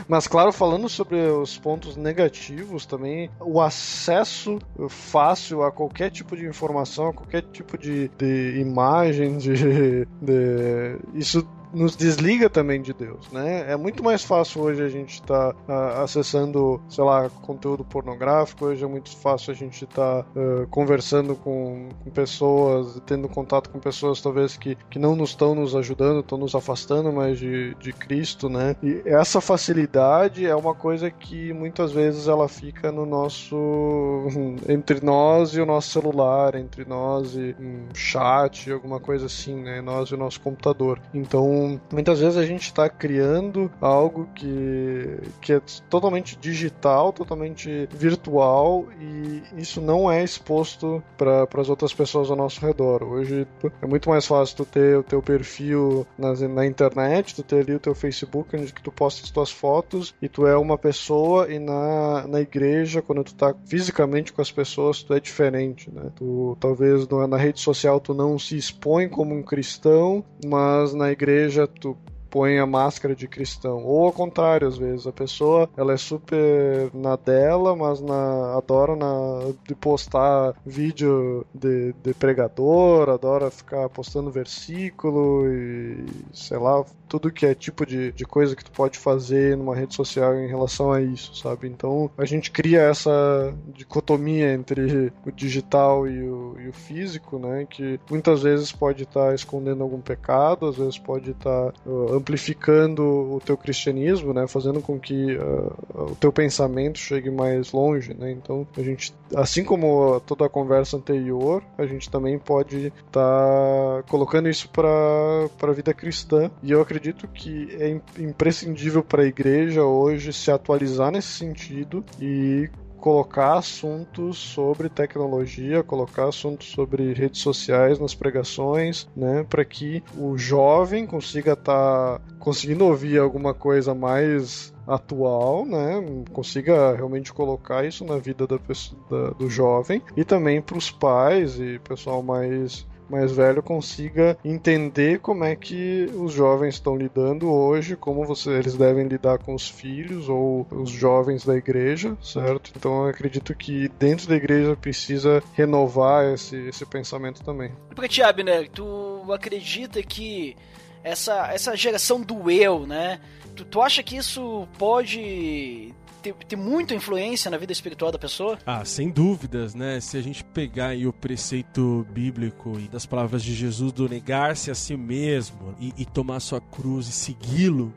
Mas 0.07 0.26
claro, 0.26 0.53
falando 0.53 0.88
sobre 0.88 1.16
os 1.16 1.57
pontos 1.59 1.97
negativos 1.97 2.84
também, 2.84 3.30
o 3.40 3.61
acesso 3.61 4.59
fácil 4.88 5.62
a 5.62 5.72
qualquer 5.72 6.11
tipo 6.11 6.36
de 6.36 6.47
informação, 6.47 6.84
a 7.09 7.12
qualquer 7.12 7.43
tipo 7.53 7.76
de, 7.78 8.09
de 8.18 8.61
imagem, 8.61 9.39
de, 9.39 10.07
de 10.20 10.99
isso 11.14 11.47
nos 11.75 11.97
desliga 11.97 12.49
também 12.49 12.81
de 12.81 12.93
Deus, 12.93 13.31
né? 13.31 13.70
É 13.70 13.77
muito 13.77 14.03
mais 14.03 14.22
fácil 14.22 14.62
hoje 14.62 14.83
a 14.83 14.89
gente 14.89 15.14
estar 15.14 15.53
tá, 15.53 15.99
uh, 15.99 16.03
acessando, 16.03 16.81
sei 16.89 17.05
lá, 17.05 17.29
conteúdo 17.43 17.85
pornográfico, 17.85 18.66
hoje 18.66 18.85
é 18.85 18.87
muito 18.87 19.14
fácil 19.16 19.53
a 19.53 19.55
gente 19.55 19.85
estar 19.85 20.22
tá, 20.22 20.27
uh, 20.39 20.66
conversando 20.68 21.35
com, 21.35 21.89
com, 22.03 22.11
pessoas, 22.11 23.01
tendo 23.05 23.29
contato 23.29 23.70
com 23.70 23.79
pessoas 23.79 24.20
talvez 24.20 24.57
que, 24.57 24.77
que 24.89 24.99
não 24.99 25.16
nos 25.16 25.31
estão 25.31 25.55
nos 25.55 25.75
ajudando, 25.75 26.20
estão 26.20 26.39
nos 26.39 26.55
afastando 26.55 27.12
mais 27.12 27.39
de, 27.39 27.75
de 27.75 27.93
Cristo, 27.93 28.49
né? 28.49 28.77
E 28.83 29.03
essa 29.05 29.41
facilidade 29.41 30.47
é 30.47 30.55
uma 30.55 30.75
coisa 30.75 31.11
que 31.11 31.53
muitas 31.53 31.93
vezes 31.93 32.29
ela 32.29 32.49
fica 32.49 32.93
no 32.93 33.05
nosso 33.05 33.57
entre 34.68 35.05
nós 35.05 35.55
e 35.55 35.61
o 35.61 35.66
nosso 35.66 35.91
celular, 35.91 36.55
entre 36.55 36.85
nós 36.85 37.35
e 37.35 37.55
um 37.59 37.95
chat, 37.95 38.70
alguma 38.70 39.01
coisa 39.01 39.27
assim, 39.27 39.57
né? 39.57 39.81
Nós 39.81 40.11
e 40.11 40.14
o 40.14 40.18
nosso 40.18 40.41
computador. 40.41 41.01
Então 41.12 41.63
muitas 41.92 42.20
vezes 42.20 42.36
a 42.36 42.44
gente 42.44 42.62
está 42.62 42.88
criando 42.88 43.70
algo 43.80 44.28
que, 44.34 45.18
que 45.40 45.52
é 45.52 45.60
totalmente 45.88 46.36
digital, 46.38 47.12
totalmente 47.12 47.88
virtual 47.92 48.86
e 49.00 49.42
isso 49.56 49.80
não 49.80 50.10
é 50.10 50.22
exposto 50.22 51.02
para 51.16 51.46
as 51.60 51.68
outras 51.68 51.92
pessoas 51.92 52.30
ao 52.30 52.36
nosso 52.36 52.64
redor. 52.64 53.02
Hoje 53.02 53.46
é 53.82 53.86
muito 53.86 54.08
mais 54.08 54.26
fácil 54.26 54.56
tu 54.56 54.64
ter 54.64 54.98
o 54.98 55.02
teu 55.02 55.22
perfil 55.22 56.06
na, 56.18 56.32
na 56.48 56.66
internet, 56.66 57.34
tu 57.34 57.42
ter 57.42 57.60
ali 57.60 57.74
o 57.74 57.80
teu 57.80 57.94
Facebook 57.94 58.56
onde 58.56 58.72
tu 58.72 58.92
posta 58.92 59.22
as 59.22 59.30
tuas 59.30 59.50
fotos 59.50 60.14
e 60.20 60.28
tu 60.28 60.46
é 60.46 60.56
uma 60.56 60.78
pessoa 60.78 61.50
e 61.52 61.58
na, 61.58 62.26
na 62.26 62.40
igreja, 62.40 63.02
quando 63.02 63.24
tu 63.24 63.34
tá 63.34 63.54
fisicamente 63.66 64.32
com 64.32 64.42
as 64.42 64.50
pessoas, 64.50 65.02
tu 65.02 65.14
é 65.14 65.20
diferente, 65.20 65.90
né? 65.90 66.10
Tu 66.16 66.56
talvez 66.60 67.06
na 67.08 67.36
rede 67.36 67.60
social 67.60 68.00
tu 68.00 68.14
não 68.14 68.38
se 68.38 68.56
expõe 68.56 69.08
como 69.08 69.34
um 69.34 69.42
cristão, 69.42 70.24
mas 70.44 70.94
na 70.94 71.10
igreja 71.10 71.53
tu 71.80 71.96
põe 72.35 72.59
a 72.59 72.66
máscara 72.66 73.14
de 73.14 73.28
cristão. 73.28 73.85
Ou 73.85 74.07
ao 74.07 74.12
contrário, 74.12 74.66
às 74.66 74.76
vezes, 74.76 75.07
a 75.07 75.12
pessoa 75.12 75.70
ela 75.76 75.93
é 75.93 75.97
super 75.97 76.91
na 76.93 77.14
dela, 77.14 77.76
mas 77.76 78.01
na, 78.01 78.57
adora 78.57 78.97
na, 78.97 79.53
de 79.64 79.72
postar 79.76 80.53
vídeo 80.66 81.47
de, 81.55 81.95
de 82.03 82.12
pregador, 82.12 83.09
adora 83.09 83.53
ficar 83.53 83.89
postando 83.89 84.32
versículo 84.32 85.47
e 85.47 86.05
sei 86.32 86.59
lá, 86.59 86.85
tudo 87.09 87.30
que 87.30 87.47
é 87.47 87.55
tipo 87.55 87.87
de, 87.87 88.11
de 88.11 88.24
coisa 88.24 88.57
que 88.57 88.64
tu 88.64 88.72
pode 88.72 88.99
fazer 88.99 89.57
numa 89.57 89.76
rede 89.76 89.95
social 89.95 90.35
em 90.35 90.49
relação 90.49 90.91
a 90.91 91.01
isso, 91.01 91.37
sabe? 91.37 91.68
Então 91.68 92.11
a 92.18 92.24
gente 92.24 92.51
cria 92.51 92.80
essa 92.80 93.55
dicotomia 93.68 94.53
entre 94.53 95.12
o 95.24 95.30
digital 95.30 96.09
e 96.09 96.20
o, 96.20 96.57
e 96.59 96.68
o 96.68 96.72
físico, 96.72 97.39
né? 97.39 97.66
Que 97.70 98.01
muitas 98.11 98.43
vezes 98.43 98.72
pode 98.72 99.05
estar 99.05 99.28
tá 99.28 99.35
escondendo 99.35 99.85
algum 99.85 100.01
pecado, 100.01 100.66
às 100.66 100.76
vezes 100.76 100.99
pode 100.99 101.30
estar 101.30 101.70
tá, 101.70 101.74
uh, 101.87 102.24
amplificando 102.25 103.03
o 103.03 103.41
teu 103.45 103.57
cristianismo, 103.57 104.33
né? 104.33 104.47
Fazendo 104.47 104.81
com 104.81 104.99
que 104.99 105.37
uh, 105.37 106.12
o 106.12 106.16
teu 106.16 106.33
pensamento 106.33 106.99
chegue 106.99 107.31
mais 107.31 107.72
longe, 107.72 108.14
né? 108.14 108.33
Então 108.33 108.66
a 108.77 108.83
gente, 108.83 109.14
assim 109.37 109.62
como 109.64 110.20
toda 110.20 110.47
a 110.47 110.49
conversa 110.49 110.97
anterior, 110.97 111.62
a 111.77 111.87
gente 111.87 112.11
também 112.11 112.39
pode 112.39 112.87
estar 112.87 113.12
tá 113.12 114.03
colocando 114.09 114.49
isso 114.49 114.68
para 114.70 115.49
a 115.62 115.72
vida 115.72 115.95
cristã 115.95 116.51
e 116.62 116.72
eu 116.72 116.81
acredito 116.81 117.05
acredito 117.05 117.29
que 117.29 117.68
é 117.79 118.01
imprescindível 118.18 119.03
para 119.03 119.22
a 119.22 119.27
igreja 119.27 119.85
hoje 119.85 120.33
se 120.33 120.51
atualizar 120.51 121.11
nesse 121.11 121.29
sentido 121.29 122.05
e 122.20 122.70
colocar 123.05 123.59
assuntos 123.59 124.38
sobre 124.38 124.88
tecnologia, 124.88 125.82
colocar 125.82 126.26
assuntos 126.26 126.68
sobre 126.68 127.12
redes 127.12 127.42
sociais 127.42 127.98
nas 127.98 128.14
pregações, 128.14 129.07
né, 129.14 129.44
para 129.46 129.62
que 129.62 130.02
o 130.16 130.38
jovem 130.38 131.07
consiga 131.07 131.52
estar 131.52 132.18
tá 132.18 132.20
conseguindo 132.38 132.86
ouvir 132.86 133.18
alguma 133.18 133.52
coisa 133.52 133.94
mais 133.94 134.72
atual, 134.86 135.66
né, 135.66 136.02
consiga 136.32 136.96
realmente 136.96 137.30
colocar 137.30 137.84
isso 137.84 138.07
na 138.07 138.16
vida 138.16 138.46
da 138.46 138.59
pessoa, 138.59 138.98
da, 139.11 139.30
do 139.32 139.50
jovem 139.50 140.00
e 140.16 140.24
também 140.24 140.62
para 140.62 140.78
os 140.78 140.90
pais 140.90 141.61
e 141.61 141.78
pessoal 141.80 142.22
mais 142.22 142.86
mais 143.09 143.32
velho 143.32 143.62
consiga 143.62 144.36
entender 144.44 145.20
como 145.20 145.44
é 145.44 145.55
que 145.55 146.11
os 146.14 146.32
jovens 146.32 146.74
estão 146.74 146.96
lidando 146.96 147.50
hoje, 147.50 147.96
como 147.96 148.24
você, 148.24 148.50
eles 148.50 148.74
devem 148.74 149.07
lidar 149.07 149.38
com 149.38 149.55
os 149.55 149.68
filhos 149.68 150.28
ou 150.28 150.66
os 150.70 150.90
jovens 150.90 151.44
da 151.44 151.57
igreja, 151.57 152.16
certo? 152.22 152.72
Então 152.76 153.05
eu 153.05 153.11
acredito 153.11 153.55
que 153.55 153.88
dentro 153.98 154.28
da 154.28 154.36
igreja 154.36 154.76
precisa 154.76 155.42
renovar 155.55 156.32
esse, 156.32 156.57
esse 156.68 156.84
pensamento 156.86 157.42
também. 157.42 157.72
Porque, 157.94 158.09
ti, 158.09 158.22
Abner, 158.22 158.68
tu 158.70 159.32
acredita 159.32 160.02
que 160.02 160.57
essa, 161.02 161.52
essa 161.52 161.76
geração 161.76 162.20
do 162.20 162.50
eu, 162.50 162.86
né? 162.86 163.20
Tu, 163.55 163.64
tu 163.64 163.80
acha 163.80 164.02
que 164.02 164.16
isso 164.16 164.66
pode 164.78 165.94
ter, 166.25 166.35
ter 166.35 166.57
muita 166.57 166.95
influência 166.95 167.51
na 167.51 167.59
vida 167.59 167.72
espiritual 167.72 168.11
da 168.11 168.18
pessoa? 168.18 168.59
Ah, 168.64 168.85
sem 168.85 169.11
dúvidas, 169.11 169.75
né? 169.75 170.01
Se 170.01 170.16
a 170.16 170.22
gente 170.22 170.43
pegar 170.43 170.89
aí 170.89 171.07
o 171.07 171.12
preceito 171.12 172.07
bíblico 172.11 172.79
e 172.79 172.89
das 172.89 173.05
palavras 173.05 173.45
de 173.45 173.55
Jesus 173.55 173.93
do 173.93 174.09
negar-se 174.09 174.70
a 174.70 174.75
si 174.75 174.97
mesmo 174.97 175.75
e, 175.79 175.93
e 175.99 176.07
tomar 176.07 176.41
sua 176.41 176.61
cruz 176.61 177.07
e 177.09 177.12
segui-lo, 177.12 177.93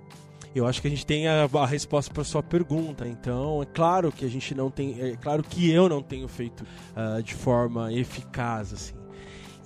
eu 0.53 0.67
acho 0.67 0.81
que 0.81 0.87
a 0.87 0.89
gente 0.89 1.05
tem 1.05 1.27
a, 1.27 1.43
a 1.51 1.65
resposta 1.65 2.13
para 2.13 2.23
sua 2.23 2.43
pergunta. 2.43 3.07
Então, 3.07 3.61
é 3.61 3.65
claro 3.65 4.11
que 4.11 4.25
a 4.25 4.29
gente 4.29 4.53
não 4.53 4.69
tem, 4.69 4.99
é 4.99 5.15
claro 5.15 5.41
que 5.43 5.71
eu 5.71 5.87
não 5.87 6.01
tenho 6.01 6.27
feito 6.27 6.65
uh, 6.95 7.21
de 7.23 7.33
forma 7.33 7.93
eficaz 7.93 8.73
assim. 8.73 8.96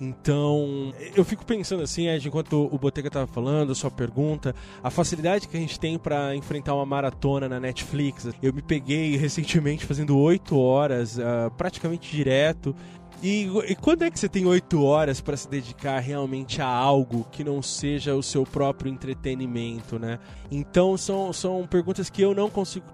Então, 0.02 0.92
eu 1.14 1.24
fico 1.24 1.46
pensando 1.46 1.80
assim, 1.80 2.08
Ed, 2.08 2.26
enquanto 2.26 2.68
o 2.72 2.76
Botega 2.76 3.08
tava 3.08 3.28
falando, 3.28 3.70
a 3.70 3.74
sua 3.74 3.88
pergunta, 3.88 4.52
a 4.82 4.90
facilidade 4.90 5.46
que 5.46 5.56
a 5.56 5.60
gente 5.60 5.78
tem 5.78 5.96
para 5.96 6.34
enfrentar 6.34 6.74
uma 6.74 6.84
maratona 6.84 7.48
na 7.48 7.60
Netflix. 7.60 8.28
Eu 8.42 8.52
me 8.52 8.62
peguei 8.62 9.16
recentemente 9.16 9.86
fazendo 9.86 10.18
oito 10.18 10.58
horas, 10.58 11.18
uh, 11.18 11.52
praticamente 11.56 12.10
direto. 12.10 12.74
E, 13.22 13.48
e, 13.68 13.76
quando 13.76 14.02
é 14.02 14.10
que 14.10 14.18
você 14.18 14.28
tem 14.28 14.44
oito 14.46 14.82
horas 14.82 15.20
para 15.20 15.36
se 15.36 15.48
dedicar 15.48 16.00
realmente 16.00 16.60
a 16.60 16.66
algo 16.66 17.24
que 17.30 17.44
não 17.44 17.62
seja 17.62 18.16
o 18.16 18.22
seu 18.22 18.44
próprio 18.44 18.90
entretenimento, 18.90 19.96
né? 19.96 20.18
Então 20.50 20.96
são, 20.96 21.32
são 21.32 21.64
perguntas 21.64 22.10
que 22.10 22.20
eu 22.20 22.34
não 22.34 22.50
consigo 22.50 22.84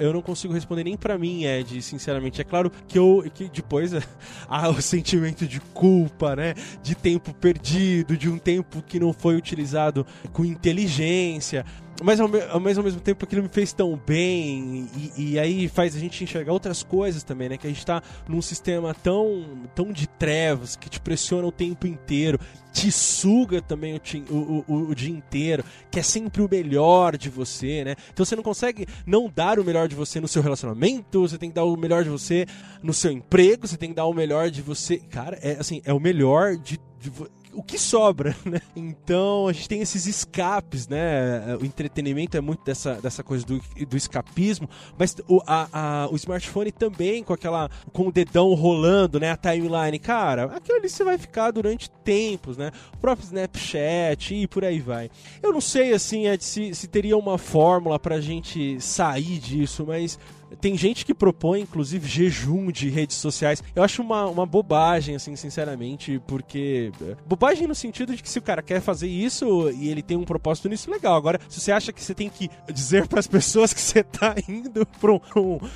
eu 0.00 0.12
não 0.12 0.22
consigo 0.22 0.52
responder 0.52 0.82
nem 0.82 0.96
para 0.96 1.16
mim, 1.16 1.44
Ed, 1.44 1.80
sinceramente. 1.82 2.40
É 2.40 2.44
claro 2.44 2.70
que 2.88 2.98
eu 2.98 3.24
que 3.32 3.48
depois 3.48 3.92
há 4.48 4.68
o 4.68 4.82
sentimento 4.82 5.46
de 5.46 5.60
culpa, 5.60 6.34
né? 6.34 6.54
De 6.82 6.96
tempo 6.96 7.32
perdido, 7.32 8.16
de 8.16 8.28
um 8.28 8.38
tempo 8.38 8.82
que 8.82 8.98
não 8.98 9.12
foi 9.12 9.36
utilizado 9.36 10.04
com 10.32 10.44
inteligência 10.44 11.64
mas 12.02 12.20
ao, 12.20 12.28
mas 12.60 12.78
ao 12.78 12.84
mesmo 12.84 13.00
tempo 13.00 13.24
aquilo 13.24 13.42
me 13.42 13.48
fez 13.48 13.72
tão 13.72 13.96
bem 13.96 14.88
e, 15.16 15.32
e, 15.32 15.38
aí 15.38 15.68
faz 15.68 15.94
a 15.94 15.98
gente 15.98 16.22
enxergar 16.22 16.52
outras 16.52 16.82
coisas 16.82 17.22
também, 17.22 17.48
né? 17.48 17.56
Que 17.56 17.66
a 17.66 17.70
gente 17.70 17.84
tá 17.84 18.02
num 18.28 18.40
sistema 18.40 18.94
tão, 18.94 19.68
tão 19.74 19.92
de 19.92 20.08
trevas 20.08 20.76
que 20.76 20.88
te 20.88 21.00
pressiona 21.00 21.46
o 21.46 21.52
tempo 21.52 21.86
inteiro, 21.86 22.38
te 22.72 22.90
suga 22.90 23.60
também 23.60 23.94
o, 23.94 24.34
o, 24.34 24.64
o, 24.66 24.74
o 24.90 24.94
dia 24.94 25.10
inteiro, 25.10 25.64
que 25.90 25.98
é 25.98 26.02
sempre 26.02 26.42
o 26.42 26.48
melhor 26.50 27.16
de 27.16 27.28
você, 27.28 27.84
né? 27.84 27.96
Então 28.12 28.24
você 28.24 28.36
não 28.36 28.42
consegue 28.42 28.86
não 29.06 29.30
dar 29.34 29.58
o 29.58 29.64
melhor 29.64 29.88
de 29.88 29.94
você 29.94 30.20
no 30.20 30.28
seu 30.28 30.42
relacionamento, 30.42 31.20
você 31.20 31.38
tem 31.38 31.50
que 31.50 31.54
dar 31.54 31.64
o 31.64 31.76
melhor 31.76 32.04
de 32.04 32.10
você 32.10 32.46
no 32.82 32.94
seu 32.94 33.10
emprego, 33.10 33.66
você 33.66 33.76
tem 33.76 33.90
que 33.90 33.96
dar 33.96 34.06
o 34.06 34.14
melhor 34.14 34.50
de 34.50 34.62
você. 34.62 34.98
Cara, 34.98 35.38
é 35.42 35.56
assim, 35.58 35.82
é 35.84 35.92
o 35.92 36.00
melhor 36.00 36.56
de, 36.56 36.78
de 36.98 37.10
o 37.52 37.62
que 37.62 37.78
sobra, 37.78 38.36
né? 38.44 38.60
Então 38.74 39.48
a 39.48 39.52
gente 39.52 39.68
tem 39.68 39.80
esses 39.80 40.06
escapes, 40.06 40.88
né? 40.88 41.56
O 41.60 41.64
entretenimento 41.64 42.36
é 42.36 42.40
muito 42.40 42.64
dessa, 42.64 42.94
dessa 42.94 43.22
coisa 43.22 43.44
do, 43.44 43.60
do 43.88 43.96
escapismo, 43.96 44.68
mas 44.98 45.16
o, 45.28 45.40
a, 45.46 45.68
a, 45.72 46.08
o 46.10 46.16
smartphone 46.16 46.72
também 46.72 47.22
com 47.22 47.32
aquela 47.32 47.70
com 47.92 48.08
o 48.08 48.12
dedão 48.12 48.52
rolando, 48.54 49.18
né? 49.18 49.30
A 49.30 49.36
timeline, 49.36 49.98
cara, 49.98 50.44
aquilo 50.44 50.78
ali 50.78 50.88
você 50.88 51.04
vai 51.04 51.18
ficar 51.18 51.50
durante 51.50 51.90
tempos, 51.90 52.56
né? 52.56 52.70
O 52.94 52.98
próprio 52.98 53.24
Snapchat 53.24 54.34
e 54.34 54.46
por 54.46 54.64
aí 54.64 54.80
vai. 54.80 55.10
Eu 55.42 55.52
não 55.52 55.60
sei 55.60 55.92
assim 55.92 56.24
se, 56.38 56.74
se 56.74 56.88
teria 56.88 57.16
uma 57.16 57.38
fórmula 57.38 57.98
pra 57.98 58.20
gente 58.20 58.80
sair 58.80 59.38
disso, 59.38 59.84
mas 59.86 60.18
tem 60.60 60.76
gente 60.76 61.04
que 61.04 61.14
propõe, 61.14 61.60
inclusive, 61.60 62.08
jejum 62.08 62.70
de 62.70 62.88
redes 62.88 63.16
sociais. 63.16 63.62
Eu 63.74 63.82
acho 63.82 64.02
uma, 64.02 64.26
uma 64.26 64.46
bobagem, 64.46 65.14
assim, 65.14 65.36
sinceramente, 65.36 66.20
porque. 66.26 66.92
É, 67.02 67.16
bobagem 67.26 67.66
no 67.66 67.74
sentido 67.74 68.14
de 68.14 68.22
que 68.22 68.28
se 68.28 68.38
o 68.38 68.42
cara 68.42 68.62
quer 68.62 68.80
fazer 68.80 69.08
isso 69.08 69.70
e 69.70 69.88
ele 69.88 70.02
tem 70.02 70.16
um 70.16 70.24
propósito 70.24 70.68
nisso, 70.68 70.90
legal. 70.90 71.14
Agora, 71.14 71.38
se 71.48 71.60
você 71.60 71.72
acha 71.72 71.92
que 71.92 72.02
você 72.02 72.14
tem 72.14 72.28
que 72.28 72.50
dizer 72.72 73.06
para 73.06 73.20
as 73.20 73.26
pessoas 73.26 73.72
que 73.72 73.80
você 73.80 74.02
tá 74.02 74.34
indo 74.48 74.86
pra 75.00 75.12
um, 75.12 75.20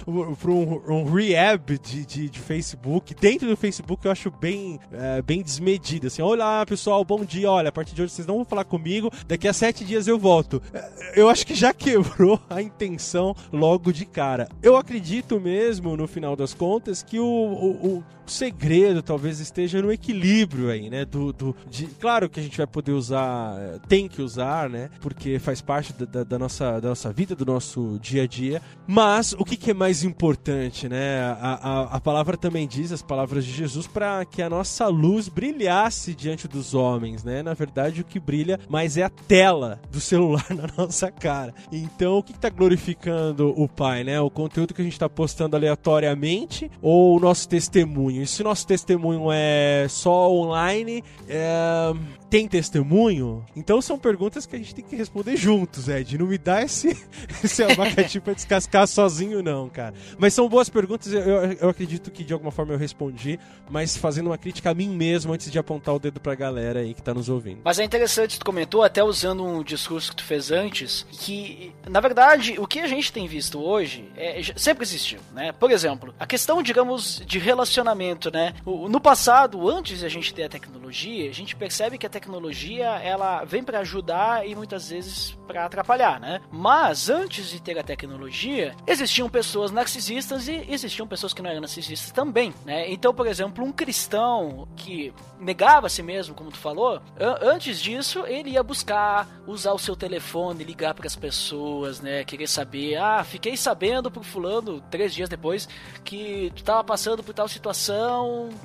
um, 0.07 0.35
pra 0.35 0.51
um, 0.51 0.83
um 0.89 1.05
rehab 1.05 1.79
de, 1.79 2.05
de, 2.05 2.29
de, 2.29 2.39
Facebook, 2.39 3.15
dentro 3.15 3.49
do 3.49 3.57
Facebook, 3.57 4.05
eu 4.05 4.13
acho 4.13 4.31
bem, 4.31 4.81
é, 4.93 5.23
bem 5.23 5.43
desmedido. 5.43 6.09
Assim, 6.09 6.23
olá 6.23 6.65
pessoal, 6.67 7.05
bom 7.05 7.25
dia. 7.25 7.51
Olha, 7.51 7.69
a 7.69 7.73
partir 7.73 7.95
de 7.95 8.03
hoje 8.03 8.13
vocês 8.13 8.27
não 8.27 8.37
vão 8.37 8.45
falar 8.45 8.65
comigo, 8.65 9.11
daqui 9.27 9.47
a 9.47 9.53
sete 9.53 9.85
dias 9.85 10.07
eu 10.07 10.19
volto. 10.19 10.63
É, 10.73 11.21
eu 11.21 11.29
acho 11.29 11.47
que 11.47 11.55
já 11.55 11.73
quebrou 11.75 12.41
a 12.49 12.61
intenção 12.61 13.35
logo 13.53 13.93
de 13.93 14.05
cara 14.05 14.49
eu 14.65 14.79
acredito 14.79 15.39
mesmo, 15.39 15.95
no 15.95 16.09
final 16.09 16.35
das 16.35 16.55
contas, 16.55 17.03
que 17.03 17.21
o, 17.21 17.25
o, 17.25 17.99
o 17.99 18.05
segredo 18.27 19.03
talvez 19.03 19.41
esteja 19.41 19.81
no 19.83 19.93
equilíbrio 19.93 20.71
aí, 20.71 20.89
né? 20.91 21.05
Do, 21.05 21.33
do, 21.33 21.57
de, 21.69 21.87
claro 21.87 22.29
que 22.29 22.41
a 22.41 22.43
gente 22.43 22.57
vai 22.57 22.67
poder 22.67 22.93
usar, 22.93 23.57
tem 23.89 24.09
que 24.09 24.23
usar, 24.23 24.69
né? 24.69 24.91
Porque 25.01 25.39
faz 25.39 25.61
parte 25.61 25.93
da, 25.93 26.05
da, 26.05 26.25
da 26.25 26.39
nossa, 26.39 26.81
da 26.81 26.91
nossa 26.91 27.13
vida, 27.13 27.35
do 27.35 27.45
nosso 27.45 27.99
dia 28.01 28.25
a 28.25 28.27
dia. 28.27 28.63
Mas 28.87 29.33
o 29.33 29.45
que, 29.45 29.57
que 29.57 29.71
é 29.71 29.75
mais 29.75 30.05
importante, 30.05 30.89
né? 30.89 31.21
A, 31.41 31.59
a, 31.63 31.97
a 31.97 32.01
palavra 32.01 32.37
também 32.37 32.67
diz, 32.67 32.93
as 32.93 33.03
palavras 33.03 33.45
de 33.45 33.53
Jesus, 33.53 33.87
para 33.87 34.25
que 34.25 34.43
a 34.43 34.51
nossa 34.51 34.87
luz 34.89 35.29
brilhasse 35.29 36.15
diante 36.15 36.49
dos 36.49 36.75
homens, 36.75 37.25
né? 37.25 37.43
Na 37.43 37.55
verdade, 37.55 38.01
o 38.01 38.05
que 38.05 38.21
brilha 38.21 38.59
mais 38.69 38.97
é 38.97 39.03
a 39.03 39.11
tela 39.11 39.81
do 39.91 40.01
celular 40.01 40.47
na 40.55 40.69
nossa 40.77 41.11
cara. 41.11 41.55
Então, 41.73 42.19
o 42.19 42.23
que 42.23 42.33
está 42.33 42.49
glorificando 42.49 43.49
o 43.57 43.69
Pai, 43.69 44.05
né? 44.05 44.21
O 44.21 44.31
conteúdo 44.31 44.75
que 44.75 44.81
a 44.81 44.85
gente 44.85 44.95
está 44.95 45.09
postando 45.09 45.57
aleatoriamente 45.57 46.71
ou 46.81 47.17
o 47.17 47.21
nosso 47.21 47.49
testemunho? 47.49 48.14
E 48.23 48.27
se 48.27 48.43
nosso 48.43 48.67
testemunho 48.67 49.29
é 49.33 49.87
só 49.89 50.31
online, 50.31 51.03
é 51.29 51.93
tem 52.35 52.49
testemunho? 52.49 53.47
Então 53.55 53.81
são 53.81 53.97
perguntas 53.97 54.45
que 54.45 54.57
a 54.57 54.59
gente 54.59 54.75
tem 54.75 54.85
que 54.85 54.97
responder 54.97 55.37
juntos, 55.37 55.89
Ed. 55.89 56.19
Não 56.19 56.27
me 56.27 56.37
dá 56.37 56.63
esse, 56.63 56.89
esse 57.45 57.63
abacaxi 57.63 58.19
pra 58.19 58.35
descascar 58.35 58.89
sozinho, 58.89 59.41
não, 59.41 59.69
cara. 59.69 59.95
Mas 60.19 60.35
são 60.35 60.49
boas 60.49 60.69
perguntas, 60.69 61.13
eu, 61.13 61.23
eu, 61.23 61.69
acredito 61.69 62.11
que 62.11 62.25
de 62.25 62.33
alguma 62.33 62.51
forma 62.51 62.73
eu 62.73 62.77
respondi, 62.77 63.39
mas 63.71 63.97
fazendo 63.97 64.27
uma 64.27 64.37
crítica 64.37 64.71
a 64.71 64.75
mim 64.75 64.89
mesmo 64.89 65.33
antes 65.33 65.49
de 65.49 65.61
apontar 65.61 65.95
o 65.95 66.01
dedo 66.01 66.19
pra 66.19 66.35
galera 66.35 66.81
aí 66.81 66.93
que 66.93 67.01
tá 67.01 67.15
nos 67.15 67.29
ouvindo. 67.29 67.61
Mas 67.63 67.79
é 67.79 67.85
interessante, 67.85 68.37
tu 68.41 68.45
comentou, 68.45 68.83
até 68.83 69.05
usando 69.05 69.45
um 69.45 69.63
discurso 69.63 70.11
que 70.11 70.17
tu 70.17 70.25
fez 70.25 70.51
antes, 70.51 71.07
que, 71.13 71.73
na 71.89 72.01
verdade, 72.01 72.57
o 72.59 72.67
que 72.67 72.81
a 72.81 72.89
gente 72.89 73.13
tem 73.13 73.29
visto 73.29 73.63
hoje 73.63 74.11
é, 74.17 74.43
sempre 74.57 74.83
existiu, 74.83 75.21
né? 75.33 75.53
Por 75.53 75.71
exemplo, 75.71 76.13
a 76.19 76.27
questão, 76.27 76.65
digamos, 76.65 77.23
de 77.25 77.39
relacionamento, 77.39 77.95
né? 78.33 78.55
No 78.65 79.01
passado, 79.01 79.69
antes 79.69 80.01
de 80.01 80.07
a 80.07 80.09
gente 80.09 80.35
ter 80.35 80.45
a 80.45 80.49
tecnologia, 80.49 81.31
a 81.31 81.35
gente 81.35 81.57
percebe 81.57 81.99
que 81.99 82.07
a 82.07 82.11
tecnologia 82.11 82.87
ela 82.87 83.45
vem 83.45 83.63
para 83.63 83.81
ajudar 83.81 84.47
e 84.47 84.55
muitas 84.55 84.91
vezes 84.91 85.39
para 85.47 85.65
atrapalhar, 85.65 86.21
né? 86.21 86.41
Mas 86.51 87.09
antes 87.09 87.51
de 87.51 87.61
ter 87.61 87.79
a 87.79 87.83
tecnologia, 87.83 88.75
existiam 88.87 89.29
pessoas 89.29 89.71
narcisistas 89.71 90.49
e 90.49 90.65
existiam 90.69 91.07
pessoas 91.07 91.33
que 91.33 91.43
não 91.43 91.51
eram 91.51 91.61
narcisistas 91.61 92.11
também, 92.13 92.53
né? 92.65 92.91
Então, 92.91 93.15
por 93.15 93.27
exemplo, 93.27 93.65
um 93.65 93.73
cristão 93.73 94.69
que 94.77 95.13
negava 95.39 95.87
a 95.87 95.91
si 95.91 96.03
mesmo, 96.03 96.35
como 96.35 96.51
tu 96.51 96.59
falou, 96.59 97.01
antes 97.43 97.81
disso 97.81 98.25
ele 98.27 98.51
ia 98.51 98.63
buscar 98.63 99.29
usar 99.47 99.73
o 99.73 99.79
seu 99.79 99.95
telefone, 99.95 100.65
ligar 100.65 100.95
para 100.95 101.07
as 101.07 101.17
pessoas, 101.17 102.01
né? 102.01 102.25
Querer 102.25 102.47
saber, 102.47 102.97
ah, 102.97 103.23
fiquei 103.25 103.57
sabendo 103.57 104.11
por 104.11 104.25
fulano 104.25 104.81
três 104.91 105.15
dias 105.15 105.29
depois 105.29 105.69
que 106.05 106.53
tu 106.55 106.65
tava 106.65 106.83
passando 106.83 107.23
por 107.23 107.35
tal 107.35 107.49
situação, 107.49 107.94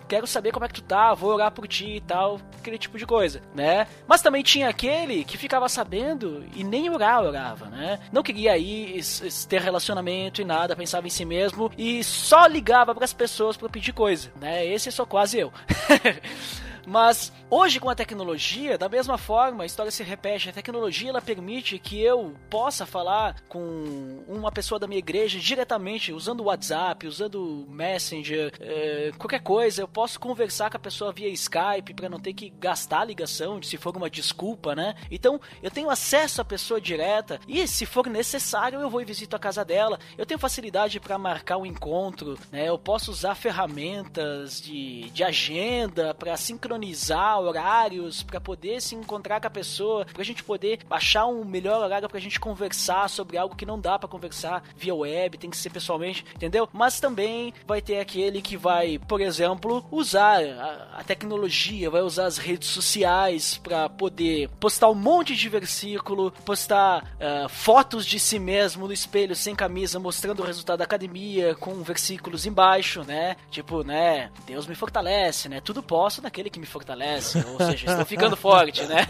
quero 0.07 0.25
saber 0.27 0.51
como 0.51 0.65
é 0.65 0.67
que 0.67 0.75
tu 0.75 0.81
tá, 0.81 1.13
vou 1.13 1.33
orar 1.33 1.51
por 1.51 1.67
ti 1.67 1.97
e 1.97 2.01
tal, 2.01 2.39
aquele 2.57 2.77
tipo 2.77 2.97
de 2.97 3.05
coisa 3.05 3.41
né? 3.53 3.87
Mas 4.07 4.21
também 4.21 4.43
tinha 4.43 4.69
aquele 4.69 5.23
que 5.23 5.37
ficava 5.37 5.67
sabendo 5.67 6.45
e 6.55 6.63
nem 6.63 6.89
orar 6.89 7.23
orava, 7.23 7.65
né? 7.67 7.99
Não 8.11 8.23
queria 8.23 8.57
ir 8.57 9.01
ter 9.47 9.61
relacionamento 9.61 10.41
e 10.41 10.45
nada, 10.45 10.75
pensava 10.75 11.07
em 11.07 11.09
si 11.09 11.25
mesmo 11.25 11.71
e 11.77 12.03
só 12.03 12.45
ligava 12.45 12.93
para 12.93 13.05
as 13.05 13.13
pessoas 13.13 13.57
para 13.57 13.69
pedir 13.69 13.93
coisa, 13.93 14.31
né? 14.39 14.65
Esse 14.65 14.91
sou 14.91 15.05
quase 15.05 15.39
eu. 15.39 15.51
Mas 16.89 17.31
hoje 17.51 17.79
com 17.79 17.87
a 17.87 17.93
tecnologia, 17.93 18.75
da 18.75 18.89
mesma 18.89 19.15
forma, 19.15 19.61
a 19.61 19.65
história 19.65 19.91
se 19.91 20.01
repete. 20.01 20.49
A 20.49 20.53
tecnologia 20.53 21.09
ela 21.09 21.21
permite 21.21 21.77
que 21.77 22.01
eu 22.01 22.35
possa 22.49 22.83
falar 22.83 23.35
com 23.47 24.23
uma 24.27 24.51
pessoa 24.51 24.79
da 24.79 24.87
minha 24.87 24.97
igreja 24.97 25.37
diretamente, 25.37 26.11
usando 26.11 26.41
o 26.41 26.45
WhatsApp, 26.45 27.05
usando 27.05 27.63
o 27.67 27.69
Messenger, 27.69 28.51
é, 28.59 29.11
qualquer 29.19 29.41
coisa. 29.41 29.83
Eu 29.83 29.87
posso 29.87 30.19
conversar 30.19 30.71
com 30.71 30.77
a 30.77 30.79
pessoa 30.79 31.13
via 31.13 31.29
Skype 31.29 31.93
para 31.93 32.09
não 32.09 32.19
ter 32.19 32.33
que 32.33 32.49
gastar 32.49 33.01
a 33.01 33.05
ligação, 33.05 33.61
se 33.61 33.77
for 33.77 33.95
uma 33.95 34.09
desculpa, 34.09 34.73
né? 34.73 34.95
Então 35.11 35.39
eu 35.61 35.69
tenho 35.69 35.91
acesso 35.91 36.41
à 36.41 36.45
pessoa 36.45 36.81
direta 36.81 37.39
e 37.47 37.67
se 37.67 37.85
for 37.85 38.07
necessário 38.07 38.81
eu 38.81 38.89
vou 38.89 38.99
e 38.99 39.05
visito 39.05 39.35
a 39.35 39.39
casa 39.39 39.63
dela. 39.63 39.99
Eu 40.17 40.25
tenho 40.25 40.39
facilidade 40.39 40.99
para 40.99 41.19
marcar 41.19 41.57
um 41.57 41.65
encontro, 41.67 42.35
né? 42.51 42.67
Eu 42.67 42.79
posso 42.79 43.11
usar 43.11 43.35
ferramentas 43.35 44.59
de, 44.59 45.11
de 45.11 45.23
agenda 45.23 46.15
para 46.15 46.35
sincronizar 46.35 46.78
sincronizar 46.79 47.39
horários 47.39 48.23
para 48.23 48.39
poder 48.39 48.81
se 48.81 48.95
encontrar 48.95 49.41
com 49.41 49.47
a 49.47 49.51
pessoa, 49.51 50.05
pra 50.05 50.23
gente 50.23 50.43
poder 50.43 50.79
achar 50.89 51.25
um 51.25 51.43
melhor 51.43 51.81
horário 51.83 52.07
pra 52.07 52.19
gente 52.19 52.39
conversar 52.39 53.09
sobre 53.09 53.37
algo 53.37 53.55
que 53.55 53.65
não 53.65 53.79
dá 53.79 53.99
para 53.99 54.07
conversar 54.07 54.63
via 54.77 54.95
web, 54.95 55.37
tem 55.37 55.49
que 55.49 55.57
ser 55.57 55.69
pessoalmente, 55.69 56.25
entendeu? 56.35 56.69
Mas 56.71 56.99
também 56.99 57.53
vai 57.67 57.81
ter 57.81 57.99
aquele 57.99 58.41
que 58.41 58.55
vai, 58.55 58.97
por 58.97 59.19
exemplo, 59.19 59.85
usar 59.91 60.41
a, 60.41 60.99
a 60.99 61.03
tecnologia, 61.03 61.89
vai 61.89 62.01
usar 62.01 62.25
as 62.25 62.37
redes 62.37 62.69
sociais 62.69 63.57
para 63.57 63.89
poder 63.89 64.49
postar 64.59 64.89
um 64.89 64.95
monte 64.95 65.35
de 65.35 65.49
versículo, 65.49 66.31
postar 66.45 67.03
uh, 67.03 67.49
fotos 67.49 68.05
de 68.05 68.19
si 68.19 68.39
mesmo 68.39 68.87
no 68.87 68.93
espelho 68.93 69.35
sem 69.35 69.55
camisa, 69.55 69.99
mostrando 69.99 70.41
o 70.41 70.45
resultado 70.45 70.79
da 70.79 70.85
academia 70.85 71.55
com 71.55 71.83
versículos 71.83 72.45
embaixo, 72.45 73.03
né? 73.03 73.35
Tipo, 73.51 73.83
né? 73.83 74.31
Deus 74.45 74.67
me 74.67 74.75
fortalece, 74.75 75.49
né? 75.49 75.59
Tudo 75.59 75.83
posso 75.83 76.21
naquele 76.21 76.49
que 76.49 76.59
me 76.59 76.65
fortalece, 76.69 77.43
ou 77.47 77.57
seja, 77.65 77.89
estou 77.89 78.05
ficando 78.05 78.35
forte, 78.35 78.83
né? 78.83 79.07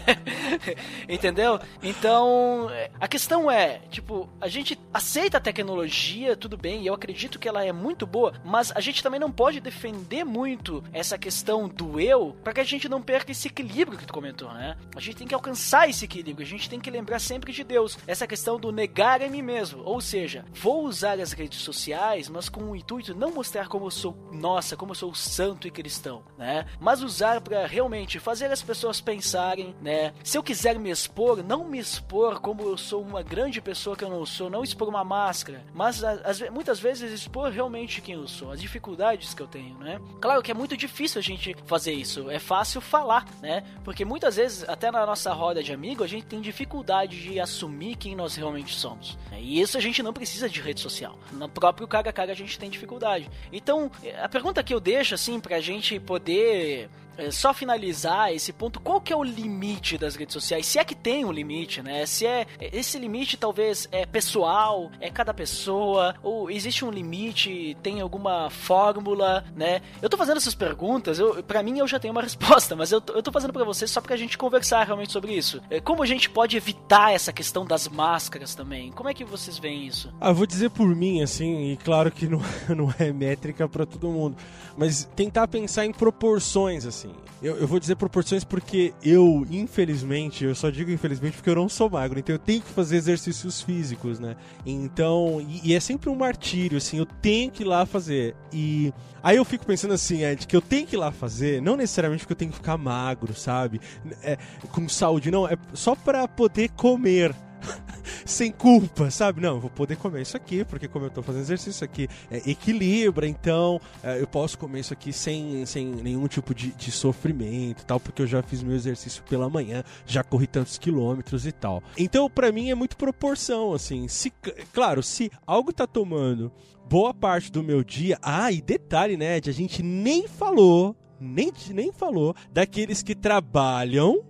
Entendeu? 1.08 1.60
Então, 1.82 2.70
a 2.98 3.06
questão 3.06 3.50
é, 3.50 3.80
tipo, 3.90 4.28
a 4.40 4.48
gente 4.48 4.78
aceita 4.92 5.38
a 5.38 5.40
tecnologia, 5.40 6.36
tudo 6.36 6.56
bem, 6.56 6.82
e 6.82 6.86
eu 6.86 6.94
acredito 6.94 7.38
que 7.38 7.48
ela 7.48 7.64
é 7.64 7.72
muito 7.72 8.06
boa, 8.06 8.32
mas 8.44 8.72
a 8.74 8.80
gente 8.80 9.02
também 9.02 9.20
não 9.20 9.30
pode 9.30 9.60
defender 9.60 10.24
muito 10.24 10.82
essa 10.92 11.18
questão 11.18 11.68
do 11.68 12.00
eu 12.00 12.36
para 12.42 12.52
que 12.52 12.60
a 12.60 12.64
gente 12.64 12.88
não 12.88 13.02
perca 13.02 13.32
esse 13.32 13.48
equilíbrio 13.48 13.98
que 13.98 14.06
tu 14.06 14.12
comentou, 14.12 14.52
né? 14.52 14.76
A 14.96 15.00
gente 15.00 15.16
tem 15.16 15.26
que 15.26 15.34
alcançar 15.34 15.88
esse 15.88 16.04
equilíbrio, 16.04 16.46
a 16.46 16.50
gente 16.50 16.68
tem 16.68 16.80
que 16.80 16.90
lembrar 16.90 17.18
sempre 17.18 17.52
de 17.52 17.64
Deus. 17.64 17.98
Essa 18.06 18.26
questão 18.26 18.58
do 18.58 18.72
negar 18.72 19.22
a 19.22 19.28
mim 19.28 19.42
mesmo, 19.42 19.82
ou 19.84 20.00
seja, 20.00 20.44
vou 20.52 20.84
usar 20.84 21.20
as 21.20 21.32
redes 21.32 21.60
sociais, 21.60 22.28
mas 22.28 22.48
com 22.48 22.64
o 22.64 22.76
intuito 22.76 23.14
não 23.14 23.32
mostrar 23.32 23.68
como 23.68 23.86
eu 23.86 23.90
sou, 23.90 24.16
nossa, 24.32 24.76
como 24.76 24.92
eu 24.92 24.96
sou 24.96 25.14
santo 25.14 25.66
e 25.66 25.70
cristão, 25.70 26.22
né? 26.38 26.66
Mas 26.80 27.02
usar 27.02 27.39
para 27.40 27.66
realmente 27.66 28.18
fazer 28.18 28.50
as 28.50 28.62
pessoas 28.62 29.00
pensarem, 29.00 29.74
né? 29.80 30.12
Se 30.22 30.36
eu 30.36 30.42
quiser 30.42 30.78
me 30.78 30.90
expor, 30.90 31.42
não 31.42 31.64
me 31.64 31.78
expor 31.78 32.40
como 32.40 32.62
eu 32.62 32.76
sou 32.76 33.02
uma 33.02 33.22
grande 33.22 33.60
pessoa 33.60 33.96
que 33.96 34.04
eu 34.04 34.10
não 34.10 34.24
sou, 34.26 34.50
não 34.50 34.62
expor 34.62 34.88
uma 34.88 35.04
máscara, 35.04 35.64
mas 35.74 36.02
as, 36.04 36.40
muitas 36.50 36.78
vezes 36.78 37.12
expor 37.12 37.50
realmente 37.50 38.00
quem 38.00 38.14
eu 38.14 38.28
sou, 38.28 38.52
as 38.52 38.60
dificuldades 38.60 39.34
que 39.34 39.42
eu 39.42 39.46
tenho, 39.46 39.76
né? 39.78 40.00
Claro 40.20 40.42
que 40.42 40.50
é 40.50 40.54
muito 40.54 40.76
difícil 40.76 41.18
a 41.18 41.22
gente 41.22 41.56
fazer 41.66 41.92
isso, 41.92 42.30
é 42.30 42.38
fácil 42.38 42.80
falar, 42.80 43.26
né? 43.40 43.64
Porque 43.84 44.04
muitas 44.04 44.36
vezes, 44.36 44.68
até 44.68 44.90
na 44.90 45.04
nossa 45.06 45.32
roda 45.32 45.62
de 45.62 45.72
amigos, 45.72 46.04
a 46.04 46.08
gente 46.08 46.26
tem 46.26 46.40
dificuldade 46.40 47.20
de 47.20 47.40
assumir 47.40 47.96
quem 47.96 48.14
nós 48.14 48.36
realmente 48.36 48.74
somos. 48.74 49.18
E 49.32 49.60
isso 49.60 49.76
a 49.76 49.80
gente 49.80 50.02
não 50.02 50.12
precisa 50.12 50.48
de 50.48 50.60
rede 50.60 50.80
social. 50.80 51.18
No 51.32 51.48
próprio 51.48 51.88
cara 51.88 52.10
a 52.10 52.12
cara 52.12 52.32
a 52.32 52.36
gente 52.36 52.58
tem 52.58 52.70
dificuldade. 52.70 53.28
Então, 53.52 53.90
a 54.22 54.28
pergunta 54.28 54.62
que 54.62 54.74
eu 54.74 54.80
deixo, 54.80 55.14
assim, 55.14 55.40
pra 55.40 55.60
gente 55.60 55.98
poder 55.98 56.88
é, 57.20 57.30
só 57.30 57.52
finalizar 57.52 58.32
esse 58.32 58.52
ponto, 58.52 58.80
qual 58.80 59.00
que 59.00 59.12
é 59.12 59.16
o 59.16 59.22
limite 59.22 59.98
das 59.98 60.16
redes 60.16 60.32
sociais? 60.32 60.66
Se 60.66 60.78
é 60.78 60.84
que 60.84 60.94
tem 60.94 61.24
um 61.24 61.30
limite, 61.30 61.82
né? 61.82 62.06
Se 62.06 62.26
é 62.26 62.46
esse 62.58 62.98
limite 62.98 63.36
talvez 63.36 63.86
é 63.92 64.06
pessoal, 64.06 64.90
é 65.00 65.10
cada 65.10 65.34
pessoa, 65.34 66.14
ou 66.22 66.50
existe 66.50 66.84
um 66.84 66.90
limite, 66.90 67.76
tem 67.82 68.00
alguma 68.00 68.48
fórmula, 68.48 69.44
né? 69.54 69.82
Eu 70.00 70.08
tô 70.08 70.16
fazendo 70.16 70.38
essas 70.38 70.54
perguntas, 70.54 71.18
eu, 71.18 71.42
para 71.42 71.62
mim 71.62 71.78
eu 71.78 71.86
já 71.86 71.98
tenho 71.98 72.12
uma 72.12 72.22
resposta, 72.22 72.74
mas 72.74 72.90
eu, 72.90 73.02
eu 73.14 73.22
tô 73.22 73.30
fazendo 73.30 73.52
para 73.52 73.64
vocês 73.64 73.90
só 73.90 74.00
pra 74.00 74.16
gente 74.16 74.38
conversar 74.38 74.84
realmente 74.84 75.12
sobre 75.12 75.34
isso. 75.34 75.60
É, 75.68 75.80
como 75.80 76.02
a 76.02 76.06
gente 76.06 76.30
pode 76.30 76.56
evitar 76.56 77.12
essa 77.12 77.32
questão 77.32 77.66
das 77.66 77.86
máscaras 77.86 78.54
também? 78.54 78.90
Como 78.92 79.08
é 79.08 79.14
que 79.14 79.24
vocês 79.24 79.58
veem 79.58 79.86
isso? 79.86 80.12
Ah, 80.20 80.32
vou 80.32 80.46
dizer 80.46 80.70
por 80.70 80.88
mim, 80.88 81.22
assim, 81.22 81.72
e 81.72 81.76
claro 81.76 82.10
que 82.10 82.26
não, 82.26 82.40
não 82.74 82.94
é 82.98 83.12
métrica 83.12 83.68
para 83.68 83.84
todo 83.84 84.08
mundo, 84.08 84.36
mas 84.76 85.04
tentar 85.14 85.46
pensar 85.48 85.84
em 85.84 85.92
proporções, 85.92 86.86
assim 86.86 87.09
assim. 87.10 87.30
Eu, 87.42 87.56
eu, 87.56 87.66
vou 87.66 87.80
dizer 87.80 87.96
proporções 87.96 88.44
porque 88.44 88.92
eu, 89.02 89.46
infelizmente, 89.50 90.44
eu 90.44 90.54
só 90.54 90.68
digo 90.68 90.90
infelizmente 90.90 91.36
porque 91.36 91.48
eu 91.48 91.54
não 91.54 91.68
sou 91.70 91.88
magro, 91.88 92.18
então 92.18 92.34
eu 92.34 92.38
tenho 92.38 92.60
que 92.60 92.68
fazer 92.68 92.96
exercícios 92.96 93.62
físicos, 93.62 94.20
né? 94.20 94.36
Então, 94.66 95.40
e, 95.40 95.70
e 95.70 95.74
é 95.74 95.80
sempre 95.80 96.10
um 96.10 96.14
martírio, 96.14 96.76
assim, 96.76 96.98
eu 96.98 97.06
tenho 97.06 97.50
que 97.50 97.62
ir 97.62 97.66
lá 97.66 97.86
fazer. 97.86 98.36
E 98.52 98.92
aí 99.22 99.36
eu 99.36 99.44
fico 99.44 99.64
pensando 99.64 99.94
assim, 99.94 100.22
Ed, 100.22 100.46
que 100.46 100.54
eu 100.54 100.60
tenho 100.60 100.86
que 100.86 100.96
ir 100.96 100.98
lá 100.98 101.10
fazer, 101.10 101.62
não 101.62 101.76
necessariamente 101.76 102.24
porque 102.24 102.32
eu 102.32 102.36
tenho 102.36 102.50
que 102.50 102.58
ficar 102.58 102.76
magro, 102.76 103.34
sabe? 103.34 103.80
É, 104.22 104.36
com 104.70 104.86
saúde, 104.88 105.30
não, 105.30 105.48
é 105.48 105.56
só 105.72 105.94
para 105.94 106.28
poder 106.28 106.68
comer. 106.70 107.34
sem 108.24 108.50
culpa, 108.50 109.10
sabe? 109.10 109.40
Não, 109.40 109.60
vou 109.60 109.70
poder 109.70 109.96
comer 109.96 110.22
isso 110.22 110.36
aqui, 110.36 110.64
porque 110.64 110.88
como 110.88 111.06
eu 111.06 111.10
tô 111.10 111.22
fazendo 111.22 111.42
exercício, 111.42 111.70
isso 111.70 111.84
aqui 111.84 112.08
é, 112.30 112.50
equilibra, 112.50 113.26
então 113.26 113.80
é, 114.02 114.20
eu 114.20 114.26
posso 114.26 114.58
comer 114.58 114.80
isso 114.80 114.92
aqui 114.92 115.12
sem, 115.12 115.64
sem 115.66 115.86
nenhum 115.86 116.26
tipo 116.26 116.54
de, 116.54 116.72
de 116.72 116.90
sofrimento 116.90 117.84
tal, 117.84 118.00
porque 118.00 118.22
eu 118.22 118.26
já 118.26 118.42
fiz 118.42 118.62
meu 118.62 118.74
exercício 118.74 119.22
pela 119.24 119.48
manhã, 119.48 119.82
já 120.06 120.22
corri 120.22 120.46
tantos 120.46 120.78
quilômetros 120.78 121.46
e 121.46 121.52
tal. 121.52 121.82
Então, 121.96 122.28
para 122.28 122.52
mim, 122.52 122.70
é 122.70 122.74
muito 122.74 122.96
proporção, 122.96 123.72
assim. 123.72 124.08
Se, 124.08 124.32
claro, 124.72 125.02
se 125.02 125.30
algo 125.46 125.72
tá 125.72 125.86
tomando 125.86 126.52
boa 126.88 127.14
parte 127.14 127.52
do 127.52 127.62
meu 127.62 127.84
dia. 127.84 128.18
Ah, 128.20 128.50
e 128.50 128.60
detalhe, 128.60 129.16
né, 129.16 129.36
Ed, 129.36 129.48
a 129.48 129.52
gente 129.52 129.80
nem 129.80 130.26
falou, 130.26 130.96
nem, 131.20 131.52
nem 131.70 131.92
falou 131.92 132.34
daqueles 132.52 133.00
que 133.00 133.14
trabalham 133.14 134.24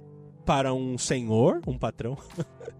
para 0.50 0.74
um 0.74 0.98
senhor, 0.98 1.62
um 1.64 1.78
patrão. 1.78 2.18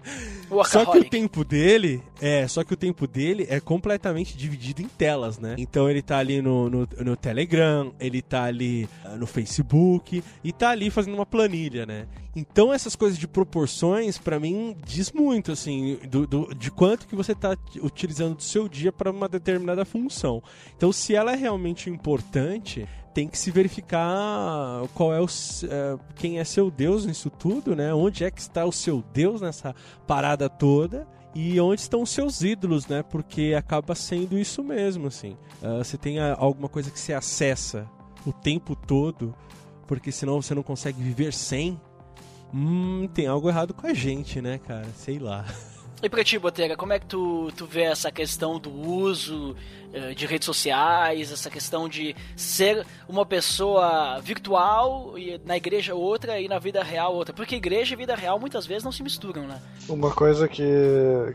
só 0.66 0.84
que 0.84 0.98
o 0.98 1.04
tempo 1.08 1.44
dele 1.44 2.02
é, 2.20 2.48
só 2.48 2.64
que 2.64 2.74
o 2.74 2.76
tempo 2.76 3.06
dele 3.06 3.46
é 3.48 3.60
completamente 3.60 4.36
dividido 4.36 4.82
em 4.82 4.88
telas, 4.88 5.38
né? 5.38 5.54
Então 5.56 5.88
ele 5.88 6.02
tá 6.02 6.18
ali 6.18 6.42
no, 6.42 6.68
no, 6.68 6.88
no 6.98 7.16
Telegram, 7.16 7.92
ele 8.00 8.20
tá 8.20 8.42
ali 8.42 8.88
uh, 9.04 9.16
no 9.16 9.24
Facebook 9.24 10.20
e 10.42 10.52
tá 10.52 10.70
ali 10.70 10.90
fazendo 10.90 11.14
uma 11.14 11.24
planilha, 11.24 11.86
né? 11.86 12.08
Então 12.34 12.72
essas 12.72 12.96
coisas 12.96 13.16
de 13.16 13.28
proporções, 13.28 14.18
para 14.18 14.40
mim, 14.40 14.76
diz 14.84 15.12
muito, 15.12 15.52
assim, 15.52 15.96
do, 16.08 16.26
do, 16.26 16.54
de 16.54 16.70
quanto 16.72 17.06
que 17.06 17.14
você 17.14 17.34
tá 17.34 17.56
utilizando 17.82 18.34
do 18.36 18.42
seu 18.42 18.68
dia 18.68 18.90
para 18.90 19.12
uma 19.12 19.28
determinada 19.28 19.84
função. 19.84 20.42
Então 20.76 20.92
se 20.92 21.14
ela 21.14 21.32
é 21.32 21.36
realmente 21.36 21.88
importante, 21.88 22.86
tem 23.12 23.28
que 23.28 23.38
se 23.38 23.50
verificar 23.50 24.86
qual 24.94 25.12
é 25.12 25.20
o 25.20 25.26
é, 25.26 25.98
quem 26.14 26.38
é 26.38 26.44
seu 26.44 26.70
Deus 26.70 27.04
nisso 27.04 27.30
tudo, 27.30 27.74
né? 27.74 27.92
Onde 27.92 28.24
é 28.24 28.30
que 28.30 28.40
está 28.40 28.64
o 28.64 28.72
seu 28.72 29.02
Deus 29.12 29.40
nessa 29.40 29.74
parada 30.06 30.48
toda? 30.48 31.06
E 31.34 31.60
onde 31.60 31.80
estão 31.80 32.02
os 32.02 32.10
seus 32.10 32.42
ídolos, 32.42 32.86
né? 32.86 33.02
Porque 33.02 33.54
acaba 33.56 33.94
sendo 33.94 34.38
isso 34.38 34.64
mesmo, 34.64 35.06
assim. 35.06 35.36
Uh, 35.62 35.78
você 35.78 35.96
tem 35.96 36.18
alguma 36.18 36.68
coisa 36.68 36.90
que 36.90 36.98
você 36.98 37.12
acessa 37.12 37.88
o 38.26 38.32
tempo 38.32 38.74
todo, 38.74 39.34
porque 39.86 40.10
senão 40.10 40.40
você 40.40 40.54
não 40.54 40.62
consegue 40.62 41.00
viver 41.02 41.32
sem. 41.32 41.80
Hum, 42.52 43.08
tem 43.14 43.26
algo 43.28 43.48
errado 43.48 43.72
com 43.72 43.86
a 43.86 43.94
gente, 43.94 44.40
né, 44.40 44.58
cara? 44.58 44.88
Sei 44.96 45.18
lá. 45.18 45.44
E 46.02 46.08
pra 46.08 46.24
ti, 46.24 46.38
Botega, 46.38 46.76
como 46.76 46.94
é 46.94 46.98
que 46.98 47.04
tu, 47.04 47.52
tu 47.54 47.66
vê 47.66 47.82
essa 47.82 48.10
questão 48.10 48.58
do 48.58 48.70
uso 48.70 49.54
uh, 49.92 50.14
de 50.14 50.24
redes 50.24 50.46
sociais, 50.46 51.30
essa 51.30 51.50
questão 51.50 51.90
de 51.90 52.16
ser 52.34 52.86
uma 53.06 53.26
pessoa 53.26 54.18
virtual 54.20 55.18
e 55.18 55.38
na 55.44 55.58
igreja 55.58 55.94
outra 55.94 56.40
e 56.40 56.48
na 56.48 56.58
vida 56.58 56.82
real 56.82 57.14
outra? 57.14 57.34
Porque 57.34 57.56
igreja 57.56 57.92
e 57.92 57.98
vida 57.98 58.14
real 58.14 58.40
muitas 58.40 58.64
vezes 58.64 58.82
não 58.82 58.92
se 58.92 59.02
misturam, 59.02 59.42
né? 59.42 59.60
Uma 59.90 60.10
coisa 60.10 60.48
que, 60.48 60.64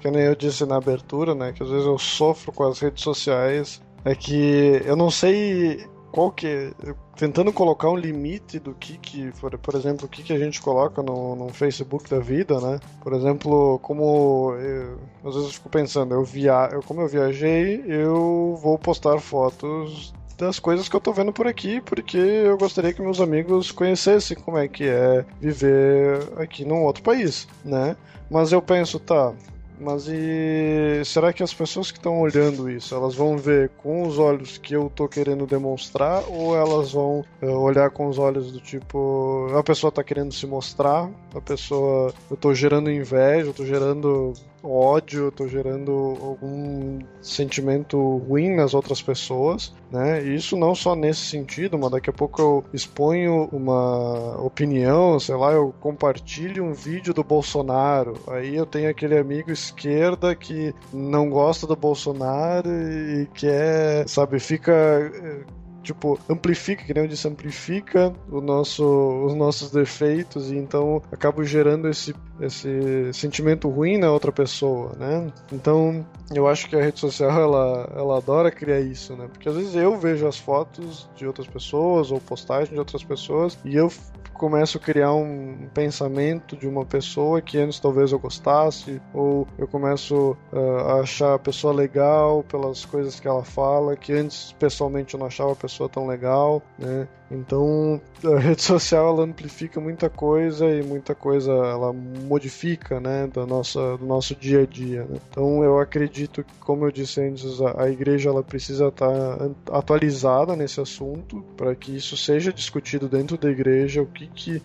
que 0.02 0.10
nem 0.10 0.24
eu 0.24 0.36
disse 0.36 0.66
na 0.66 0.78
abertura, 0.78 1.36
né, 1.36 1.54
que 1.54 1.62
às 1.62 1.70
vezes 1.70 1.86
eu 1.86 2.00
sofro 2.00 2.52
com 2.52 2.64
as 2.64 2.80
redes 2.80 3.04
sociais, 3.04 3.80
é 4.04 4.16
que 4.16 4.82
eu 4.84 4.96
não 4.96 5.12
sei 5.12 5.86
qual 6.16 6.32
que 6.32 6.72
tentando 7.18 7.52
colocar 7.52 7.90
um 7.90 7.98
limite 7.98 8.58
do 8.58 8.74
que 8.74 8.98
que 8.98 9.34
por, 9.34 9.58
por 9.58 9.76
exemplo 9.76 10.06
o 10.06 10.10
que 10.10 10.24
que 10.24 10.32
a 10.32 10.40
gente 10.40 10.62
coloca 10.62 11.04
no, 11.04 11.36
no 11.36 11.50
Facebook 11.50 12.10
da 12.10 12.20
vida 12.20 12.58
né 12.62 12.80
por 13.02 13.12
exemplo 13.12 13.78
como 13.80 14.54
eu, 14.58 14.98
às 15.26 15.36
vezes 15.36 15.50
eu 15.50 15.54
fico 15.56 15.70
pensando 15.70 16.16
eu 16.16 16.24
via 16.24 16.70
eu, 16.72 16.82
como 16.84 17.02
eu 17.02 17.08
viajei 17.10 17.84
eu 17.86 18.58
vou 18.64 18.80
postar 18.80 19.20
fotos 19.20 20.14
das 20.38 20.58
coisas 20.58 20.88
que 20.88 20.96
eu 20.96 21.00
tô 21.00 21.14
vendo 21.14 21.32
por 21.32 21.48
aqui, 21.48 21.80
porque 21.80 22.18
eu 22.18 22.58
gostaria 22.58 22.92
que 22.92 23.02
meus 23.02 23.22
amigos 23.22 23.72
conhecessem 23.72 24.36
como 24.36 24.58
é 24.58 24.68
que 24.68 24.84
é 24.84 25.26
viver 25.40 26.28
aqui 26.36 26.66
num 26.66 26.84
outro 26.84 27.02
país, 27.02 27.48
né? 27.64 27.96
Mas 28.30 28.52
eu 28.52 28.62
penso, 28.62 29.00
tá, 29.00 29.34
mas 29.80 30.08
e 30.08 31.02
será 31.06 31.34
que 31.34 31.44
as 31.44 31.54
pessoas 31.54 31.92
que 31.92 31.98
estão 31.98 32.20
olhando 32.20 32.70
isso, 32.70 32.96
elas 32.96 33.16
vão 33.16 33.38
ver 33.38 33.70
com 33.78 34.08
os 34.08 34.18
olhos 34.18 34.58
que 34.58 34.76
eu 34.76 34.92
tô 34.94 35.08
querendo 35.08 35.46
demonstrar 35.46 36.24
ou 36.30 36.56
elas 36.56 36.92
vão 36.92 37.24
uh, 37.42 37.48
olhar 37.48 37.90
com 37.90 38.08
os 38.08 38.18
olhos 38.18 38.52
do 38.52 38.60
tipo, 38.60 39.48
a 39.58 39.64
pessoa 39.64 39.92
tá 39.92 40.04
querendo 40.04 40.34
se 40.34 40.46
mostrar, 40.46 41.10
a 41.34 41.42
pessoa 41.42 42.14
eu 42.30 42.38
tô 42.38 42.54
gerando 42.54 42.92
inveja, 42.92 43.50
eu 43.50 43.54
tô 43.54 43.66
gerando 43.66 44.34
ódio, 44.66 45.32
tô 45.32 45.48
gerando 45.48 45.92
algum 46.22 47.00
sentimento 47.22 48.18
ruim 48.18 48.56
nas 48.56 48.74
outras 48.74 49.02
pessoas, 49.02 49.74
né? 49.92 50.24
E 50.24 50.36
isso 50.36 50.56
não 50.56 50.74
só 50.76 50.96
nesse 50.96 51.22
sentido, 51.22 51.78
mas 51.78 51.92
daqui 51.92 52.10
a 52.10 52.14
pouco 52.14 52.42
eu 52.42 52.66
exponho 52.74 53.50
uma 53.52 54.38
opinião, 54.42 55.20
sei 55.20 55.36
lá, 55.36 55.52
eu 55.52 55.74
compartilho 55.80 56.64
um 56.64 56.74
vídeo 56.74 57.14
do 57.14 57.24
Bolsonaro, 57.24 58.14
aí 58.28 58.56
eu 58.56 58.66
tenho 58.66 58.90
aquele 58.90 59.18
amigo 59.18 59.52
esquerda 59.52 60.36
que 60.36 60.74
não 60.94 61.30
gosta 61.30 61.68
do 61.68 61.76
Bolsonaro 61.76 62.70
e 62.70 63.28
quer, 63.34 64.08
sabe, 64.08 64.40
fica 64.40 64.74
eh, 64.74 65.44
tipo, 65.86 66.20
amplifica, 66.28 66.84
que 66.84 66.94
nem 66.94 67.04
eu 67.04 67.10
disse, 67.10 67.28
amplifica 67.28 68.12
o 68.30 68.42
nosso, 68.42 68.84
os 69.26 69.36
nossos 69.36 69.72
defeitos 69.72 70.52
e 70.52 70.58
então 70.58 71.02
acabo 71.12 71.44
gerando 71.44 71.88
esse 71.88 72.14
esse 72.40 73.14
sentimento 73.14 73.70
ruim 73.70 73.98
na 73.98 74.12
outra 74.12 74.32
pessoa, 74.32 74.94
né? 74.98 75.32
Então, 75.52 76.06
eu 76.34 76.48
acho 76.48 76.68
que 76.70 76.76
a 76.76 76.82
rede 76.82 77.00
social 77.00 77.32
ela, 77.32 77.90
ela 77.96 78.18
adora 78.18 78.52
criar 78.52 78.80
isso, 78.80 79.16
né? 79.16 79.28
Porque 79.32 79.48
às 79.48 79.56
vezes 79.56 79.76
eu 79.76 79.98
vejo 79.98 80.28
as 80.28 80.38
fotos 80.38 81.10
de 81.16 81.26
outras 81.26 81.48
pessoas 81.48 82.12
ou 82.12 82.20
postagens 82.20 82.70
de 82.70 82.80
outras 82.80 83.04
pessoas 83.04 83.58
e 83.64 83.76
eu 83.76 83.90
começo 84.36 84.78
a 84.78 84.82
criar 84.82 85.14
um 85.14 85.68
pensamento 85.74 86.56
de 86.56 86.68
uma 86.68 86.86
pessoa 86.86 87.42
que 87.42 87.58
antes 87.58 87.80
talvez 87.80 88.12
eu 88.12 88.20
gostasse, 88.20 89.02
ou 89.14 89.48
eu 89.58 89.68
começo 89.68 90.38
uh, 90.52 90.78
a 90.88 91.00
achar 91.00 91.36
a 91.36 91.40
pessoa 91.40 91.74
legal 91.74 92.44
pelas 92.44 92.86
coisas 92.86 93.20
que 93.20 93.28
ela 93.28 93.44
fala, 93.44 93.96
que 93.96 94.14
antes 94.14 94.52
pessoalmente 94.60 95.14
eu 95.14 95.20
não 95.20 95.28
achava 95.28 95.54
a 95.54 95.56
pessoa 95.56 95.90
tão 95.90 96.06
legal, 96.06 96.62
né? 96.78 97.08
Então 97.30 98.00
a 98.24 98.40
rede 98.40 98.62
social 98.62 99.10
ela 99.10 99.24
amplifica 99.24 99.80
muita 99.80 100.10
coisa 100.10 100.68
e 100.68 100.84
muita 100.84 101.16
coisa 101.16 101.52
ela 101.52 101.92
modifica, 101.94 103.00
né, 103.00 103.28
da 103.28 103.46
nossa, 103.46 103.98
do 103.98 104.06
nosso 104.06 104.36
dia 104.36 104.62
a 104.62 104.66
dia. 104.66 105.06
Né? 105.06 105.18
Então 105.30 105.64
eu 105.64 105.80
acredito 105.80 106.44
que, 106.44 106.54
como 106.60 106.86
eu 106.86 106.92
disse 106.92 107.22
antes, 107.22 107.62
a, 107.62 107.84
a 107.84 107.90
igreja 107.90 108.30
ela 108.30 108.44
precisa 108.44 108.88
estar 108.88 109.50
atualizada 109.72 110.56
nesse 110.56 110.80
assunto 110.80 111.44
para 111.58 111.76
que 111.76 111.96
isso 111.96 112.16
seja 112.16 112.54
discutido 112.54 113.08
dentro 113.08 113.38
da 113.38 113.50
igreja, 113.50 114.02
o 114.02 114.06
que 114.06 114.28
que, 114.28 114.62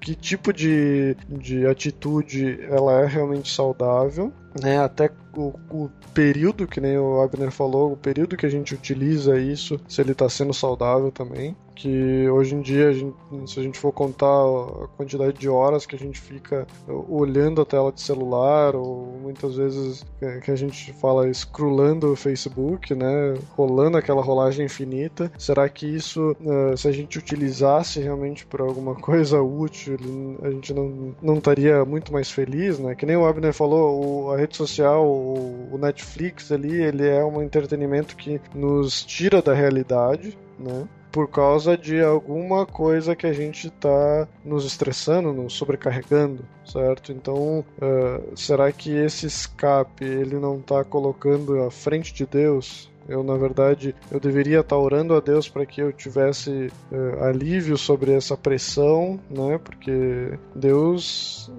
que, 0.00 0.14
tipo 0.14 0.52
de, 0.52 1.16
de 1.28 1.66
atitude 1.66 2.58
ela 2.68 3.00
é 3.00 3.06
realmente 3.06 3.52
saudável, 3.52 4.32
né? 4.60 4.78
Até 4.78 5.10
o, 5.36 5.54
o, 5.70 5.90
período, 6.12 6.66
que 6.66 6.80
nem 6.80 6.98
o 6.98 7.20
Abner 7.22 7.50
falou, 7.50 7.92
o 7.92 7.96
período 7.96 8.36
que 8.36 8.44
a 8.44 8.50
gente 8.50 8.74
utiliza 8.74 9.38
isso, 9.38 9.80
se 9.88 10.00
ele 10.00 10.12
está 10.12 10.28
sendo 10.28 10.52
saudável 10.52 11.10
também 11.10 11.56
que 11.82 12.28
hoje 12.28 12.54
em 12.54 12.60
dia, 12.60 12.90
a 12.90 12.92
gente, 12.92 13.16
se 13.46 13.58
a 13.58 13.62
gente 13.62 13.76
for 13.76 13.90
contar 13.90 14.26
a 14.26 14.86
quantidade 14.96 15.36
de 15.36 15.48
horas 15.48 15.84
que 15.84 15.96
a 15.96 15.98
gente 15.98 16.20
fica 16.20 16.64
olhando 17.08 17.60
a 17.60 17.64
tela 17.64 17.90
de 17.90 18.00
celular, 18.00 18.76
ou 18.76 19.18
muitas 19.20 19.56
vezes 19.56 20.06
que 20.44 20.50
a 20.50 20.54
gente 20.54 20.92
fala 20.92 21.28
scrollando 21.34 22.12
o 22.12 22.16
Facebook, 22.16 22.94
né, 22.94 23.34
rolando 23.56 23.96
aquela 23.96 24.22
rolagem 24.22 24.66
infinita, 24.66 25.32
será 25.36 25.68
que 25.68 25.84
isso, 25.84 26.36
eh, 26.46 26.76
se 26.76 26.86
a 26.86 26.92
gente 26.92 27.18
utilizasse 27.18 27.98
realmente 27.98 28.46
para 28.46 28.62
alguma 28.62 28.94
coisa 28.94 29.42
útil, 29.42 29.96
a 30.40 30.50
gente 30.50 30.72
não, 30.72 31.16
não 31.20 31.38
estaria 31.38 31.84
muito 31.84 32.12
mais 32.12 32.30
feliz, 32.30 32.78
né? 32.78 32.94
Que 32.94 33.04
nem 33.04 33.16
o 33.16 33.26
Abner 33.26 33.52
falou, 33.52 34.30
a 34.32 34.36
rede 34.36 34.56
social, 34.56 35.04
o 35.04 35.76
Netflix 35.80 36.52
ali, 36.52 36.80
ele 36.80 37.08
é 37.08 37.24
um 37.24 37.42
entretenimento 37.42 38.16
que 38.16 38.40
nos 38.54 39.04
tira 39.04 39.42
da 39.42 39.52
realidade, 39.52 40.38
né? 40.58 40.86
Por 41.12 41.28
causa 41.28 41.76
de 41.76 42.02
alguma 42.02 42.64
coisa 42.64 43.14
que 43.14 43.26
a 43.26 43.32
gente 43.32 43.68
está 43.68 44.26
nos 44.42 44.64
estressando, 44.64 45.32
nos 45.32 45.52
sobrecarregando, 45.52 46.44
certo? 46.64 47.12
Então, 47.12 47.60
uh, 47.60 48.36
será 48.36 48.72
que 48.72 48.90
esse 48.90 49.26
escape 49.26 50.04
ele 50.04 50.36
não 50.36 50.58
está 50.58 50.82
colocando 50.82 51.62
à 51.62 51.70
frente 51.70 52.14
de 52.14 52.24
Deus? 52.24 52.90
Eu, 53.08 53.22
na 53.22 53.36
verdade, 53.36 53.94
eu 54.10 54.20
deveria 54.20 54.60
estar 54.60 54.76
orando 54.76 55.14
a 55.14 55.20
Deus 55.20 55.48
para 55.48 55.66
que 55.66 55.80
eu 55.80 55.92
tivesse 55.92 56.72
uh, 56.90 57.24
alívio 57.24 57.76
sobre 57.76 58.12
essa 58.12 58.36
pressão, 58.36 59.18
né? 59.30 59.58
Porque 59.58 60.38
Deus, 60.54 61.50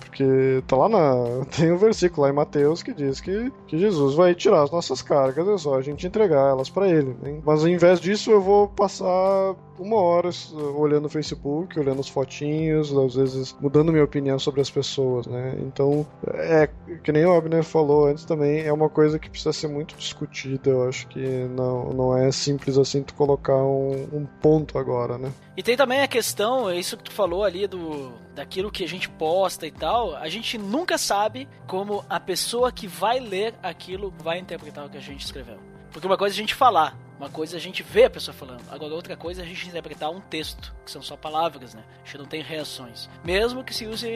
porque 0.00 0.62
tá 0.66 0.76
lá 0.76 0.88
na 0.88 1.44
tem 1.56 1.72
um 1.72 1.76
versículo 1.76 2.22
lá 2.22 2.30
em 2.30 2.34
Mateus 2.34 2.82
que 2.82 2.92
diz 2.92 3.20
que, 3.20 3.52
que 3.66 3.78
Jesus 3.78 4.14
vai 4.14 4.34
tirar 4.34 4.62
as 4.62 4.70
nossas 4.70 5.02
cargas, 5.02 5.46
é 5.48 5.58
só 5.58 5.76
a 5.76 5.82
gente 5.82 6.06
entregar 6.06 6.50
elas 6.50 6.68
para 6.68 6.88
Ele. 6.88 7.16
Né? 7.22 7.40
Mas 7.44 7.62
ao 7.62 7.68
invés 7.68 8.00
disso, 8.00 8.30
eu 8.30 8.40
vou 8.40 8.68
passar 8.68 9.54
uma 9.78 9.96
hora 9.96 10.30
olhando 10.76 11.06
o 11.06 11.08
Facebook, 11.08 11.78
olhando 11.78 12.00
as 12.00 12.08
fotinhos, 12.08 12.96
às 12.96 13.14
vezes 13.14 13.56
mudando 13.60 13.92
minha 13.92 14.04
opinião 14.04 14.38
sobre 14.38 14.60
as 14.60 14.70
pessoas, 14.70 15.26
né? 15.26 15.56
Então, 15.60 16.06
é 16.34 16.68
que 17.02 17.12
nem 17.12 17.24
o 17.24 17.32
Abner 17.32 17.64
falou 17.64 18.06
antes 18.06 18.24
também, 18.24 18.62
é 18.62 18.72
uma 18.72 18.88
coisa 18.88 19.18
que 19.18 19.28
precisa 19.28 19.52
ser 19.52 19.68
muito 19.68 19.96
discutida. 19.96 20.70
Eu 20.70 20.81
acho 20.88 21.06
que 21.08 21.20
não, 21.20 21.92
não 21.92 22.16
é 22.16 22.30
simples 22.30 22.78
assim 22.78 23.02
tu 23.02 23.14
colocar 23.14 23.56
um, 23.56 24.08
um 24.12 24.26
ponto 24.40 24.78
agora, 24.78 25.18
né? 25.18 25.32
E 25.56 25.62
tem 25.62 25.76
também 25.76 26.00
a 26.00 26.08
questão, 26.08 26.68
é 26.68 26.78
isso 26.78 26.96
que 26.96 27.04
tu 27.04 27.12
falou 27.12 27.44
ali 27.44 27.66
do 27.66 28.12
daquilo 28.34 28.70
que 28.70 28.82
a 28.82 28.88
gente 28.88 29.08
posta 29.10 29.66
e 29.66 29.70
tal, 29.70 30.16
a 30.16 30.28
gente 30.28 30.56
nunca 30.56 30.96
sabe 30.96 31.46
como 31.66 32.02
a 32.08 32.18
pessoa 32.18 32.72
que 32.72 32.86
vai 32.86 33.20
ler 33.20 33.54
aquilo 33.62 34.12
vai 34.22 34.38
interpretar 34.38 34.86
o 34.86 34.88
que 34.88 34.96
a 34.96 35.00
gente 35.00 35.24
escreveu. 35.24 35.58
Porque 35.92 36.06
uma 36.06 36.16
coisa 36.16 36.34
é 36.34 36.36
a 36.36 36.40
gente 36.40 36.54
falar, 36.54 36.96
uma 37.18 37.28
coisa 37.28 37.56
é 37.56 37.58
a 37.58 37.60
gente 37.60 37.82
ver 37.82 38.04
a 38.04 38.10
pessoa 38.10 38.34
falando, 38.34 38.62
agora 38.70 38.94
outra 38.94 39.16
coisa 39.16 39.42
é 39.42 39.44
a 39.44 39.46
gente 39.46 39.68
interpretar 39.68 40.10
um 40.10 40.20
texto, 40.20 40.74
que 40.84 40.90
são 40.90 41.02
só 41.02 41.16
palavras, 41.16 41.74
né? 41.74 41.84
A 42.02 42.06
gente 42.06 42.18
não 42.18 42.24
tem 42.24 42.42
reações. 42.42 43.10
Mesmo 43.22 43.62
que 43.62 43.74
se 43.74 43.86
use 43.86 44.08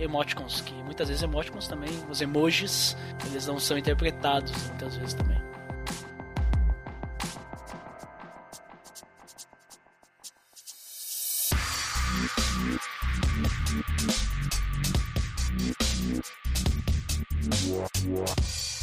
emoticons, 0.00 0.62
que 0.62 0.72
muitas 0.82 1.08
vezes 1.08 1.22
emoticons 1.22 1.68
também, 1.68 1.90
os 2.10 2.22
emojis, 2.22 2.96
eles 3.26 3.46
não 3.46 3.60
são 3.60 3.76
interpretados 3.76 4.50
muitas 4.68 4.96
vezes 4.96 5.14
também. 5.14 5.49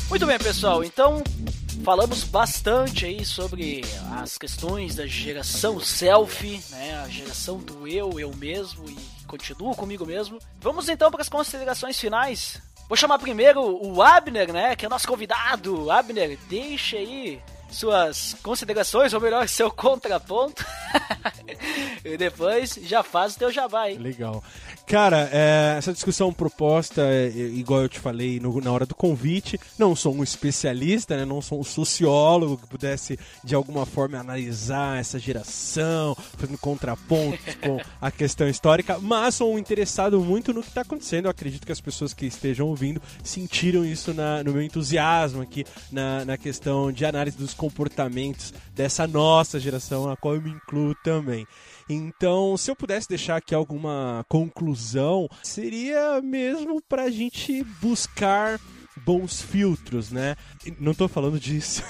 Muito 0.10 0.26
bem, 0.26 0.38
pessoal. 0.40 0.84
Então, 0.84 1.22
falamos 1.84 2.24
bastante 2.24 3.06
aí 3.06 3.26
sobre 3.26 3.82
as 4.18 4.38
questões 4.38 4.96
da 4.96 5.06
geração 5.06 5.80
selfie, 5.80 6.62
né? 6.72 7.02
A 7.04 7.10
geração 7.10 7.58
do 7.58 7.88
eu, 7.88 8.20
eu 8.20 8.34
mesmo 8.36 8.90
e 8.90 8.98
continuo 9.26 9.76
comigo 9.76 10.06
mesmo. 10.06 10.40
Vamos 10.62 10.90
então 10.90 11.12
para 11.12 11.22
as 11.22 11.30
considerações 11.30 12.00
finais. 12.00 12.62
Vou 12.88 12.96
chamar 12.96 13.20
primeiro 13.20 13.62
o 13.62 14.02
Abner, 14.02 14.54
né? 14.54 14.76
Que 14.76 14.86
é 14.86 14.90
nosso 14.90 15.08
convidado. 15.08 15.92
Abner, 15.92 16.38
deixa 16.48 16.96
aí 16.96 17.42
suas 17.70 18.36
considerações, 18.42 19.14
ou 19.14 19.20
melhor, 19.20 19.48
seu 19.48 19.70
contraponto. 19.70 20.66
e 22.04 22.18
depois 22.18 22.80
já 22.82 23.04
faz 23.04 23.36
o 23.36 23.40
teu 23.40 23.52
jabá 23.52 23.84
aí. 23.84 23.98
Legal. 23.98 24.44
Cara, 24.88 25.30
é, 25.34 25.76
essa 25.78 25.92
discussão 25.92 26.32
proposta, 26.32 27.02
é, 27.02 27.28
igual 27.28 27.82
eu 27.82 27.90
te 27.90 28.00
falei 28.00 28.40
no, 28.40 28.62
na 28.62 28.72
hora 28.72 28.86
do 28.86 28.96
convite, 28.96 29.60
não 29.78 29.94
sou 29.94 30.16
um 30.16 30.24
especialista, 30.24 31.18
né, 31.18 31.26
não 31.26 31.42
sou 31.42 31.60
um 31.60 31.64
sociólogo 31.64 32.56
que 32.56 32.68
pudesse 32.68 33.20
de 33.44 33.54
alguma 33.54 33.86
forma 33.86 34.18
analisar 34.18 34.98
essa 34.98 35.20
geração, 35.20 36.16
fazendo 36.38 36.58
contrapontos 36.58 37.54
com 37.62 37.82
a 38.00 38.10
questão 38.10 38.48
histórica, 38.48 38.98
mas 38.98 39.36
sou 39.36 39.54
um 39.54 39.60
interessado 39.60 40.22
muito 40.22 40.54
no 40.54 40.62
que 40.62 40.70
está 40.70 40.82
acontecendo. 40.82 41.26
Eu 41.26 41.32
acredito 41.32 41.66
que 41.66 41.72
as 41.74 41.82
pessoas 41.82 42.14
que 42.14 42.26
estejam 42.26 42.66
ouvindo 42.66 43.02
sentiram 43.22 43.84
isso 43.84 44.14
na, 44.14 44.42
no 44.42 44.54
meu 44.54 44.62
entusiasmo 44.62 45.42
aqui 45.42 45.66
na, 45.92 46.24
na 46.24 46.38
questão 46.38 46.94
de 46.94 47.06
análise 47.06 47.38
dos 47.38 47.54
comportamentos 47.54 48.54
dessa 48.74 49.06
nossa 49.06 49.60
geração, 49.60 50.10
a 50.10 50.16
qual 50.16 50.36
eu 50.36 50.42
me 50.42 50.52
incluo 50.52 50.96
também. 51.04 51.46
Então, 51.90 52.58
se 52.58 52.70
eu 52.70 52.76
pudesse 52.76 53.08
deixar 53.08 53.38
aqui 53.38 53.56
alguma 53.56 54.26
conclusão, 54.28 55.30
seria 55.44 56.22
mesmo 56.22 56.82
para 56.82 57.04
a 57.04 57.10
gente 57.10 57.64
buscar 57.82 58.60
bons 59.06 59.42
filtros, 59.42 60.12
né? 60.12 60.36
Não 60.80 60.94
tô 60.94 61.08
falando 61.08 61.40
disso 61.40 61.84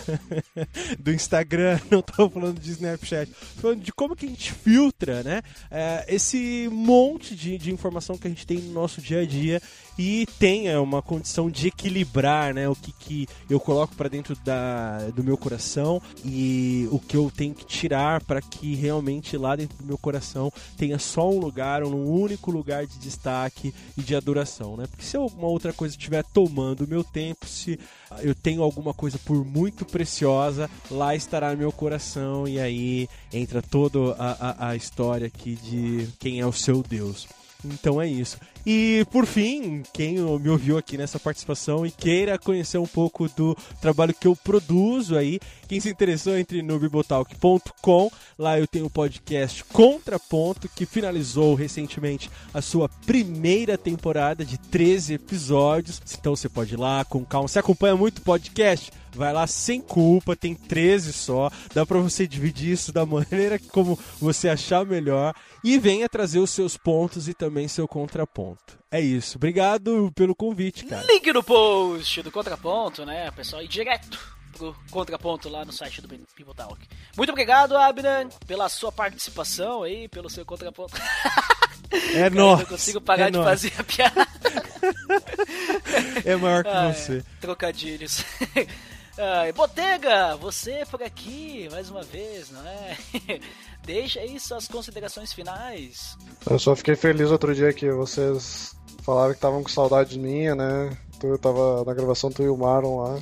do 0.99 1.11
Instagram, 1.11 1.79
não 1.89 2.01
tô 2.01 2.29
falando 2.29 2.59
de 2.59 2.71
Snapchat, 2.71 3.31
tô 3.55 3.61
falando 3.61 3.81
de 3.81 3.91
como 3.91 4.15
que 4.15 4.25
a 4.25 4.29
gente 4.29 4.51
filtra, 4.51 5.23
né? 5.23 5.41
É, 5.71 6.05
esse 6.07 6.69
monte 6.71 7.35
de, 7.35 7.57
de 7.57 7.71
informação 7.71 8.17
que 8.17 8.27
a 8.27 8.29
gente 8.29 8.45
tem 8.45 8.57
no 8.59 8.73
nosso 8.73 9.01
dia 9.01 9.21
a 9.21 9.25
dia 9.25 9.61
e 9.97 10.25
tenha 10.39 10.81
uma 10.81 11.01
condição 11.01 11.49
de 11.49 11.67
equilibrar, 11.67 12.53
né? 12.53 12.69
O 12.69 12.75
que, 12.75 12.91
que 12.91 13.27
eu 13.49 13.59
coloco 13.59 13.95
para 13.95 14.09
dentro 14.09 14.35
da, 14.43 15.09
do 15.15 15.23
meu 15.23 15.37
coração 15.37 16.01
e 16.23 16.87
o 16.91 16.99
que 16.99 17.17
eu 17.17 17.31
tenho 17.35 17.53
que 17.53 17.65
tirar 17.65 18.23
para 18.23 18.41
que 18.41 18.75
realmente 18.75 19.37
lá 19.37 19.55
dentro 19.55 19.77
do 19.77 19.85
meu 19.85 19.97
coração 19.97 20.51
tenha 20.77 20.99
só 20.99 21.29
um 21.29 21.39
lugar, 21.39 21.83
um 21.83 22.05
único 22.09 22.51
lugar 22.51 22.85
de 22.85 22.97
destaque 22.99 23.73
e 23.97 24.01
de 24.01 24.15
adoração, 24.15 24.77
né? 24.77 24.85
Porque 24.87 25.05
se 25.05 25.17
alguma 25.17 25.47
outra 25.47 25.73
coisa 25.73 25.95
estiver 25.95 26.23
tomando 26.33 26.81
o 26.85 26.87
meu 26.87 27.03
tempo, 27.03 27.47
se 27.47 27.79
eu 28.21 28.35
tenho 28.35 28.61
alguma 28.61 28.93
coisa 28.93 29.17
por 29.17 29.43
muito 29.45 29.85
preciosa, 29.85 30.69
lá 30.91 31.15
estará 31.15 31.55
meu 31.55 31.71
coração 31.71 32.47
e 32.47 32.59
aí 32.59 33.09
entra 33.33 33.61
toda 33.61 34.13
a, 34.13 34.49
a, 34.49 34.69
a 34.69 34.75
história 34.75 35.27
aqui 35.27 35.55
de 35.55 36.07
quem 36.19 36.39
é 36.39 36.45
o 36.45 36.53
seu 36.53 36.83
Deus. 36.83 37.27
Então 37.65 38.01
é 38.01 38.07
isso. 38.07 38.37
E 38.69 39.05
por 39.09 39.25
fim, 39.25 39.81
quem 39.93 40.15
me 40.15 40.49
ouviu 40.49 40.77
aqui 40.77 40.97
nessa 40.97 41.17
participação 41.17 41.85
e 41.85 41.89
queira 41.89 42.37
conhecer 42.37 42.77
um 42.77 42.85
pouco 42.85 43.29
do 43.29 43.55
trabalho 43.79 44.13
que 44.13 44.27
eu 44.27 44.35
produzo 44.35 45.15
aí, 45.15 45.39
quem 45.69 45.79
se 45.79 45.89
interessou 45.89 46.37
entre 46.37 46.61
no 46.61 46.77
bibotalk.com, 46.77 48.11
lá 48.37 48.59
eu 48.59 48.67
tenho 48.67 48.87
o 48.87 48.89
podcast 48.89 49.63
Contraponto 49.63 50.67
que 50.67 50.85
finalizou 50.85 51.55
recentemente 51.55 52.29
a 52.53 52.61
sua 52.61 52.89
primeira 52.89 53.77
temporada 53.77 54.43
de 54.43 54.57
13 54.57 55.13
episódios. 55.13 56.01
Então 56.19 56.35
você 56.35 56.49
pode 56.49 56.73
ir 56.73 56.77
lá 56.77 57.05
com 57.05 57.23
calma. 57.23 57.47
Você 57.47 57.59
acompanha 57.59 57.95
muito 57.95 58.21
podcast? 58.21 58.91
Vai 59.13 59.33
lá 59.33 59.47
sem 59.47 59.81
culpa, 59.81 60.35
tem 60.35 60.53
13 60.53 61.11
só. 61.11 61.49
Dá 61.73 61.85
para 61.85 61.99
você 61.99 62.27
dividir 62.27 62.73
isso 62.73 62.91
da 62.91 63.03
maneira 63.07 63.57
como 63.71 63.97
você 64.19 64.49
achar 64.49 64.85
melhor 64.85 65.33
e 65.63 65.79
venha 65.79 66.07
trazer 66.07 66.39
os 66.39 66.51
seus 66.51 66.77
pontos 66.77 67.27
e 67.27 67.33
também 67.33 67.67
seu 67.67 67.87
contraponto. 67.87 68.56
Pronto. 68.65 68.79
É 68.91 68.99
isso. 69.01 69.37
Obrigado 69.37 70.11
pelo 70.15 70.35
convite, 70.35 70.85
cara. 70.85 71.05
Link 71.05 71.31
no 71.33 71.43
post 71.43 72.21
do 72.21 72.31
Contraponto, 72.31 73.05
né? 73.05 73.29
Pessoal, 73.31 73.61
ir 73.61 73.67
direto 73.67 74.17
pro 74.53 74.75
Contraponto 74.89 75.49
lá 75.49 75.63
no 75.65 75.71
site 75.71 76.01
do 76.01 76.07
People 76.07 76.53
Talk. 76.55 76.77
Muito 77.15 77.29
obrigado, 77.31 77.77
Abner, 77.77 78.27
pela 78.45 78.67
sua 78.69 78.91
participação 78.91 79.83
aí, 79.83 80.07
pelo 80.07 80.29
seu 80.29 80.45
Contraponto. 80.45 80.93
É 82.13 82.29
nóis. 82.29 82.59
Não 82.59 82.65
consigo 82.65 82.99
parar 82.99 83.27
é 83.27 83.31
de 83.31 83.37
nóis. 83.37 83.47
fazer 83.47 83.73
a 83.79 83.83
piada. 83.83 84.27
É 86.25 86.35
maior 86.35 86.63
que 86.63 86.69
Ah, 86.69 86.89
é, 86.89 86.93
você. 86.93 87.23
trocadilhos. 87.39 88.23
Ai, 89.19 89.51
Botega, 89.51 90.35
você 90.37 90.85
por 90.91 91.01
aqui, 91.01 91.67
mais 91.71 91.89
uma 91.89 92.03
vez, 92.03 92.51
não 92.51 92.61
é? 92.67 92.97
Deixa 93.83 94.19
aí 94.19 94.39
suas 94.39 94.67
considerações 94.67 95.33
finais. 95.33 96.15
Eu 96.47 96.59
só 96.59 96.75
fiquei 96.75 96.95
feliz 96.95 97.31
outro 97.31 97.55
dia 97.55 97.73
que 97.73 97.89
vocês 97.89 98.75
falaram 99.01 99.31
que 99.31 99.37
estavam 99.37 99.63
com 99.63 99.69
saudades 99.69 100.15
minha, 100.17 100.53
né? 100.53 100.95
Tu 101.19 101.35
tava 101.39 101.83
na 101.83 101.93
gravação, 101.95 102.29
tu 102.29 102.43
e 102.43 102.49
o 102.49 102.55
Maron 102.55 103.01
lá. 103.01 103.19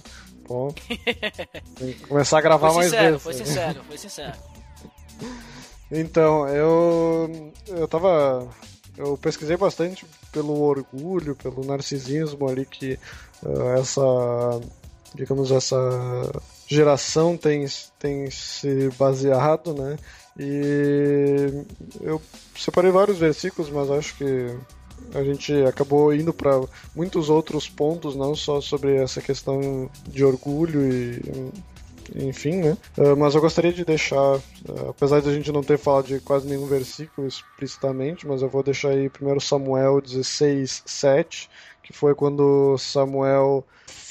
Bom, 0.47 0.73
tem 1.75 1.93
que 1.93 2.07
começar 2.07 2.39
a 2.39 2.41
gravar 2.41 2.67
Foi 2.69 2.77
mais 2.77 2.89
sincero, 2.91 3.07
vezes. 3.11 3.23
foi 3.23 3.33
sincero, 3.33 3.83
foi 3.87 3.97
sincero. 3.97 4.37
Então, 5.91 6.47
eu 6.47 7.53
eu 7.67 7.87
tava 7.87 8.47
eu 8.97 9.15
pesquisei 9.17 9.55
bastante 9.55 10.03
pelo 10.31 10.59
orgulho, 10.61 11.35
pelo 11.35 11.63
narcisismo 11.63 12.49
ali 12.49 12.65
que 12.65 12.97
ah, 13.45 13.79
essa 13.79 14.01
digamos 15.15 15.51
essa 15.51 15.77
geração 16.67 17.37
tem 17.37 17.65
tem 17.97 18.29
se 18.29 18.89
baseado, 18.97 19.73
né? 19.73 19.97
E 20.37 21.63
eu 22.01 22.21
separei 22.57 22.91
vários 22.91 23.17
versículos, 23.17 23.69
mas 23.69 23.89
acho 23.89 24.17
que 24.17 24.55
a 25.13 25.23
gente 25.23 25.53
acabou 25.63 26.13
indo 26.13 26.33
para 26.33 26.61
muitos 26.93 27.29
outros 27.29 27.69
pontos, 27.69 28.15
não 28.15 28.35
só 28.35 28.59
sobre 28.59 28.95
essa 28.95 29.21
questão 29.21 29.89
de 30.07 30.23
orgulho 30.25 30.81
e 30.91 31.21
enfim, 32.13 32.57
né? 32.57 32.77
Uh, 32.97 33.15
mas 33.17 33.33
eu 33.33 33.41
gostaria 33.41 33.73
de 33.73 33.83
deixar, 33.83 34.35
uh, 34.35 34.89
apesar 34.89 35.21
de 35.21 35.29
a 35.29 35.33
gente 35.33 35.51
não 35.51 35.63
ter 35.63 35.77
falado 35.77 36.07
de 36.07 36.19
quase 36.19 36.47
nenhum 36.47 36.67
versículo 36.67 37.27
explicitamente, 37.27 38.27
mas 38.27 38.41
eu 38.41 38.49
vou 38.49 38.61
deixar 38.61 38.89
aí 38.89 39.09
primeiro 39.09 39.41
Samuel 39.41 39.99
16, 40.01 40.83
7, 40.85 41.49
que 41.81 41.93
foi 41.93 42.13
quando 42.13 42.77
Samuel 42.77 43.65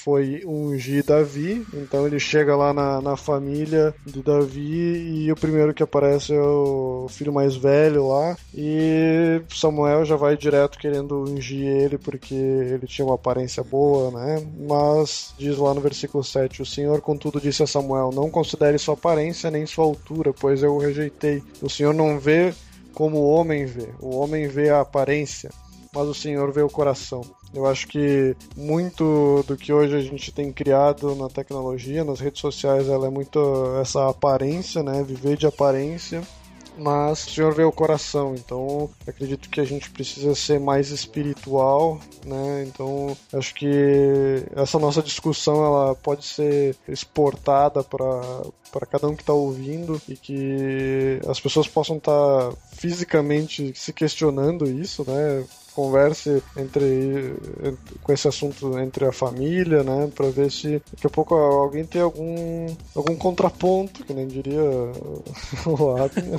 foi 0.05 0.43
ungir 0.45 1.03
Davi, 1.03 1.67
então 1.73 2.07
ele 2.07 2.19
chega 2.19 2.55
lá 2.55 2.75
na, 2.75 3.01
na 3.01 3.17
família 3.17 3.95
de 4.05 4.23
Davi 4.23 5.25
e 5.25 5.33
o 5.33 5.37
primeiro 5.37 5.73
que 5.73 5.83
aparece 5.83 6.35
é 6.35 6.41
o 6.41 7.07
filho 7.09 7.33
mais 7.33 7.57
velho 7.57 8.09
lá, 8.09 8.37
e 8.55 9.41
Samuel 9.49 10.05
já 10.05 10.15
vai 10.15 10.37
direto 10.37 10.79
querendo 10.79 11.23
ungir 11.23 11.67
ele 11.67 11.97
porque 11.97 12.35
ele 12.35 12.87
tinha 12.87 13.07
uma 13.07 13.15
aparência 13.15 13.63
boa, 13.63 14.11
né? 14.11 14.47
Mas 14.69 15.33
diz 15.39 15.57
lá 15.57 15.73
no 15.73 15.81
versículo 15.81 16.23
7: 16.23 16.61
O 16.61 16.67
Senhor, 16.67 17.01
contudo, 17.01 17.41
disse 17.41 17.63
a 17.63 17.67
Samuel: 17.67 18.11
Não 18.13 18.31
considere 18.31 18.79
sua 18.79 18.95
aparência 18.95 19.51
nem 19.51 19.65
sua 19.65 19.85
altura, 19.85 20.35
pois 20.39 20.63
eu 20.63 20.75
o 20.75 20.79
rejeitei. 20.79 21.43
O 21.63 21.71
Senhor 21.71 21.95
não 21.95 22.19
vê 22.19 22.53
como 22.93 23.19
o 23.19 23.29
homem 23.31 23.65
vê, 23.65 23.89
o 24.01 24.17
homem 24.17 24.49
vê 24.49 24.69
a 24.69 24.81
aparência, 24.81 25.51
mas 25.95 26.07
o 26.07 26.15
Senhor 26.15 26.53
vê 26.53 26.61
o 26.61 26.69
coração. 26.69 27.23
Eu 27.55 27.67
acho 27.67 27.87
que 27.87 28.37
muito 28.57 29.45
do 29.47 29.57
que 29.57 29.73
hoje 29.73 29.97
a 29.97 30.01
gente 30.01 30.33
tem 30.33 30.53
criado 30.53 31.15
na 31.15 31.29
tecnologia, 31.29 32.05
nas 32.05 32.21
redes 32.21 32.41
sociais, 32.41 32.89
ela 32.89 33.07
é 33.07 33.11
muito 33.11 33.39
essa 33.81 34.09
aparência, 34.09 34.83
né? 34.83 35.03
Viver 35.03 35.37
de 35.37 35.47
aparência 35.47 36.23
mas 36.77 37.27
o 37.27 37.31
Senhor 37.31 37.55
vê 37.55 37.63
o 37.63 37.73
coração, 37.73 38.35
então 38.35 38.91
acredito 39.07 39.49
que 39.49 39.61
a 39.61 39.65
gente 39.65 39.91
precisa 39.91 40.35
ser 40.35 40.59
mais 40.59 40.91
espiritual, 40.91 42.01
né? 42.25 42.65
Então 42.67 43.17
acho 43.33 43.55
que 43.55 44.45
essa 44.57 44.79
nossa 44.79 45.03
discussão 45.03 45.65
ela 45.65 45.95
pode 45.95 46.25
ser 46.25 46.77
exportada 46.89 47.83
para 47.83 48.43
para 48.73 48.87
cada 48.87 49.07
um 49.07 49.15
que 49.15 49.23
está 49.23 49.33
ouvindo 49.33 50.03
e 50.09 50.17
que 50.17 51.21
as 51.29 51.39
pessoas 51.39 51.69
possam 51.69 51.97
estar 51.97 52.51
tá 52.51 52.57
fisicamente 52.73 53.73
se 53.77 53.93
questionando 53.93 54.67
isso, 54.69 55.05
né? 55.09 55.45
Converse 55.75 56.43
entre, 56.57 57.35
entre, 57.63 57.99
com 58.03 58.13
esse 58.13 58.29
assunto 58.29 58.79
entre 58.79 59.05
a 59.07 59.13
família, 59.13 59.83
né, 59.83 60.11
para 60.15 60.31
ver 60.31 60.51
se 60.51 60.81
daqui 60.93 61.07
a 61.07 61.11
pouco 61.11 61.35
alguém 61.35 61.85
tem 61.85 62.01
algum 62.01 62.67
algum 62.95 63.17
contraponto, 63.17 64.05
que 64.05 64.15
nem 64.15 64.27
diria 64.27 64.63
o 65.67 65.91
Abner, 65.97 66.39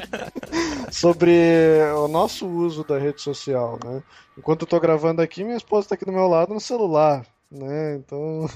sobre 0.90 1.80
o 1.96 2.08
nosso 2.08 2.46
uso 2.46 2.84
da 2.84 2.98
rede 2.98 3.20
social, 3.20 3.78
né? 3.84 4.02
Enquanto 4.36 4.62
eu 4.62 4.68
tô 4.68 4.80
gravando 4.80 5.20
aqui, 5.20 5.44
minha 5.44 5.56
esposa 5.56 5.86
está 5.86 5.94
aqui 5.94 6.04
do 6.04 6.12
meu 6.12 6.28
lado 6.28 6.54
no 6.54 6.60
celular, 6.60 7.26
né? 7.50 7.96
Então, 7.96 8.48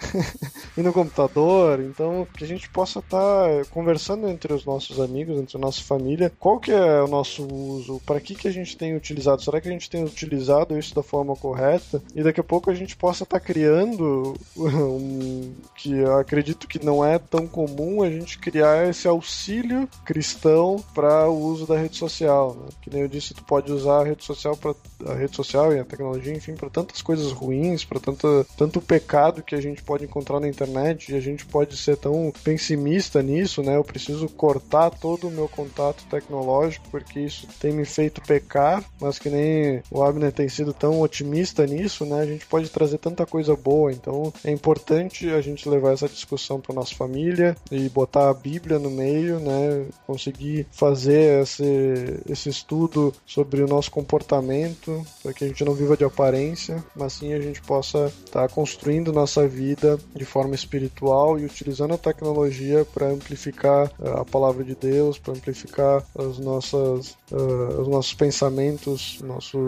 e 0.76 0.82
no 0.82 0.92
computador, 0.92 1.80
então 1.80 2.26
que 2.36 2.44
a 2.44 2.46
gente 2.46 2.68
possa 2.68 2.98
estar 2.98 3.18
tá 3.18 3.64
conversando 3.70 4.28
entre 4.28 4.52
os 4.52 4.64
nossos 4.64 5.00
amigos, 5.00 5.38
entre 5.38 5.56
a 5.56 5.60
nossa 5.60 5.82
família, 5.82 6.32
qual 6.38 6.60
que 6.60 6.70
é 6.70 7.02
o 7.02 7.08
nosso 7.08 7.46
uso, 7.46 8.00
para 8.04 8.20
que 8.20 8.34
que 8.34 8.46
a 8.46 8.50
gente 8.50 8.76
tem 8.76 8.94
utilizado? 8.94 9.42
Será 9.42 9.60
que 9.60 9.68
a 9.68 9.72
gente 9.72 9.88
tem 9.88 10.04
utilizado 10.04 10.78
isso 10.78 10.94
da 10.94 11.02
forma 11.02 11.34
correta? 11.34 12.02
E 12.14 12.22
daqui 12.22 12.40
a 12.40 12.44
pouco 12.44 12.70
a 12.70 12.74
gente 12.74 12.96
possa 12.96 13.24
estar 13.24 13.40
tá 13.40 13.44
criando 13.44 14.34
um 14.56 15.54
que 15.74 16.04
acredito 16.04 16.68
que 16.68 16.84
não 16.84 17.04
é 17.04 17.18
tão 17.18 17.46
comum 17.46 18.02
a 18.02 18.10
gente 18.10 18.38
criar 18.38 18.88
esse 18.88 19.08
auxílio 19.08 19.88
cristão 20.04 20.82
para 20.94 21.28
o 21.28 21.38
uso 21.38 21.66
da 21.66 21.78
rede 21.78 21.96
social, 21.96 22.54
né? 22.54 22.68
Que 22.82 22.90
nem 22.90 23.02
eu 23.02 23.08
disse, 23.08 23.34
tu 23.34 23.42
pode 23.44 23.72
usar 23.72 24.00
a 24.00 24.04
rede 24.04 24.24
social 24.24 24.56
para 24.56 24.74
a 25.06 25.14
rede 25.14 25.34
social 25.34 25.72
e 25.72 25.78
a 25.78 25.84
tecnologia, 25.84 26.34
enfim, 26.34 26.54
para 26.54 26.68
tantas 26.68 27.00
coisas 27.00 27.32
ruins, 27.32 27.84
para 27.84 28.00
tanta 28.00 28.33
tanto 28.56 28.80
pecado 28.80 29.42
que 29.42 29.54
a 29.54 29.60
gente 29.60 29.82
pode 29.82 30.04
encontrar 30.04 30.40
na 30.40 30.48
internet 30.48 31.12
e 31.12 31.16
a 31.16 31.20
gente 31.20 31.44
pode 31.46 31.76
ser 31.76 31.96
tão 31.96 32.32
pessimista 32.42 33.22
nisso, 33.22 33.62
né? 33.62 33.76
Eu 33.76 33.84
preciso 33.84 34.28
cortar 34.28 34.90
todo 34.90 35.28
o 35.28 35.30
meu 35.30 35.48
contato 35.48 36.04
tecnológico 36.10 36.88
porque 36.90 37.20
isso 37.20 37.46
tem 37.60 37.72
me 37.72 37.84
feito 37.84 38.20
pecar, 38.22 38.84
mas 39.00 39.18
que 39.18 39.28
nem 39.28 39.82
o 39.90 40.02
Abner 40.02 40.32
tem 40.32 40.48
sido 40.48 40.72
tão 40.72 41.00
otimista 41.00 41.66
nisso, 41.66 42.04
né? 42.04 42.20
A 42.20 42.26
gente 42.26 42.46
pode 42.46 42.70
trazer 42.70 42.98
tanta 42.98 43.26
coisa 43.26 43.54
boa, 43.54 43.92
então 43.92 44.32
é 44.44 44.50
importante 44.50 45.28
a 45.30 45.40
gente 45.40 45.68
levar 45.68 45.92
essa 45.92 46.08
discussão 46.08 46.60
para 46.60 46.74
nossa 46.74 46.94
família 46.94 47.56
e 47.70 47.88
botar 47.88 48.30
a 48.30 48.34
Bíblia 48.34 48.78
no 48.78 48.90
meio, 48.90 49.38
né? 49.38 49.86
Conseguir 50.06 50.66
fazer 50.70 51.42
esse, 51.42 52.20
esse 52.28 52.48
estudo 52.48 53.12
sobre 53.26 53.62
o 53.62 53.68
nosso 53.68 53.90
comportamento 53.90 55.04
para 55.22 55.32
que 55.32 55.44
a 55.44 55.48
gente 55.48 55.64
não 55.64 55.74
viva 55.74 55.96
de 55.96 56.04
aparência, 56.04 56.84
mas 56.96 57.14
sim 57.14 57.32
a 57.32 57.40
gente 57.40 57.60
possa 57.62 58.12
tá 58.30 58.48
construindo 58.48 59.12
nossa 59.12 59.46
vida 59.46 59.98
de 60.14 60.24
forma 60.24 60.54
espiritual 60.54 61.38
e 61.38 61.44
utilizando 61.44 61.94
a 61.94 61.98
tecnologia 61.98 62.84
para 62.84 63.08
amplificar 63.08 63.90
uh, 63.98 64.20
a 64.20 64.24
palavra 64.24 64.64
de 64.64 64.74
Deus, 64.74 65.18
para 65.18 65.34
amplificar 65.34 66.02
as 66.18 66.38
nossas, 66.38 67.16
uh, 67.30 67.80
os 67.80 67.88
nossos 67.88 68.14
pensamentos, 68.14 69.20
nosso, 69.22 69.58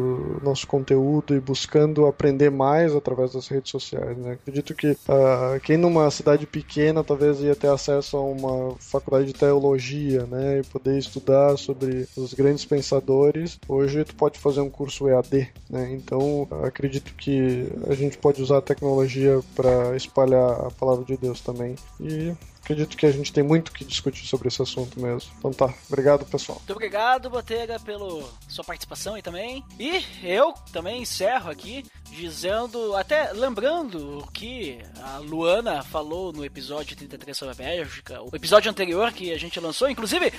nosso 0.43 0.67
conteúdo 0.67 1.35
e 1.35 1.41
buscando 1.41 2.07
aprender 2.07 2.51
mais 2.51 2.95
através 2.95 3.33
das 3.33 3.49
redes 3.49 3.71
sociais. 3.71 4.17
Né? 4.17 4.33
Acredito 4.33 4.75
que 4.75 4.91
uh, 4.91 5.61
quem 5.63 5.77
numa 5.77 6.11
cidade 6.11 6.47
pequena 6.47 7.05
talvez 7.05 7.41
ia 7.41 7.55
ter 7.55 7.69
acesso 7.69 8.17
a 8.17 8.23
uma 8.23 8.75
faculdade 8.79 9.27
de 9.27 9.35
teologia 9.35 10.27
né? 10.27 10.61
e 10.61 10.63
poder 10.65 10.99
estudar 10.99 11.57
sobre 11.57 12.09
os 12.17 12.35
grandes 12.35 12.65
pensadores, 12.65 13.59
hoje 13.69 14.05
tu 14.05 14.15
pode 14.15 14.39
fazer 14.39 14.61
um 14.61 14.71
curso 14.71 15.09
EAD. 15.09 15.49
Né? 15.69 15.93
Então 15.93 16.49
acredito 16.63 17.15
que 17.15 17.69
a 17.89 17.95
gente 17.95 18.19
pode 18.19 18.46
usar 18.47 18.59
a 18.59 18.63
tecnologia 18.63 19.41
para 19.55 19.97
espalhar 19.97 20.67
a 20.67 20.71
palavra 20.71 21.05
de 21.05 21.17
Deus 21.17 21.41
também. 21.41 21.75
E 22.01 22.35
acredito 22.63 22.97
que 22.97 23.07
a 23.07 23.13
gente 23.13 23.33
tem 23.33 23.45
muito 23.45 23.71
que 23.71 23.85
discutir 23.85 24.27
sobre 24.27 24.49
esse 24.49 24.61
assunto 24.61 25.01
mesmo. 25.01 25.31
Então 25.39 25.53
tá, 25.53 25.73
obrigado 25.89 26.25
pessoal. 26.25 26.59
Muito 26.59 26.73
obrigado, 26.73 27.31
Botega, 27.31 27.79
pela 27.79 28.25
sua 28.49 28.65
participação 28.65 29.15
aí 29.15 29.23
também. 29.23 29.65
E 29.79 30.05
eu 30.23 30.53
também 30.73 31.03
encerro 31.03 31.51
aqui 31.51 31.85
dizendo, 32.11 32.97
até 32.97 33.33
lembrando 33.33 34.19
o 34.19 34.27
que 34.33 34.79
a 35.03 35.19
Luana 35.19 35.83
falou 35.83 36.33
no 36.33 36.45
episódio 36.45 36.97
33 36.97 37.37
sobre 37.37 37.53
a 37.53 37.57
Bélgica, 37.57 38.23
o 38.23 38.35
episódio 38.35 38.71
anterior 38.71 39.13
que 39.13 39.33
a 39.33 39.39
gente 39.39 39.61
lançou, 39.61 39.89
inclusive, 39.89 40.33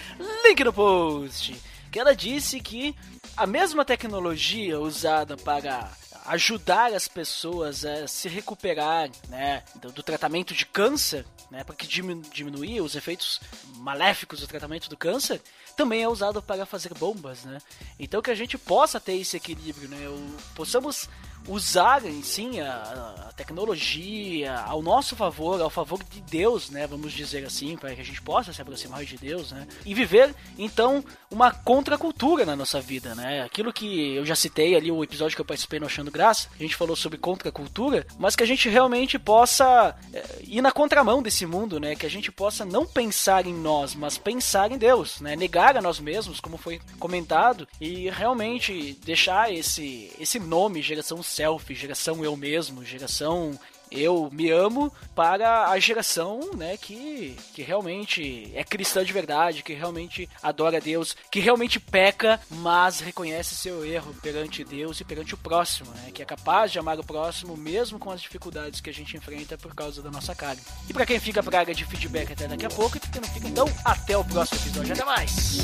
link 0.45 0.63
no 0.63 0.73
post, 0.73 1.55
que 1.91 1.99
ela 1.99 2.15
disse 2.15 2.59
que 2.59 2.95
a 3.37 3.45
mesma 3.45 3.85
tecnologia 3.85 4.79
usada 4.79 5.37
para 5.37 5.89
ajudar 6.27 6.93
as 6.93 7.07
pessoas 7.07 7.85
a 7.85 8.07
se 8.07 8.27
recuperar 8.27 9.09
né, 9.29 9.63
do, 9.75 9.91
do 9.91 10.03
tratamento 10.03 10.53
de 10.53 10.65
câncer, 10.65 11.25
né, 11.49 11.63
para 11.63 11.75
que 11.75 11.87
diminu 11.87 12.21
diminuir 12.33 12.81
os 12.81 12.95
efeitos 12.95 13.39
maléficos 13.77 14.41
do 14.41 14.47
tratamento 14.47 14.89
do 14.89 14.97
câncer, 14.97 15.41
também 15.75 16.03
é 16.03 16.09
usado 16.09 16.41
para 16.41 16.65
fazer 16.65 16.93
bombas, 16.95 17.43
né? 17.45 17.59
Então 17.99 18.21
que 18.21 18.31
a 18.31 18.35
gente 18.35 18.57
possa 18.57 18.99
ter 18.99 19.13
esse 19.13 19.37
equilíbrio, 19.37 19.87
né? 19.87 20.09
O, 20.09 20.37
possamos 20.55 21.07
usar, 21.47 22.01
sim, 22.23 22.59
a, 22.59 23.25
a 23.29 23.31
tecnologia 23.33 24.55
ao 24.59 24.81
nosso 24.81 25.15
favor, 25.15 25.61
ao 25.61 25.69
favor 25.69 26.03
de 26.03 26.21
Deus, 26.21 26.69
né? 26.69 26.87
Vamos 26.87 27.13
dizer 27.13 27.45
assim, 27.45 27.77
para 27.77 27.93
que 27.93 28.01
a 28.01 28.05
gente 28.05 28.21
possa 28.21 28.51
se 28.51 28.61
aproximar 28.61 29.03
de 29.05 29.17
Deus, 29.17 29.51
né? 29.51 29.67
E 29.85 29.93
viver, 29.93 30.33
então, 30.57 31.03
uma 31.29 31.51
contracultura 31.51 32.45
na 32.45 32.55
nossa 32.55 32.81
vida, 32.81 33.15
né? 33.15 33.41
Aquilo 33.43 33.71
que 33.71 34.15
eu 34.15 34.25
já 34.25 34.35
citei 34.35 34.75
ali, 34.75 34.91
o 34.91 35.03
episódio 35.03 35.35
que 35.35 35.41
eu 35.41 35.45
participei 35.45 35.79
no 35.79 35.85
Achando 35.85 36.11
Graça, 36.11 36.49
a 36.59 36.61
gente 36.61 36.75
falou 36.75 36.95
sobre 36.95 37.17
contracultura, 37.17 38.05
mas 38.17 38.35
que 38.35 38.43
a 38.43 38.47
gente 38.47 38.67
realmente 38.69 39.19
possa 39.19 39.95
é, 40.13 40.23
ir 40.43 40.61
na 40.61 40.71
contramão 40.71 41.21
desse 41.21 41.45
mundo, 41.45 41.79
né? 41.79 41.95
Que 41.95 42.05
a 42.05 42.09
gente 42.09 42.31
possa 42.31 42.65
não 42.65 42.85
pensar 42.85 43.45
em 43.45 43.53
nós, 43.53 43.93
mas 43.93 44.17
pensar 44.17 44.71
em 44.71 44.77
Deus, 44.77 45.21
né? 45.21 45.35
Negar 45.35 45.77
a 45.77 45.81
nós 45.81 45.99
mesmos, 45.99 46.39
como 46.39 46.57
foi 46.57 46.81
comentado, 46.99 47.67
e 47.79 48.09
realmente 48.09 48.97
deixar 49.03 49.53
esse, 49.53 50.11
esse 50.19 50.39
nome, 50.39 50.81
geração 50.81 51.21
selfie, 51.37 51.75
geração 51.75 52.23
eu 52.23 52.35
mesmo, 52.35 52.83
geração 52.83 53.57
eu 53.91 54.29
me 54.33 54.49
amo 54.49 54.91
para 55.15 55.69
a 55.69 55.79
geração, 55.79 56.51
né, 56.57 56.75
que, 56.75 57.37
que 57.53 57.61
realmente 57.61 58.51
é 58.53 58.61
cristã 58.63 59.03
de 59.03 59.13
verdade, 59.13 59.63
que 59.63 59.73
realmente 59.73 60.27
adora 60.43 60.81
Deus, 60.81 61.15
que 61.31 61.39
realmente 61.39 61.79
peca, 61.79 62.37
mas 62.49 62.99
reconhece 62.99 63.55
seu 63.55 63.85
erro 63.85 64.13
perante 64.21 64.63
Deus 64.63 64.99
e 64.99 65.05
perante 65.05 65.35
o 65.35 65.37
próximo, 65.37 65.89
né, 65.91 66.11
que 66.13 66.21
é 66.21 66.25
capaz 66.25 66.71
de 66.71 66.79
amar 66.79 66.99
o 66.99 67.05
próximo 67.05 67.55
mesmo 67.55 67.97
com 67.97 68.11
as 68.11 68.21
dificuldades 68.21 68.81
que 68.81 68.89
a 68.89 68.93
gente 68.93 69.15
enfrenta 69.15 69.57
por 69.57 69.73
causa 69.73 70.01
da 70.01 70.11
nossa 70.11 70.35
carne. 70.35 70.61
E 70.89 70.93
para 70.93 71.05
quem 71.05 71.19
fica 71.19 71.41
pra 71.41 71.59
área 71.59 71.73
de 71.73 71.85
feedback 71.85 72.33
até 72.33 72.47
daqui 72.47 72.65
a 72.65 72.69
pouco, 72.69 72.97
e 72.97 72.99
pra 72.99 73.09
quem 73.09 73.21
não 73.21 73.29
fica, 73.29 73.47
então, 73.47 73.67
até 73.85 74.17
o 74.17 74.25
próximo 74.25 74.59
episódio. 74.59 74.93
Até 74.93 75.05
mais! 75.05 75.57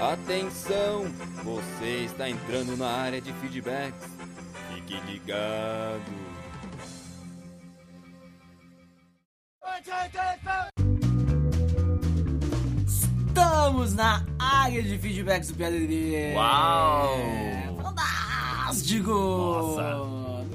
Atenção! 0.00 1.06
Você 1.42 2.04
está 2.04 2.28
entrando 2.28 2.76
na 2.76 2.86
área 2.86 3.18
de 3.18 3.32
feedbacks. 3.34 3.98
Fique 4.74 5.00
ligado. 5.10 6.02
Estamos 12.86 13.94
na 13.94 14.26
área 14.38 14.82
de 14.82 14.98
feedbacks 14.98 15.48
do 15.48 15.54
PDD. 15.54 16.34
Uau! 16.34 17.16
Fantástico! 17.82 19.10
Nossa. 19.10 20.04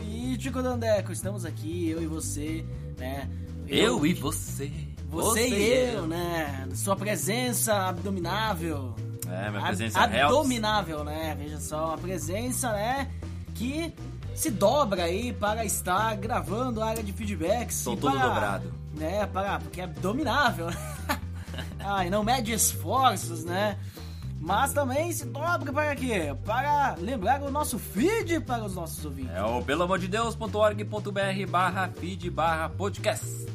Mítico 0.05 0.61
Dandeco, 0.61 1.11
estamos 1.11 1.45
aqui, 1.45 1.89
eu 1.89 2.01
e 2.01 2.05
você, 2.05 2.63
né? 2.97 3.27
Eu 3.67 4.05
e 4.05 4.13
você. 4.13 4.71
Você, 5.09 5.47
e 5.49 5.93
eu, 5.93 6.07
né? 6.07 6.69
Sua 6.73 6.95
presença 6.95 7.87
abdominável. 7.87 8.95
É, 9.31 9.49
minha 9.49 9.61
presença 9.63 9.99
é 9.99 10.03
helps. 10.03 10.35
Abdominável, 10.37 11.03
né? 11.03 11.35
Veja 11.39 11.59
só, 11.59 11.93
a 11.93 11.97
presença, 11.97 12.71
né? 12.73 13.09
Que 13.55 13.93
se 14.35 14.49
dobra 14.49 15.03
aí 15.03 15.31
para 15.33 15.63
estar 15.65 16.15
gravando 16.17 16.81
a 16.81 16.87
área 16.87 17.03
de 17.03 17.13
feedbacks. 17.13 17.77
Estou 17.77 17.93
e 17.93 17.97
todo 17.97 18.13
para- 18.17 18.27
dobrado. 18.27 18.73
Né, 18.93 19.25
para, 19.27 19.59
porque 19.59 19.79
é 19.79 19.85
abdominável. 19.85 20.67
Ai, 21.79 22.09
não 22.09 22.23
mede 22.23 22.51
esforços, 22.51 23.45
né? 23.45 23.77
Mas 24.39 24.73
também 24.73 25.11
se 25.11 25.25
dobra 25.25 25.71
para 25.71 25.95
quê? 25.95 26.35
Para 26.43 26.95
lembrar 26.99 27.41
o 27.43 27.51
nosso 27.51 27.77
feed 27.77 28.39
para 28.41 28.63
os 28.65 28.73
nossos 28.75 29.05
ouvintes. 29.05 29.31
É 29.35 29.43
o 29.43 29.61
pelamordedeus.org.br 29.63 31.47
barra 31.49 31.87
feed 31.89 32.29
barra 32.31 32.67
podcast. 32.69 33.47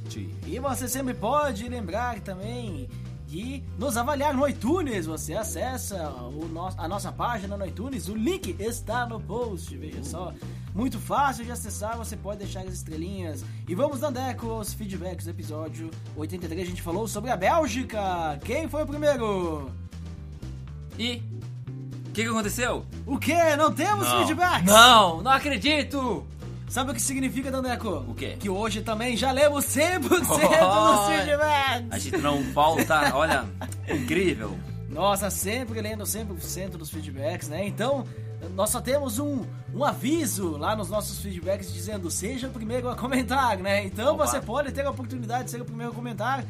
E 0.47 0.59
você 0.61 0.89
sempre 0.89 1.13
pode 1.13 1.69
lembrar 1.69 2.21
também 2.21 2.89
de 3.27 3.63
nos 3.79 3.97
avaliar 3.97 4.35
no 4.35 4.47
iTunes. 4.49 5.07
Você 5.07 5.35
acessa 5.35 6.11
o 6.11 6.47
nosso, 6.49 6.81
a 6.81 6.89
nossa 6.89 7.11
página 7.11 7.57
no 7.57 7.67
iTunes, 7.67 8.09
o 8.09 8.15
link 8.15 8.57
está 8.59 9.07
no 9.07 9.21
post. 9.21 9.77
Veja 9.77 10.03
só, 10.05 10.33
muito 10.75 10.99
fácil 10.99 11.45
de 11.45 11.51
acessar. 11.51 11.97
Você 11.97 12.17
pode 12.17 12.39
deixar 12.39 12.61
as 12.61 12.73
estrelinhas. 12.73 13.45
E 13.69 13.75
vamos 13.75 14.01
dando 14.01 14.19
eco 14.19 14.51
aos 14.51 14.73
feedbacks 14.73 15.25
do 15.25 15.31
episódio 15.31 15.91
83. 16.17 16.63
A 16.63 16.71
gente 16.71 16.83
falou 16.83 17.09
sobre 17.09 17.31
a 17.31 17.37
Bélgica. 17.37 18.39
Quem 18.45 18.69
foi 18.69 18.85
o 18.85 18.87
primeiro? 18.87 19.71
E 20.99 21.23
o 22.09 22.13
que, 22.13 22.23
que 22.23 22.29
aconteceu? 22.29 22.87
O 23.05 23.19
que? 23.19 23.57
Não 23.57 23.73
temos 23.73 24.09
feedbacks? 24.09 24.65
Não, 24.65 25.23
não 25.23 25.31
acredito! 25.33 26.27
Sabe 26.69 26.91
o 26.91 26.95
que 26.95 27.01
significa, 27.03 27.51
Dandeco? 27.51 28.05
O 28.09 28.15
quê? 28.15 28.37
Que 28.39 28.51
hoje 28.51 28.83
também 28.83 29.17
já 29.17 29.31
lemos 29.33 29.65
100% 29.67 30.01
dos 30.09 30.29
Olha. 30.31 31.17
feedbacks. 31.25 31.87
A 31.91 31.99
gente 31.99 32.17
não 32.19 32.43
falta, 32.53 33.15
olha, 33.15 33.45
incrível. 33.89 34.59
Nossa, 34.89 35.31
sempre 35.31 35.81
lendo 35.81 36.05
100% 36.05 36.71
dos 36.71 36.91
feedbacks, 36.91 37.49
né? 37.49 37.67
Então, 37.67 38.05
nós 38.55 38.71
só 38.71 38.81
temos 38.81 39.19
um, 39.19 39.45
um 39.75 39.85
aviso 39.85 40.57
lá 40.57 40.75
nos 40.75 40.89
nossos 40.91 41.19
feedbacks 41.21 41.73
dizendo 41.73 42.11
seja 42.11 42.49
o 42.49 42.51
primeiro 42.51 42.89
a 42.89 42.97
comentar, 42.97 43.57
né? 43.59 43.85
Então 43.85 44.15
Opa. 44.15 44.27
você 44.27 44.41
pode 44.41 44.73
ter 44.73 44.85
a 44.87 44.91
oportunidade 44.91 45.45
de 45.45 45.51
ser 45.53 45.61
o 45.61 45.65
primeiro 45.65 45.93
a 45.93 45.95
comentar 45.95 46.45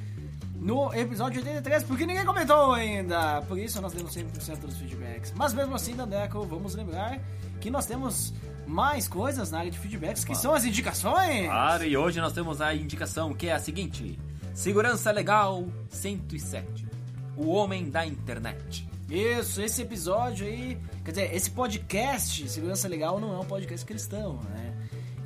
no 0.55 0.93
episódio 0.95 1.41
83, 1.41 1.83
porque 1.85 2.07
ninguém 2.07 2.25
comentou 2.25 2.73
ainda. 2.73 3.43
Por 3.43 3.59
isso 3.59 3.81
nós 3.81 3.93
lemos 3.93 4.15
100% 4.15 4.59
dos 4.61 4.77
feedbacks. 4.79 5.33
Mas 5.37 5.53
mesmo 5.53 5.75
assim, 5.75 5.95
Dandeco, 5.95 6.45
vamos 6.45 6.75
lembrar 6.75 7.21
que 7.61 7.71
nós 7.71 7.87
temos 7.87 8.33
mais 8.67 9.07
coisas 9.09 9.51
na 9.51 9.59
área 9.61 9.71
de 9.71 9.79
feedbacks, 9.79 10.25
que 10.25 10.35
são 10.35 10.53
as 10.53 10.65
indicações. 10.65 11.47
Claro, 11.47 11.85
e 11.85 11.97
hoje 11.97 12.21
nós 12.21 12.33
temos 12.33 12.61
a 12.61 12.75
indicação 12.75 13.33
que 13.33 13.49
é 13.49 13.53
a 13.53 13.59
seguinte: 13.59 14.19
Segurança 14.55 15.11
Legal 15.11 15.67
107. 15.89 16.87
O 17.37 17.49
Homem 17.49 17.91
da 17.91 18.05
Internet. 18.07 18.89
Isso, 19.09 19.63
esse 19.63 19.83
episódio 19.83 20.47
aí, 20.47 20.77
quer 21.05 21.11
dizer, 21.13 21.35
esse 21.35 21.51
podcast 21.51 22.49
Segurança 22.49 22.89
Legal 22.89 23.21
não 23.21 23.35
é 23.35 23.39
um 23.39 23.45
podcast 23.45 23.87
cristão, 23.87 24.41
né? 24.51 24.75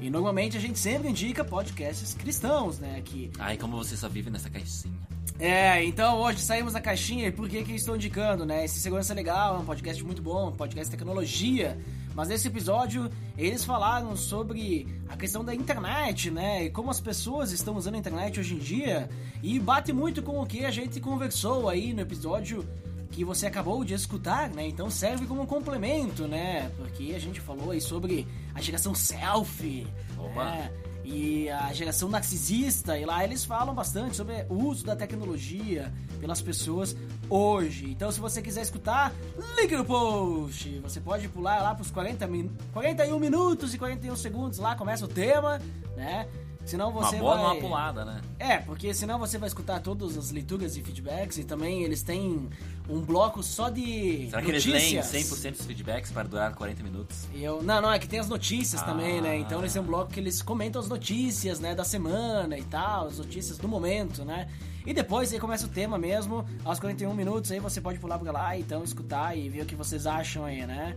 E 0.00 0.10
normalmente 0.10 0.56
a 0.56 0.60
gente 0.60 0.78
sempre 0.78 1.08
indica 1.08 1.44
podcasts 1.44 2.14
cristãos, 2.14 2.78
né? 2.78 3.00
Que 3.04 3.30
Ai, 3.38 3.56
como 3.56 3.76
você 3.76 3.96
só 3.96 4.08
vive 4.08 4.30
nessa 4.30 4.50
caixinha. 4.50 4.94
É, 5.38 5.82
então 5.84 6.18
hoje 6.18 6.40
saímos 6.40 6.74
da 6.74 6.80
caixinha 6.80 7.28
e 7.28 7.32
por 7.32 7.48
que 7.48 7.62
que 7.64 7.72
eu 7.72 7.76
estou 7.76 7.96
indicando, 7.96 8.44
né? 8.44 8.64
Esse 8.64 8.78
Segurança 8.78 9.14
Legal 9.14 9.56
é 9.56 9.58
um 9.58 9.64
podcast 9.64 10.04
muito 10.04 10.20
bom, 10.20 10.48
um 10.48 10.52
podcast 10.52 10.90
de 10.90 10.96
tecnologia. 10.96 11.78
Mas 12.14 12.28
nesse 12.28 12.48
episódio 12.48 13.10
eles 13.38 13.64
falaram 13.64 14.14
sobre 14.16 14.86
a 15.08 15.16
questão 15.16 15.44
da 15.44 15.54
internet, 15.54 16.30
né? 16.30 16.64
E 16.64 16.70
como 16.70 16.90
as 16.90 17.00
pessoas 17.00 17.52
estão 17.52 17.76
usando 17.76 17.94
a 17.94 17.98
internet 17.98 18.38
hoje 18.38 18.54
em 18.54 18.58
dia. 18.58 19.08
E 19.42 19.58
bate 19.58 19.92
muito 19.92 20.22
com 20.22 20.40
o 20.40 20.46
que 20.46 20.64
a 20.64 20.70
gente 20.70 21.00
conversou 21.00 21.68
aí 21.68 21.94
no 21.94 22.02
episódio 22.02 22.68
que 23.10 23.24
você 23.24 23.46
acabou 23.46 23.84
de 23.84 23.94
escutar, 23.94 24.50
né? 24.50 24.66
Então 24.68 24.90
serve 24.90 25.26
como 25.26 25.42
um 25.42 25.46
complemento, 25.46 26.28
né? 26.28 26.70
Porque 26.76 27.12
a 27.14 27.18
gente 27.18 27.40
falou 27.40 27.70
aí 27.70 27.80
sobre 27.80 28.26
a 28.54 28.60
geração 28.60 28.94
selfie, 28.94 29.86
Opa. 30.18 30.44
né? 30.44 30.72
E 31.12 31.50
a 31.50 31.72
geração 31.72 32.08
narcisista, 32.08 32.96
e 32.96 33.04
lá 33.04 33.24
eles 33.24 33.44
falam 33.44 33.74
bastante 33.74 34.16
sobre 34.16 34.46
o 34.48 34.54
uso 34.66 34.86
da 34.86 34.94
tecnologia 34.94 35.92
pelas 36.20 36.40
pessoas 36.40 36.96
hoje. 37.28 37.90
Então, 37.90 38.12
se 38.12 38.20
você 38.20 38.40
quiser 38.40 38.62
escutar, 38.62 39.12
link 39.58 39.74
no 39.74 39.84
post. 39.84 40.78
Você 40.78 41.00
pode 41.00 41.28
pular 41.28 41.62
lá 41.62 41.74
pros 41.74 41.90
40 41.90 42.28
min 42.28 42.48
41 42.72 43.18
minutos 43.18 43.74
e 43.74 43.78
41 43.78 44.14
segundos, 44.14 44.60
lá 44.60 44.76
começa 44.76 45.04
o 45.04 45.08
tema, 45.08 45.60
né? 45.96 46.28
Senão 46.70 46.90
Uma 46.90 47.02
você 47.04 47.16
boa 47.16 47.34
vai... 47.36 47.42
numa 47.44 47.56
pulada, 47.60 48.04
né? 48.04 48.20
É, 48.38 48.58
porque 48.58 48.94
senão 48.94 49.18
você 49.18 49.36
vai 49.38 49.48
escutar 49.48 49.80
todas 49.80 50.16
as 50.16 50.30
leituras 50.30 50.76
e 50.76 50.82
feedbacks 50.82 51.36
e 51.38 51.44
também 51.44 51.82
eles 51.82 52.02
têm 52.02 52.48
um 52.88 53.00
bloco 53.00 53.42
só 53.42 53.68
de 53.68 54.28
Será 54.30 54.40
que 54.42 54.50
eles 54.50 54.64
leem 54.66 54.94
notícias. 54.96 55.40
100% 55.40 55.56
dos 55.56 55.66
feedbacks 55.66 56.12
para 56.12 56.28
durar 56.28 56.54
40 56.54 56.82
minutos? 56.82 57.26
Eu, 57.34 57.62
não, 57.62 57.80
não, 57.82 57.92
é 57.92 57.98
que 57.98 58.08
tem 58.08 58.20
as 58.20 58.28
notícias 58.28 58.82
Ah. 58.82 58.84
também, 58.84 59.20
né? 59.20 59.36
Então 59.38 59.58
eles 59.58 59.72
têm 59.72 59.82
um 59.82 59.84
bloco 59.84 60.12
que 60.12 60.20
eles 60.20 60.40
comentam 60.42 60.80
as 60.80 60.88
notícias, 60.88 61.58
né, 61.60 61.74
da 61.74 61.84
semana 61.84 62.56
e 62.56 62.62
tal, 62.62 63.08
as 63.08 63.18
notícias 63.18 63.58
do 63.58 63.66
momento, 63.68 64.24
né? 64.24 64.48
E 64.86 64.94
depois 64.94 65.32
aí 65.32 65.38
começa 65.38 65.66
o 65.66 65.68
tema 65.68 65.98
mesmo, 65.98 66.44
aos 66.64 66.78
41 66.80 67.12
minutos 67.14 67.50
aí 67.52 67.58
você 67.60 67.80
pode 67.80 67.98
pular 67.98 68.18
pra 68.18 68.32
lá, 68.32 68.56
então 68.56 68.82
escutar 68.82 69.36
e 69.36 69.48
ver 69.48 69.62
o 69.62 69.66
que 69.66 69.74
vocês 69.74 70.06
acham 70.06 70.44
aí, 70.44 70.64
né? 70.66 70.96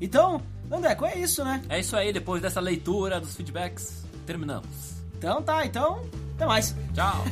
Então, 0.00 0.40
Andeco, 0.70 1.04
é 1.04 1.18
isso, 1.18 1.44
né? 1.44 1.62
É 1.68 1.80
isso 1.80 1.96
aí, 1.96 2.12
depois 2.12 2.40
dessa 2.42 2.60
leitura 2.60 3.20
dos 3.20 3.34
feedbacks, 3.34 4.04
terminamos. 4.26 4.93
Então 5.24 5.42
tá, 5.42 5.64
então, 5.64 6.02
até 6.34 6.44
mais. 6.44 6.76
Tchau! 6.92 7.24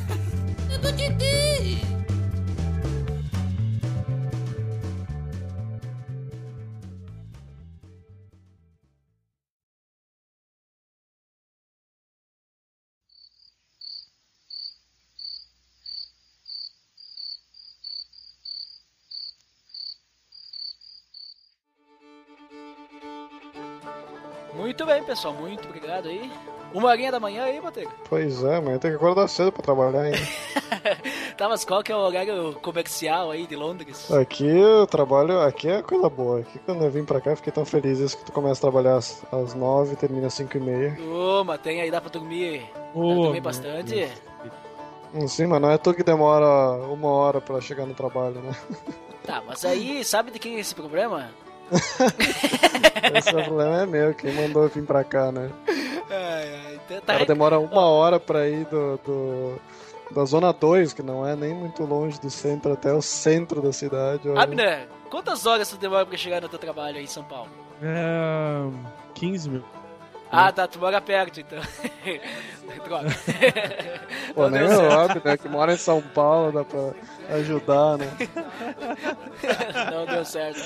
Muito 24.55 24.83
bem, 24.83 25.03
pessoal. 25.03 25.35
Muito 25.35 25.67
obrigado 25.67 26.07
aí 26.07 26.31
Uma 26.73 26.89
horinha 26.89 27.11
da 27.11 27.19
manhã 27.19 27.43
aí, 27.43 27.61
Botega? 27.61 27.89
Pois 28.09 28.43
é, 28.43 28.59
mas 28.59 28.79
tem 28.79 28.91
que 28.91 28.97
acordar 28.97 29.27
cedo 29.27 29.51
pra 29.51 29.61
trabalhar 29.61 30.01
ainda. 30.01 30.17
tá, 31.37 31.47
mas 31.47 31.63
qual 31.63 31.83
que 31.83 31.91
é 31.91 31.95
o 31.95 31.99
horário 31.99 32.53
comercial 32.61 33.29
aí 33.29 33.45
de 33.45 33.55
Londres? 33.55 34.11
Aqui 34.11 34.47
eu 34.47 34.87
trabalho, 34.87 35.39
aqui 35.41 35.67
é 35.69 35.81
coisa 35.83 36.09
boa. 36.09 36.39
Aqui 36.39 36.57
quando 36.59 36.83
eu 36.83 36.89
vim 36.89 37.05
pra 37.05 37.21
cá 37.21 37.31
eu 37.31 37.37
fiquei 37.37 37.53
tão 37.53 37.63
feliz 37.63 38.15
que 38.15 38.25
tu 38.25 38.31
começa 38.31 38.59
a 38.59 38.71
trabalhar 38.71 38.97
às, 38.97 39.23
às 39.31 39.53
9 39.53 39.93
e 39.93 39.95
termina 39.95 40.27
às 40.27 40.33
5 40.33 40.57
e 40.57 40.59
meia. 40.59 40.97
Ô, 40.99 41.43
mas 41.43 41.61
tem 41.61 41.79
aí, 41.79 41.91
dá 41.91 42.01
pra 42.01 42.09
dormir, 42.09 42.63
Ô, 42.93 43.13
dormir 43.13 43.41
bastante. 43.41 44.07
Hum, 45.13 45.27
Sim, 45.27 45.45
mas 45.45 45.61
não 45.61 45.69
é 45.69 45.77
tu 45.77 45.93
que 45.93 46.03
demora 46.03 46.47
uma 46.87 47.07
hora 47.09 47.39
pra 47.39 47.61
chegar 47.61 47.85
no 47.85 47.93
trabalho, 47.93 48.41
né? 48.41 48.55
Tá, 49.23 49.41
mas 49.47 49.63
aí, 49.63 50.03
sabe 50.03 50.31
de 50.31 50.37
quem 50.39 50.57
é 50.57 50.59
esse 50.59 50.75
problema? 50.75 51.29
Esse 53.15 53.31
problema 53.31 53.81
é 53.83 53.85
meu, 53.85 54.13
quem 54.13 54.33
mandou 54.33 54.63
eu 54.63 54.69
vir 54.69 54.83
pra 54.85 55.01
cá, 55.01 55.31
né? 55.31 55.49
Tá 57.01 57.13
cara 57.13 57.25
demora 57.25 57.59
uma 57.59 57.85
hora 57.85 58.19
pra 58.19 58.47
ir 58.47 58.65
do, 58.65 58.97
do- 59.05 59.59
da 60.11 60.25
zona 60.25 60.51
2, 60.53 60.93
que 60.93 61.01
não 61.01 61.25
é 61.27 61.35
nem 61.35 61.53
muito 61.53 61.83
longe 61.85 62.19
do 62.19 62.29
centro, 62.29 62.73
até 62.73 62.93
o 62.93 63.01
centro 63.01 63.61
da 63.61 63.71
cidade. 63.73 64.29
olha. 64.29 64.41
Abner, 64.41 64.87
quantas 65.09 65.45
horas 65.45 65.69
tu 65.69 65.77
demora 65.77 66.05
pra 66.05 66.17
chegar 66.17 66.41
no 66.41 66.49
teu 66.49 66.59
trabalho 66.59 66.97
aí 66.97 67.03
em 67.03 67.07
São 67.07 67.23
Paulo? 67.23 67.49
É, 67.81 68.69
15 69.15 69.49
mil. 69.49 69.63
Ah, 70.35 70.51
tá, 70.51 70.67
tu 70.67 70.79
mora 70.79 70.99
perto, 70.99 71.39
então. 71.39 71.59
Droga. 72.85 73.07
Pô, 74.33 74.49
nem 74.49 74.61
deu 74.61 74.67
o 74.69 74.75
certo. 74.75 75.17
Abner, 75.17 75.37
que 75.37 75.47
mora 75.47 75.73
em 75.73 75.77
São 75.77 76.01
Paulo, 76.01 76.51
dá 76.51 76.63
pra 76.65 77.35
ajudar, 77.37 77.97
né? 77.99 78.07
Não 79.91 80.05
deu 80.05 80.25
certo. 80.25 80.59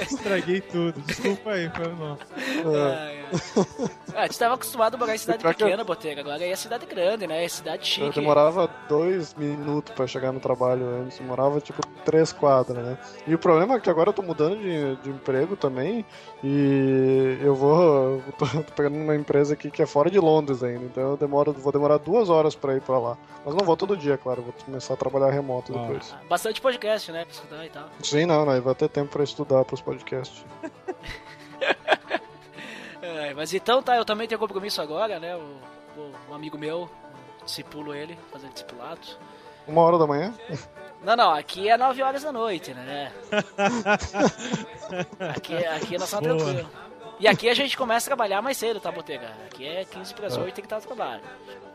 Estraguei 0.00 0.60
tudo. 0.62 0.98
Desculpa 1.02 1.50
aí, 1.50 1.68
foi 1.70 1.88
mal. 1.92 2.18
Ai, 2.40 3.18
ai. 3.20 3.88
Ah, 4.16 4.28
tu 4.28 4.38
tava 4.38 4.54
acostumado 4.54 4.94
a 4.94 4.98
morar 4.98 5.14
em 5.14 5.18
cidade 5.18 5.40
Pior 5.40 5.54
que- 5.54 5.64
pequena, 5.64 5.84
Botega. 5.84 6.20
Agora 6.22 6.36
aí 6.42 6.50
é 6.50 6.56
cidade 6.56 6.86
grande, 6.86 7.26
né? 7.26 7.44
É 7.44 7.48
cidade 7.48 7.80
Eu 8.00 8.06
chique. 8.06 8.20
demorava 8.20 8.68
dois 8.88 9.34
minutos 9.34 9.92
pra 9.94 10.06
chegar 10.06 10.32
no 10.32 10.40
trabalho 10.40 10.86
antes, 11.02 11.18
demorava 11.18 11.60
tipo 11.60 11.86
três 12.04 12.32
quadras, 12.32 12.82
né? 12.84 12.98
E 13.26 13.34
o 13.34 13.38
problema 13.38 13.74
é 13.76 13.80
que 13.80 13.90
agora 13.90 14.08
eu 14.08 14.14
tô 14.14 14.22
mudando 14.22 14.56
de, 14.58 14.96
de 15.02 15.10
emprego 15.10 15.56
também 15.56 16.04
e 16.42 17.38
eu 17.42 17.54
vou. 17.54 18.22
eu 18.54 18.62
tô 18.64 18.72
pegando 18.78 18.96
uma 18.96 19.16
empresa 19.16 19.54
aqui 19.54 19.70
que 19.70 19.82
é 19.82 19.86
fora 19.86 20.08
de 20.10 20.18
Londres 20.20 20.62
ainda, 20.62 20.84
então 20.84 21.10
eu 21.10 21.16
demoro, 21.16 21.52
vou 21.52 21.72
demorar 21.72 21.98
duas 21.98 22.30
horas 22.30 22.54
pra 22.54 22.76
ir 22.76 22.80
pra 22.80 22.98
lá. 22.98 23.16
Mas 23.44 23.54
não 23.54 23.64
vou 23.66 23.76
todo 23.76 23.96
dia, 23.96 24.16
claro, 24.16 24.42
vou 24.42 24.52
começar 24.64 24.94
a 24.94 24.96
trabalhar 24.96 25.30
remoto 25.30 25.76
Ah. 25.76 25.82
depois. 25.82 26.14
Bastante 26.28 26.60
podcast, 26.60 27.10
né? 27.10 27.24
Pra 27.24 27.34
estudar 27.34 27.66
e 27.66 27.70
tal. 27.70 27.88
Sim, 28.02 28.24
não, 28.26 28.44
não, 28.46 28.60
vai 28.62 28.74
ter 28.74 28.88
tempo 28.88 29.10
pra 29.10 29.24
estudar 29.24 29.64
pros 29.64 29.80
podcasts. 29.80 30.44
É, 33.00 33.32
mas 33.34 33.52
então 33.54 33.82
tá, 33.82 33.96
eu 33.96 34.04
também 34.04 34.26
tenho 34.28 34.38
compromisso 34.38 34.80
agora, 34.82 35.18
né? 35.20 35.34
O, 35.36 35.40
o- 36.00 36.12
um 36.30 36.34
amigo 36.34 36.58
meu, 36.58 36.88
discipulo 37.44 37.94
ele, 37.94 38.18
fazendo 38.32 38.52
discipulado. 38.52 39.00
Uma 39.66 39.82
hora 39.82 39.98
da 39.98 40.06
manhã? 40.06 40.34
Não, 41.04 41.14
não, 41.14 41.30
aqui 41.32 41.68
é 41.68 41.76
9 41.76 42.02
horas 42.02 42.22
da 42.22 42.32
noite, 42.32 42.72
né? 42.74 43.12
Aqui, 45.36 45.56
aqui 45.56 45.98
nós 45.98 46.04
estamos 46.12 46.28
Boa. 46.28 46.38
tranquilos. 46.54 46.87
E 47.20 47.26
aqui 47.26 47.48
a 47.48 47.54
gente 47.54 47.76
começa 47.76 48.06
a 48.06 48.10
trabalhar 48.10 48.40
mais 48.40 48.56
cedo, 48.56 48.78
tá, 48.80 48.92
Botega? 48.92 49.28
Aqui 49.46 49.66
é 49.66 49.84
15 49.84 50.14
para 50.14 50.26
as 50.28 50.36
8 50.36 50.54
tem 50.54 50.62
que 50.62 50.66
estar 50.66 50.76
no 50.76 50.82
trabalho. 50.82 51.20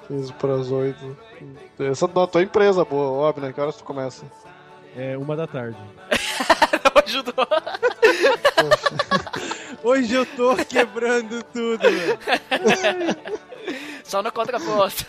15 0.08 0.34
para 0.34 0.56
as 0.56 0.72
8. 0.72 1.18
Essa 1.80 2.08
da 2.08 2.26
tua 2.28 2.44
empresa, 2.44 2.86
boa, 2.86 3.28
óbvio, 3.28 3.46
né? 3.46 3.54
Que 3.54 3.60
horas 3.60 3.76
tu 3.76 3.84
começa? 3.84 4.26
É 4.96 5.18
uma 5.18 5.36
da 5.36 5.46
tarde. 5.48 5.78
Não 6.96 7.04
ajudou. 7.04 7.48
Hoje 9.84 10.14
eu 10.14 10.26
tô 10.26 10.56
quebrando 10.66 11.44
tudo, 11.44 11.82
velho. 11.82 12.20
Só 14.04 14.22
no 14.24 14.32
contraponto. 14.32 15.06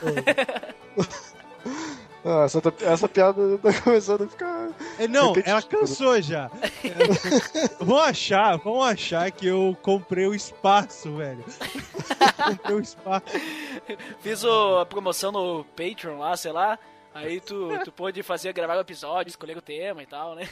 Ah, 2.24 2.44
essa, 2.44 2.62
essa 2.80 3.08
piada 3.08 3.58
tá 3.62 3.72
começando 3.82 4.22
a 4.24 4.28
ficar. 4.28 4.70
É, 4.98 5.06
não, 5.06 5.34
ela 5.44 5.60
cansou 5.62 6.20
já. 6.22 6.50
É, 6.84 7.84
vão 7.84 7.98
achar, 7.98 8.56
vão 8.58 8.82
achar 8.82 9.30
que 9.30 9.46
eu 9.46 9.76
comprei 9.82 10.26
o 10.26 10.34
espaço, 10.34 11.14
velho. 11.16 11.44
comprei 12.46 12.76
o 12.76 12.80
espaço. 12.80 13.24
Fiz 14.20 14.42
o- 14.44 14.78
a 14.78 14.86
promoção 14.86 15.30
no 15.32 15.64
Patreon 15.76 16.18
lá, 16.18 16.36
sei 16.36 16.52
lá. 16.52 16.78
Aí 17.14 17.40
tu, 17.40 17.68
tu 17.84 17.92
pôde 17.92 18.22
fazer, 18.22 18.52
gravar 18.52 18.76
o 18.76 18.80
episódio, 18.80 19.30
escolher 19.30 19.56
o 19.56 19.62
tema 19.62 20.02
e 20.02 20.06
tal, 20.06 20.34
né? 20.34 20.48